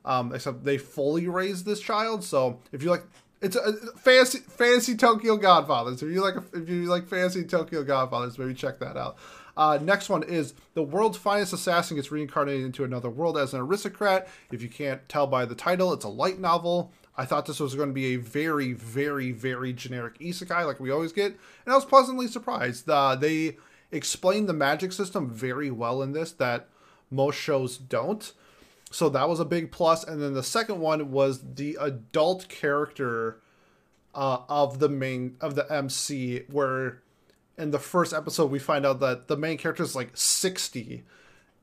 [0.06, 2.24] Um, except they fully raised this child.
[2.24, 3.04] So if you like,
[3.42, 6.02] it's a fancy fancy Tokyo Godfathers.
[6.02, 9.18] If you like, if you like fancy Tokyo Godfathers, maybe check that out.
[9.56, 13.60] Uh, next one is the world's finest assassin gets reincarnated into another world as an
[13.60, 14.28] aristocrat.
[14.52, 16.92] If you can't tell by the title, it's a light novel.
[17.18, 20.92] I thought this was going to be a very, very, very generic isekai like we
[20.92, 22.88] always get, and I was pleasantly surprised.
[22.88, 23.58] Uh, they
[23.92, 26.70] explained the magic system very well in this that
[27.10, 28.34] most shows don't.
[28.92, 30.04] So that was a big plus.
[30.04, 33.42] And then the second one was the adult character
[34.16, 37.02] uh, of the main of the MC, where
[37.58, 41.04] in the first episode we find out that the main character is like sixty,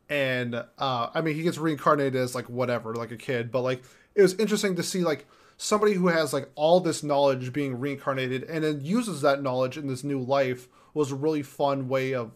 [0.08, 3.82] and uh, I mean he gets reincarnated as like whatever, like a kid, but like
[4.14, 5.26] it was interesting to see like
[5.56, 9.86] somebody who has like all this knowledge being reincarnated and then uses that knowledge in
[9.86, 12.32] this new life was a really fun way of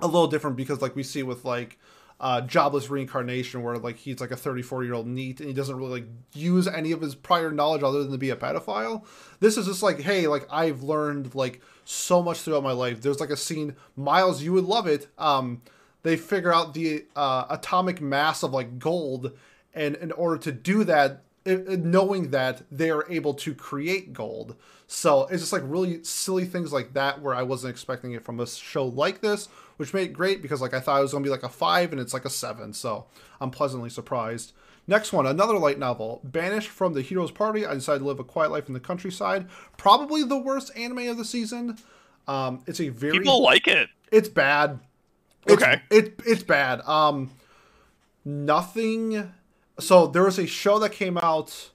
[0.00, 1.78] a little different because like we see with like
[2.20, 5.76] uh, jobless reincarnation where like he's like a 34 year old NEET and he doesn't
[5.76, 9.04] really like use any of his prior knowledge other than to be a pedophile.
[9.40, 13.00] This is just like hey like i've learned like so much throughout my life.
[13.00, 15.62] There's like a scene miles you would love it um
[16.02, 19.32] they figure out the uh, atomic mass of like gold
[19.72, 24.56] and in order to do that knowing that they are able to create gold.
[24.86, 28.40] So it's just like really silly things like that where I wasn't expecting it from
[28.40, 31.24] a show like this, which made it great because like I thought it was gonna
[31.24, 32.72] be like a five and it's like a seven.
[32.72, 33.06] So
[33.40, 34.52] I'm pleasantly surprised.
[34.86, 36.20] Next one, another light novel.
[36.24, 39.48] Banished from the hero's party, I decided to live a quiet life in the countryside.
[39.78, 41.78] Probably the worst anime of the season.
[42.28, 43.88] Um, it's a very people like it.
[44.12, 44.80] It's bad.
[45.46, 45.82] It's, okay.
[45.90, 46.80] It, it's bad.
[46.82, 47.30] Um,
[48.24, 49.32] nothing
[49.78, 51.70] so there was a show that came out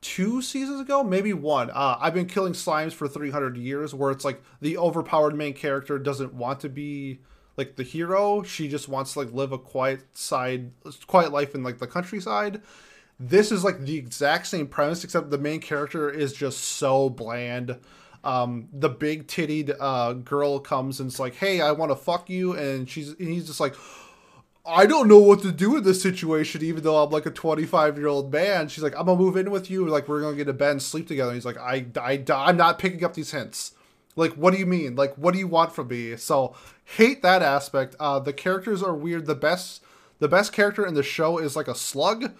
[0.00, 1.70] two seasons ago, maybe one.
[1.70, 5.98] Uh, I've been killing slimes for 300 years, where it's like the overpowered main character
[5.98, 7.20] doesn't want to be
[7.56, 8.42] like the hero.
[8.42, 10.72] She just wants to like live a quiet side,
[11.06, 12.62] quiet life in like the countryside.
[13.18, 17.78] this is like the exact same premise, except the main character is just so bland.
[18.24, 22.28] Um, the big tittied uh, girl comes and it's like, "Hey, I want to fuck
[22.30, 23.74] you," and she's and he's just like,
[24.70, 27.98] I don't know what to do in this situation, even though I'm like a 25
[27.98, 28.68] year old man.
[28.68, 29.86] She's like, I'm gonna move in with you.
[29.86, 31.30] Like, we're gonna get a bed and sleep together.
[31.30, 33.72] And he's like, I, I, I'm not picking up these hints.
[34.16, 34.96] Like, what do you mean?
[34.96, 36.16] Like, what do you want from me?
[36.16, 36.54] So,
[36.96, 37.96] hate that aspect.
[37.98, 39.26] Uh, the characters are weird.
[39.26, 39.82] The best,
[40.18, 42.32] the best character in the show is like a slug.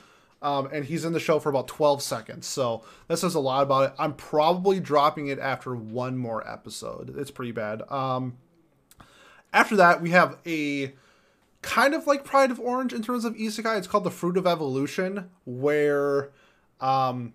[0.42, 2.46] Um, and he's in the show for about 12 seconds.
[2.46, 3.94] So that says a lot about it.
[3.98, 7.14] I'm probably dropping it after one more episode.
[7.18, 7.82] It's pretty bad.
[7.90, 8.38] Um,
[9.52, 10.94] after that, we have a
[11.62, 13.78] kind of like Pride of Orange in terms of isekai.
[13.78, 16.30] It's called the Fruit of Evolution, where
[16.80, 17.34] um,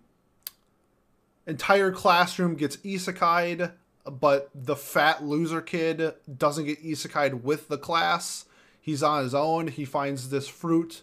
[1.45, 3.71] entire classroom gets isekai'd,
[4.05, 8.45] but the fat loser kid doesn't get isekai'd with the class.
[8.79, 9.67] He's on his own.
[9.67, 11.01] He finds this fruit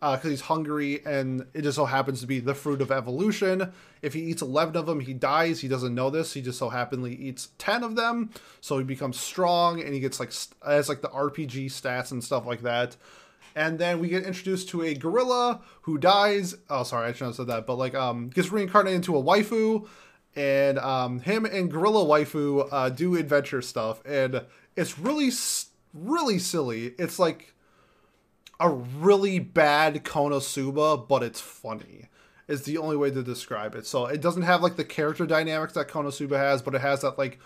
[0.00, 3.72] because uh, he's hungry, and it just so happens to be the fruit of evolution.
[4.00, 5.60] If he eats 11 of them, he dies.
[5.60, 6.34] He doesn't know this.
[6.34, 8.30] He just so happily eats 10 of them,
[8.60, 10.32] so he becomes strong, and he gets like
[10.64, 12.96] has like the RPG stats and stuff like that.
[13.56, 16.54] And then we get introduced to a gorilla who dies.
[16.70, 19.88] Oh, sorry, I shouldn't have said that, but like um gets reincarnated into a waifu,
[20.36, 24.44] and um him and gorilla waifu uh, do adventure stuff, and
[24.76, 25.32] it's really
[25.92, 26.94] really silly.
[26.98, 27.54] It's like
[28.60, 32.08] a really bad Konosuba, but it's funny.
[32.48, 33.86] Is the only way to describe it.
[33.86, 37.18] So it doesn't have like the character dynamics that Konosuba has, but it has that
[37.18, 37.38] like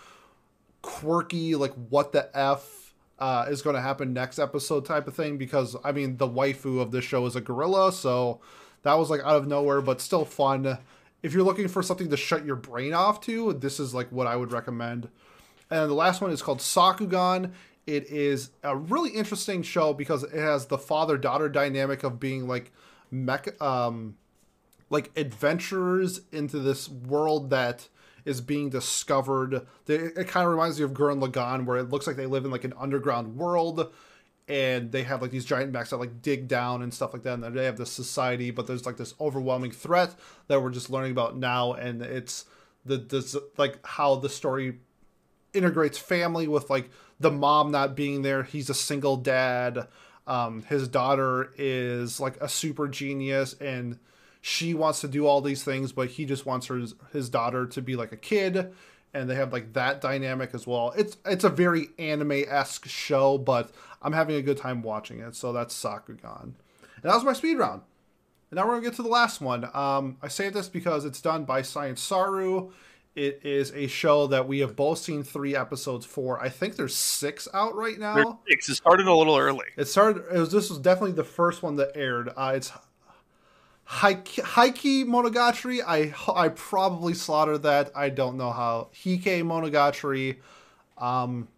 [0.81, 5.37] quirky, like what the f uh, is going to happen next episode type of thing.
[5.37, 8.39] Because I mean, the waifu of this show is a gorilla, so
[8.83, 10.77] that was like out of nowhere, but still fun.
[11.21, 14.27] If you're looking for something to shut your brain off to, this is like what
[14.27, 15.09] I would recommend.
[15.69, 17.51] And the last one is called Sakugan.
[17.85, 22.47] It is a really interesting show because it has the father daughter dynamic of being
[22.47, 22.71] like
[23.11, 24.15] mech, um,
[24.89, 27.89] like adventurers into this world that
[28.25, 29.65] is being discovered.
[29.87, 32.51] It, kind of reminds me of Gurren Lagann, where it looks like they live in
[32.51, 33.91] like an underground world,
[34.47, 37.39] and they have like these giant mechs that like dig down and stuff like that.
[37.39, 40.15] And they have this society, but there's like this overwhelming threat
[40.47, 42.45] that we're just learning about now, and it's
[42.85, 44.79] the this like how the story
[45.53, 46.89] integrates family with like
[47.23, 48.43] the mom not being there.
[48.43, 49.87] He's a single dad.
[50.27, 53.97] Um, his daughter is like a super genius and
[54.41, 56.81] she wants to do all these things, but he just wants her
[57.11, 58.73] his daughter to be like a kid.
[59.13, 60.91] And they have like that dynamic as well.
[60.97, 63.71] It's it's a very anime esque show, but
[64.01, 65.35] I'm having a good time watching it.
[65.35, 66.55] So that's Sakugan, and
[67.03, 67.83] that was my speed round.
[68.49, 69.69] And now we're gonna get to the last one.
[69.73, 72.71] Um, I say this because it's done by Science Saru.
[73.15, 76.41] It is a show that we have both seen three episodes for.
[76.41, 78.15] I think there's six out right now.
[78.15, 78.69] There's six.
[78.69, 79.67] It started a little early.
[79.77, 80.23] It started.
[80.33, 80.51] It was.
[80.51, 82.29] This was definitely the first one that aired.
[82.35, 82.71] Uh, it's
[83.85, 84.25] Heike
[85.05, 85.81] Monogatari.
[85.85, 87.91] I I probably slaughtered that.
[87.95, 88.89] I don't know how.
[89.03, 90.37] Hike Monogatari.
[90.97, 91.49] Um,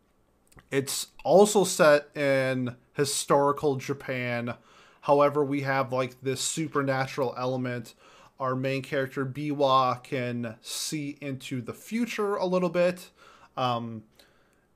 [0.72, 4.56] it's also set in historical Japan.
[5.02, 7.94] However, we have like this supernatural element
[8.40, 13.10] our main character Biwa can see into the future a little bit.
[13.56, 14.04] Um,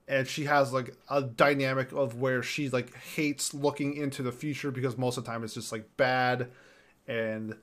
[0.07, 4.71] and she has like a dynamic of where she like hates looking into the future
[4.71, 6.49] because most of the time it's just like bad.
[7.07, 7.55] And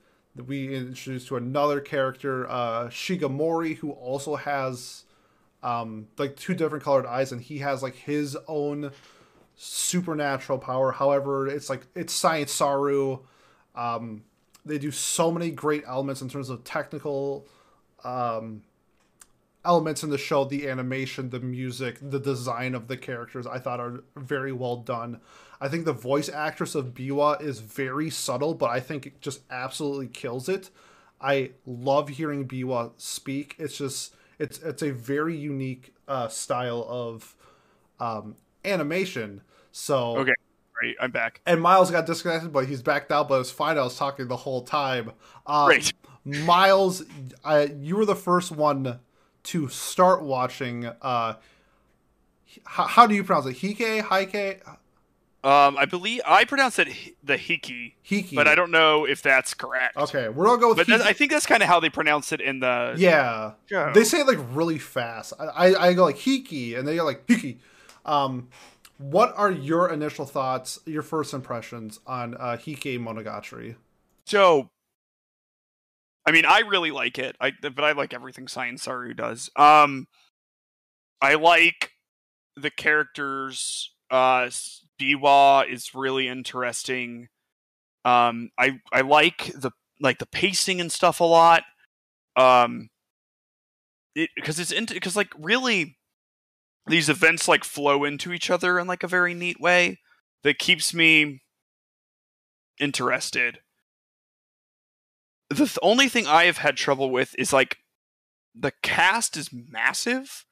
[0.45, 5.03] we introduced to another character, uh, Shigemori, who also has
[5.63, 8.91] um, like two different colored eyes, and he has like his own
[9.55, 10.91] supernatural power.
[10.91, 13.19] However, it's like it's Science Saru.
[13.75, 14.23] Um,
[14.67, 17.47] they do so many great elements in terms of technical
[18.03, 18.63] um,
[19.65, 20.45] elements in the show.
[20.45, 25.19] The animation the music the design of the characters i thought are very well done.
[25.59, 29.41] I think the voice actress of biwa is very subtle but i think it just
[29.49, 30.69] absolutely kills it.
[31.19, 33.55] I love hearing biwa speak.
[33.57, 37.35] It's just it's it's a very unique uh, style of
[37.99, 39.41] um, animation.
[39.71, 40.33] So okay
[40.77, 41.41] Great, I'm back.
[41.45, 43.23] And Miles got disconnected, but he's back now.
[43.23, 43.77] But it's fine.
[43.77, 45.11] I was talking the whole time.
[45.45, 45.93] Um, Great.
[46.23, 47.03] Miles,
[47.43, 48.99] I, you were the first one
[49.43, 50.85] to start watching.
[50.85, 51.35] Uh,
[52.65, 53.57] how, how do you pronounce it?
[53.57, 54.63] Hike, Hike.
[55.43, 56.89] Um, I believe I pronounce it
[57.23, 57.93] the Hiki.
[58.05, 59.95] Hiki, but I don't know if that's correct.
[59.95, 60.87] Okay, we're gonna go with.
[60.87, 62.95] But I think that's kind of how they pronounce it in the.
[62.97, 63.91] Yeah, show.
[63.93, 65.33] they say it like really fast.
[65.39, 67.57] I, I, I go like Hiki, and they go like Hiki.
[68.05, 68.49] Um,
[68.97, 73.75] what are your initial thoughts, your first impressions on uh, Hike Monogatari?
[74.25, 74.69] So,
[76.25, 77.35] I mean, I really like it.
[77.39, 79.49] I but I like everything Saru does.
[79.55, 80.07] Um,
[81.21, 81.91] I like
[82.55, 83.93] the characters.
[84.09, 84.49] Uh,
[84.99, 87.27] Biwa is really interesting.
[88.03, 91.63] Um, I I like the like the pacing and stuff a lot.
[92.35, 92.89] Um,
[94.15, 95.96] it because it's into because like really
[96.87, 99.99] these events like flow into each other in like a very neat way
[100.43, 101.41] that keeps me
[102.79, 103.59] interested.
[105.49, 107.77] The th- only thing I have had trouble with is like
[108.55, 110.45] the cast is massive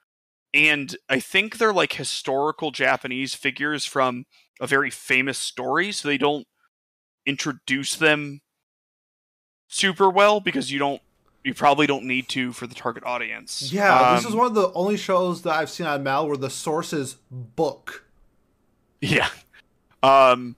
[0.54, 4.26] and I think they're like historical Japanese figures from
[4.62, 6.48] a very famous story so they don't
[7.26, 8.42] introduce them
[9.68, 11.02] super well because you don't
[11.46, 13.72] you probably don't need to for the target audience.
[13.72, 16.28] Yeah, um, this is um, one of the only shows that I've seen on Mal
[16.28, 18.08] where the source is book.
[19.00, 19.30] Yeah.
[20.02, 20.56] Um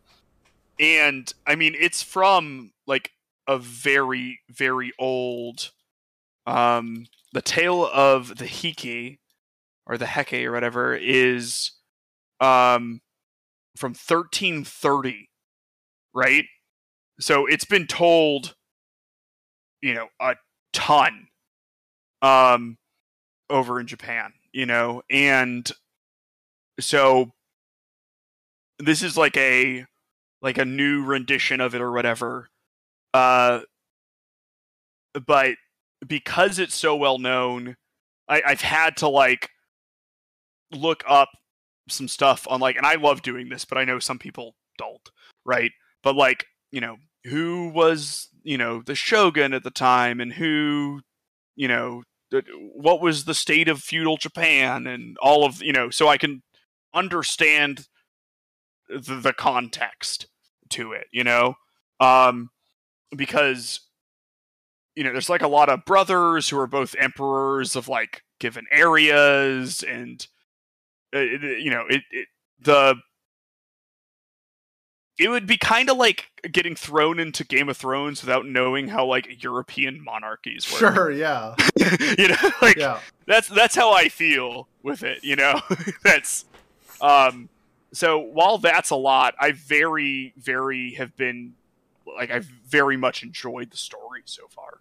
[0.80, 3.12] and I mean it's from like
[3.48, 5.72] a very very old
[6.46, 9.20] um the tale of the Hiki
[9.86, 11.72] or the Heke or whatever is
[12.40, 13.02] um
[13.76, 15.30] from 1330
[16.14, 16.46] right
[17.20, 18.56] so it's been told
[19.82, 20.36] you know a
[20.78, 21.28] ton
[22.22, 22.78] um
[23.50, 25.72] over in Japan, you know, and
[26.80, 27.32] so
[28.78, 29.86] this is like a
[30.44, 32.50] like a new rendition of it or whatever.
[33.14, 33.62] Uh
[35.26, 35.56] but
[36.08, 37.76] because it's so well known,
[38.30, 39.50] I, I've had to like
[40.72, 41.30] look up
[41.90, 45.10] some stuff on like and I love doing this, but I know some people don't,
[45.44, 45.72] right?
[46.04, 46.98] But like, you know,
[47.28, 51.02] who was you know the shogun at the time and who
[51.56, 52.04] you know
[52.76, 56.44] what was the state of feudal Japan and all of you know so I can
[56.94, 57.88] understand
[58.90, 60.28] the, the context
[60.70, 61.56] to it you know?
[62.00, 62.50] Um
[63.16, 63.82] because
[64.96, 68.66] you know there's like a lot of brothers who are both emperors of like given
[68.72, 70.28] areas and
[71.16, 72.28] uh, you know it, it
[72.60, 72.96] the
[75.20, 79.06] it would be kind of like getting thrown into Game of Thrones without knowing how
[79.06, 80.80] like European monarchies work.
[80.80, 81.56] Sure, yeah.
[82.18, 83.00] you know, like yeah.
[83.26, 85.60] that's that's how I feel with it, you know.
[86.04, 86.46] that's
[87.02, 87.50] um
[87.94, 91.54] so while that's a lot, I very very have been
[92.06, 94.80] like I've very much enjoyed the story so far.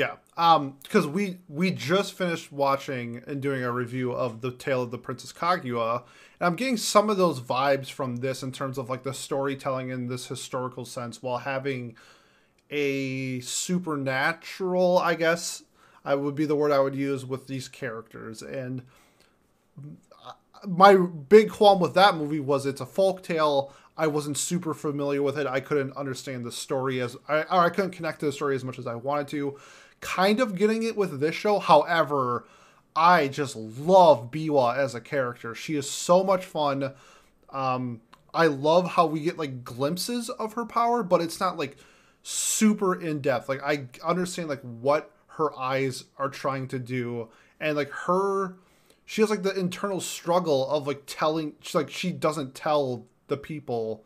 [0.00, 0.16] Yeah.
[0.38, 4.90] Um because we we just finished watching and doing a review of The Tale of
[4.90, 6.04] the Princess Kaguya
[6.40, 9.90] and I'm getting some of those vibes from this in terms of like the storytelling
[9.90, 11.96] in this historical sense while having
[12.70, 15.64] a supernatural, I guess,
[16.02, 18.40] I would be the word I would use with these characters.
[18.40, 18.82] And
[20.66, 23.74] my big qualm with that movie was it's a folk tale.
[23.98, 25.46] I wasn't super familiar with it.
[25.46, 28.78] I couldn't understand the story as I, I couldn't connect to the story as much
[28.78, 29.58] as I wanted to.
[30.00, 32.46] Kind of getting it with this show, however,
[32.96, 35.54] I just love Biwa as a character.
[35.54, 36.92] She is so much fun.
[37.50, 38.00] Um,
[38.32, 41.76] I love how we get like glimpses of her power, but it's not like
[42.22, 43.48] super in depth.
[43.48, 47.28] Like I understand like what her eyes are trying to do,
[47.60, 48.56] and like her,
[49.04, 51.54] she has like the internal struggle of like telling.
[51.60, 54.04] She's like she doesn't tell the people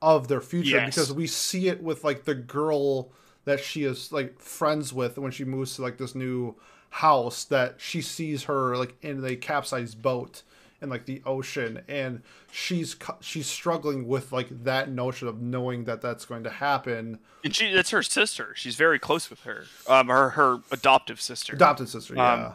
[0.00, 0.94] of their future yes.
[0.94, 3.10] because we see it with like the girl
[3.48, 6.54] that she is like friends with when she moves to like this new
[6.90, 10.42] house that she sees her like in a capsized boat
[10.82, 11.80] in like the ocean.
[11.88, 12.20] And
[12.52, 17.20] she's she's struggling with like that notion of knowing that that's going to happen.
[17.42, 18.52] And she that's her sister.
[18.54, 21.54] She's very close with her um her her adoptive sister.
[21.54, 22.48] Adopted sister yeah.
[22.48, 22.52] um,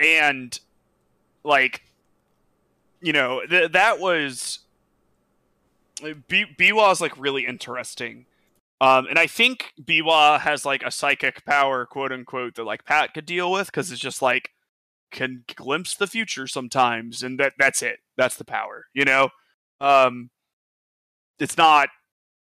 [0.00, 0.58] and
[1.44, 1.84] like
[3.00, 4.58] you know th- that was
[6.02, 8.26] B- Biwa is like really interesting
[8.80, 13.12] um, and I think Biwa has like a psychic power, quote unquote, that like Pat
[13.12, 14.50] could deal with because it's just like
[15.10, 17.98] can glimpse the future sometimes, and that that's it.
[18.16, 19.28] That's the power, you know.
[19.80, 20.30] Um,
[21.38, 21.90] it's not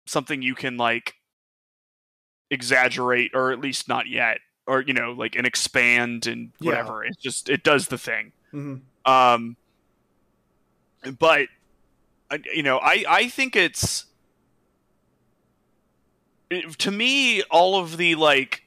[0.06, 1.16] something you can like
[2.52, 4.38] exaggerate, or at least not yet,
[4.68, 7.04] or you know, like and expand and whatever.
[7.04, 7.10] Yeah.
[7.10, 8.34] It's just it does the thing.
[8.54, 9.12] Mm-hmm.
[9.12, 9.58] Um,
[11.18, 11.48] but
[12.54, 14.06] you know, I I think it's
[16.78, 18.64] to me, all of the like,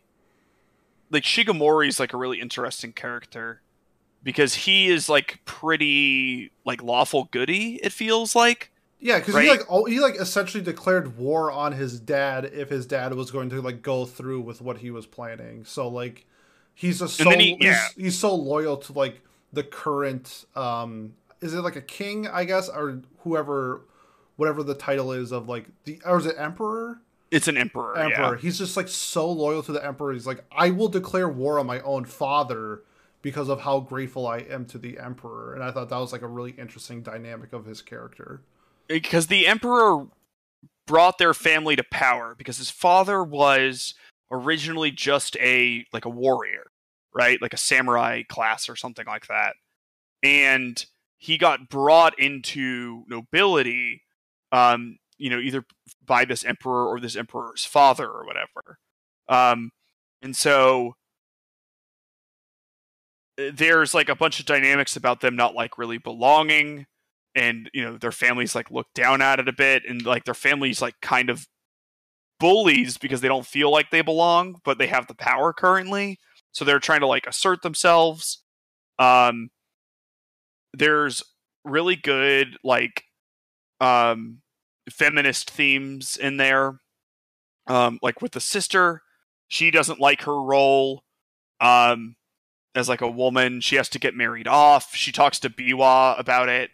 [1.11, 3.61] like Shigemori is like a really interesting character
[4.23, 7.77] because he is like pretty like lawful goody.
[7.83, 8.71] It feels like.
[9.01, 9.45] Yeah, because right?
[9.45, 13.51] he like he like essentially declared war on his dad if his dad was going
[13.51, 15.65] to like go through with what he was planning.
[15.65, 16.25] So like,
[16.75, 17.89] he's a so he, yeah.
[17.95, 19.21] he's, he's so loyal to like
[19.53, 23.83] the current um is it like a king I guess or whoever
[24.37, 27.01] whatever the title is of like the or is it emperor
[27.33, 27.99] it's an emperor.
[27.99, 28.35] Emperor.
[28.37, 28.41] Yeah.
[28.41, 30.13] He's just like so loyal to the emperor.
[30.13, 32.83] He's like, I will declare war on my own father
[33.23, 35.55] because of how grateful I am to the emperor.
[35.55, 38.43] And I thought that was like a really interesting dynamic of his character.
[38.87, 40.07] Because the emperor
[40.87, 43.95] brought their family to power because his father was
[44.31, 46.71] originally just a like a warrior,
[47.15, 47.41] right?
[47.41, 49.55] Like a samurai class or something like that.
[50.23, 50.85] And
[51.17, 54.03] he got brought into nobility
[54.53, 55.65] um, you know, either
[56.05, 58.79] by this emperor or this emperor's father or whatever.
[59.29, 59.71] Um,
[60.23, 60.95] and so
[63.39, 66.87] uh, there's like a bunch of dynamics about them not like really belonging
[67.35, 70.35] and you know their families like look down at it a bit and like their
[70.35, 71.47] families like kind of
[72.39, 76.19] bullies because they don't feel like they belong but they have the power currently
[76.51, 78.43] so they're trying to like assert themselves
[78.99, 79.49] um
[80.75, 81.23] there's
[81.65, 83.05] really good like
[83.81, 84.39] um
[84.91, 86.79] feminist themes in there.
[87.67, 89.03] Um like with the sister
[89.49, 91.05] she doesn't like her role
[91.61, 92.17] um
[92.75, 93.61] as like a woman.
[93.61, 94.97] She has to get married off.
[94.97, 96.71] She talks to biwa about it.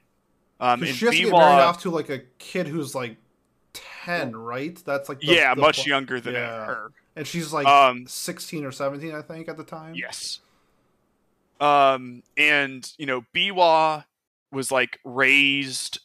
[0.61, 3.17] Um she has biwa, to get married off to like a kid who's like
[4.05, 4.81] 10 right?
[4.85, 6.67] That's like the, yeah the, much younger than yeah.
[6.67, 6.93] her.
[7.17, 9.95] And she's like um 16 or 17 i think at the time.
[9.95, 10.41] Yes.
[11.61, 14.05] Um and you know biwa
[14.53, 15.99] was like raised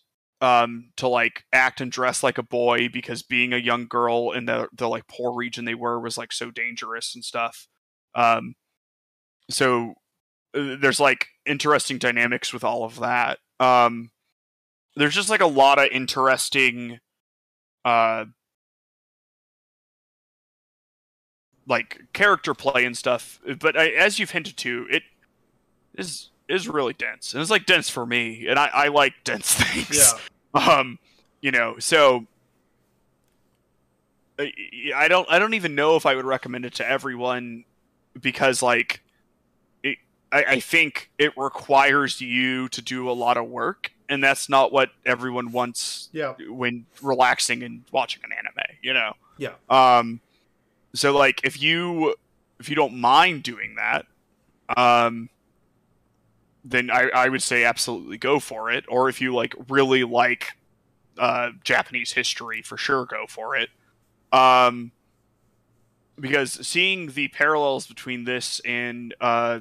[0.43, 4.45] um, to like act and dress like a boy because being a young girl in
[4.45, 7.69] the the like poor region they were was like so dangerous and stuff.
[8.13, 8.55] Um,
[9.49, 9.93] so
[10.53, 13.39] uh, there's like interesting dynamics with all of that.
[13.61, 14.11] Um,
[14.97, 16.99] there's just like a lot of interesting,
[17.85, 18.25] uh,
[21.65, 23.39] like character play and stuff.
[23.61, 25.03] But I, as you've hinted to, it
[25.95, 29.53] is is really dense, and it's like dense for me, and I, I like dense
[29.63, 29.97] things.
[29.97, 30.19] Yeah.
[30.53, 30.99] Um,
[31.41, 32.27] you know, so
[34.39, 37.65] I don't I don't even know if I would recommend it to everyone
[38.19, 39.01] because like
[39.83, 39.97] it,
[40.31, 44.71] I, I think it requires you to do a lot of work and that's not
[44.71, 46.33] what everyone wants yeah.
[46.49, 49.13] when relaxing and watching an anime, you know.
[49.37, 49.53] Yeah.
[49.69, 50.19] Um
[50.95, 52.15] so like if you
[52.59, 54.05] if you don't mind doing that,
[54.75, 55.29] um
[56.63, 58.85] then I, I would say absolutely go for it.
[58.87, 60.57] Or if you like really like
[61.17, 63.69] uh, Japanese history, for sure go for it.
[64.31, 64.91] Um,
[66.19, 69.59] because seeing the parallels between this and uh,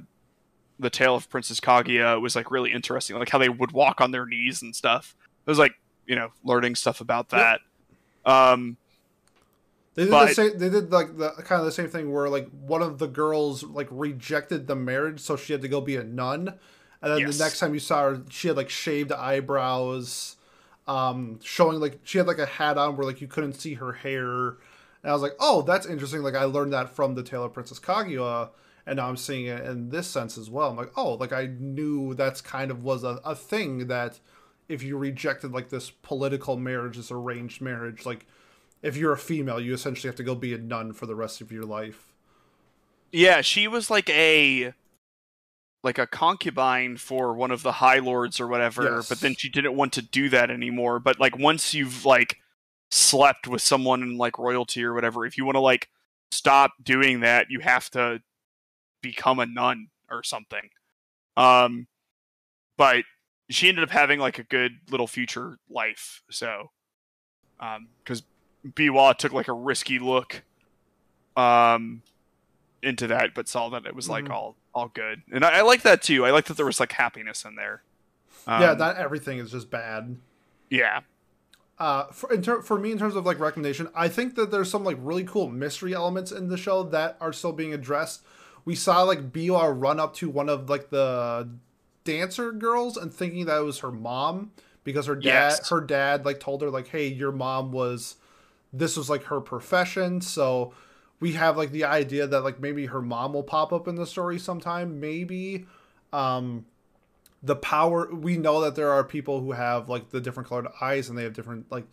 [0.79, 4.11] the tale of Princess Kaguya was like really interesting, like how they would walk on
[4.11, 5.15] their knees and stuff.
[5.47, 5.75] It was like
[6.07, 7.61] you know learning stuff about that.
[8.25, 8.35] Yep.
[8.35, 8.77] Um,
[9.95, 10.59] they did but, the same.
[10.59, 13.63] They did like the kind of the same thing where like one of the girls
[13.63, 16.59] like rejected the marriage, so she had to go be a nun
[17.03, 17.37] and then yes.
[17.37, 20.37] the next time you saw her, she had like shaved eyebrows,
[20.87, 23.93] um, showing like she had like a hat on where like you couldn't see her
[23.93, 24.49] hair.
[25.03, 26.23] And I was like, oh, that's interesting.
[26.23, 28.51] Like I learned that from the Tale of Princess Kaguya,
[28.87, 30.71] and now I'm seeing it in this sense as well.
[30.71, 34.21] I'm like, oh, like I knew that's kind of was a, a thing that
[34.69, 38.27] if you rejected like this political marriage, this arranged marriage, like
[38.81, 41.41] if you're a female, you essentially have to go be a nun for the rest
[41.41, 42.13] of your life.
[43.11, 44.73] Yeah, she was like a
[45.83, 49.09] like a concubine for one of the high lords or whatever yes.
[49.09, 51.01] but then she didn't want to do that anymore.
[51.01, 52.39] But like once you've like
[52.91, 55.89] slept with someone in like royalty or whatever if you want to like
[56.31, 58.21] stop doing that you have to
[59.01, 60.71] become a nun or something.
[61.37, 61.87] Um
[62.77, 63.05] but
[63.51, 66.71] she ended up having like a good little future life so
[67.59, 68.23] um because
[68.67, 70.43] biwa took like a risky look.
[71.37, 72.03] Um
[72.83, 74.33] into that but saw that it was like mm-hmm.
[74.33, 76.25] all all good, and I, I, like that too.
[76.25, 77.83] I like that there was like happiness in there.
[78.47, 80.17] Um, yeah, not everything is just bad.
[80.71, 81.01] Yeah.
[81.79, 84.71] Uh, for in ter- for me, in terms of like recommendation, I think that there's
[84.71, 88.23] some like really cool mystery elements in the show that are still being addressed.
[88.65, 91.49] We saw like Biwa run up to one of like the
[92.05, 94.53] dancer girls and thinking that it was her mom
[94.85, 95.69] because her dad yes.
[95.69, 98.17] her dad like told her like, hey, your mom was
[98.73, 100.73] this was like her profession, so
[101.23, 104.07] we have like the idea that like maybe her mom will pop up in the
[104.07, 105.67] story sometime maybe.
[106.13, 106.67] Um
[107.45, 111.09] the power we know that there are people who have like the different colored eyes
[111.09, 111.87] and they have different like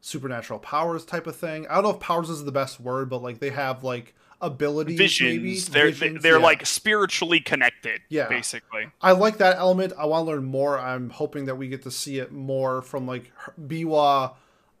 [0.00, 1.66] supernatural powers type of thing.
[1.66, 4.96] I don't know if powers is the best word but like they have like abilities
[4.96, 5.36] visions.
[5.36, 5.58] Maybe.
[5.58, 6.44] they're visions, they're yeah.
[6.44, 8.28] like spiritually connected yeah.
[8.28, 8.86] basically.
[9.02, 9.92] I like that element.
[9.98, 10.78] I want to learn more.
[10.78, 14.34] I'm hoping that we get to see it more from like biwa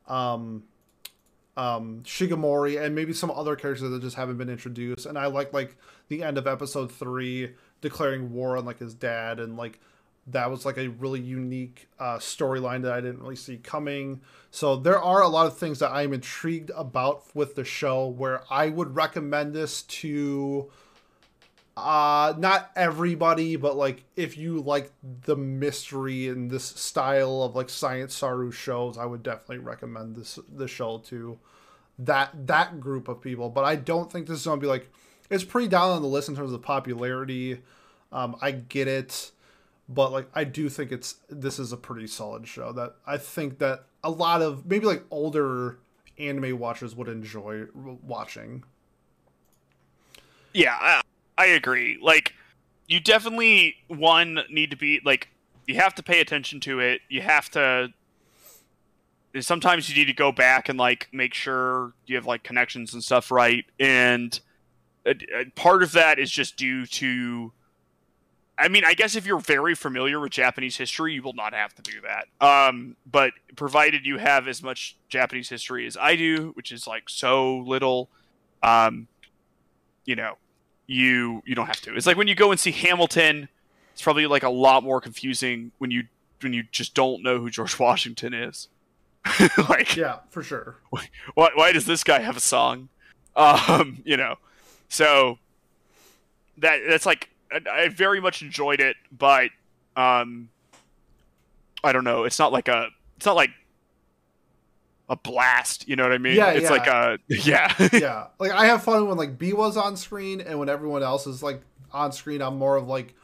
[0.06, 0.62] um
[1.58, 5.06] um, and maybe some other characters that just haven't been introduced.
[5.06, 5.76] And I like like
[6.06, 9.80] the end of episode three declaring war on like his dad and like
[10.28, 14.20] that was like a really unique uh, storyline that I didn't really see coming.
[14.52, 18.42] So there are a lot of things that I'm intrigued about with the show where
[18.50, 20.70] I would recommend this to
[21.78, 24.90] uh not everybody but like if you like
[25.22, 30.38] the mystery and this style of like science saru shows i would definitely recommend this
[30.54, 31.38] the show to
[31.98, 33.48] that that group of people.
[33.48, 34.90] But i don't think this is gonna be like
[35.30, 37.60] it's pretty down on the list in terms of popularity.
[38.12, 39.32] Um i get it.
[39.88, 43.58] But like i do think it's this is a pretty solid show that i think
[43.58, 45.78] that a lot of maybe like older
[46.18, 48.64] anime watchers would enjoy watching.
[50.52, 51.02] Yeah I
[51.46, 51.98] agree.
[52.00, 52.34] Like,
[52.88, 55.28] you definitely one need to be like
[55.68, 57.02] you have to pay attention to it.
[57.08, 57.90] You have to.
[59.38, 63.04] Sometimes you need to go back and like make sure you have like connections and
[63.04, 64.40] stuff right, and
[65.06, 67.52] uh, uh, part of that is just due to.
[68.60, 71.74] I mean, I guess if you're very familiar with Japanese history, you will not have
[71.76, 72.44] to do that.
[72.44, 77.08] Um, but provided you have as much Japanese history as I do, which is like
[77.08, 78.08] so little,
[78.64, 79.06] um,
[80.06, 80.38] you know,
[80.88, 81.94] you you don't have to.
[81.94, 83.48] It's like when you go and see Hamilton,
[83.92, 86.04] it's probably like a lot more confusing when you
[86.40, 88.68] when you just don't know who George Washington is.
[89.68, 90.78] like yeah, for sure.
[90.90, 92.88] Why why does this guy have a song?
[93.36, 94.36] Um, you know.
[94.88, 95.38] So
[96.56, 99.50] that that's like I, I very much enjoyed it, but
[99.94, 100.48] um
[101.84, 102.24] I don't know.
[102.24, 102.88] It's not like a
[103.18, 103.50] it's not like
[105.08, 105.88] a blast.
[105.88, 106.36] You know what I mean?
[106.36, 106.70] Yeah, it's yeah.
[106.70, 108.26] like a yeah, yeah.
[108.38, 111.42] Like I have fun when like B was on screen, and when everyone else is
[111.42, 111.62] like
[111.92, 113.14] on screen, I'm more of like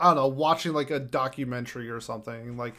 [0.00, 2.56] I don't know, watching like a documentary or something.
[2.56, 2.74] Like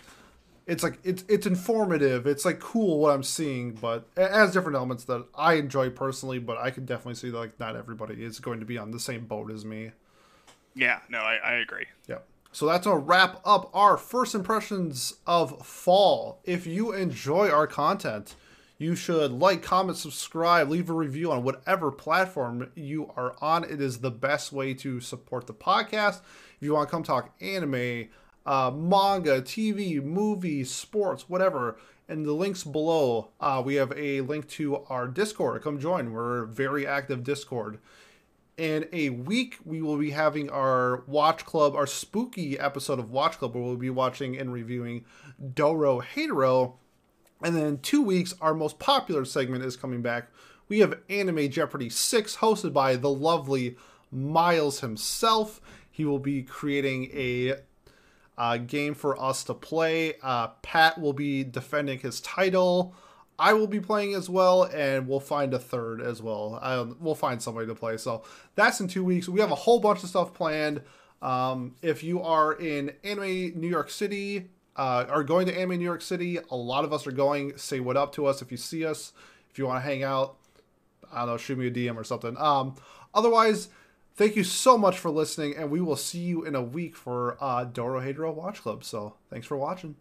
[0.65, 2.27] it's like it's it's informative.
[2.27, 6.39] It's like cool what I'm seeing, but it has different elements that I enjoy personally.
[6.39, 8.99] But I can definitely see that like not everybody is going to be on the
[8.99, 9.91] same boat as me.
[10.75, 11.85] Yeah, no, I, I agree.
[12.07, 12.19] Yeah.
[12.53, 16.39] So that's to wrap up our first impressions of fall.
[16.43, 18.35] If you enjoy our content,
[18.77, 23.63] you should like, comment, subscribe, leave a review on whatever platform you are on.
[23.63, 26.21] It is the best way to support the podcast.
[26.57, 28.09] If you want to come talk anime,
[28.45, 31.77] uh, manga, TV, movies, sports, whatever,
[32.07, 35.59] in the links below, uh, we have a link to our Discord.
[35.63, 36.11] Come join.
[36.11, 37.79] We're very active Discord
[38.57, 43.39] in a week we will be having our watch club our spooky episode of watch
[43.39, 45.05] club where we'll be watching and reviewing
[45.41, 46.73] Dorohedoro
[47.43, 50.29] and then in two weeks our most popular segment is coming back.
[50.69, 53.75] We have anime jeopardy 6 hosted by the lovely
[54.11, 55.59] miles himself.
[55.91, 57.55] He will be creating a
[58.37, 60.15] uh, game for us to play.
[60.23, 62.95] Uh, pat will be defending his title
[63.43, 66.59] I will be playing as well, and we'll find a third as well.
[66.61, 67.97] Um, we'll find somebody to play.
[67.97, 68.23] So
[68.55, 69.27] that's in two weeks.
[69.27, 70.81] We have a whole bunch of stuff planned.
[71.21, 74.47] Um, if you are in Anime New York City,
[74.77, 77.57] uh, are going to Anime New York City, a lot of us are going.
[77.57, 79.11] Say what up to us if you see us.
[79.51, 80.37] If you want to hang out,
[81.11, 82.37] I don't know, shoot me a DM or something.
[82.37, 82.75] Um,
[83.13, 83.67] otherwise,
[84.15, 87.37] thank you so much for listening, and we will see you in a week for
[87.41, 88.85] uh, Dorohedoro Watch Club.
[88.85, 89.95] So thanks for watching.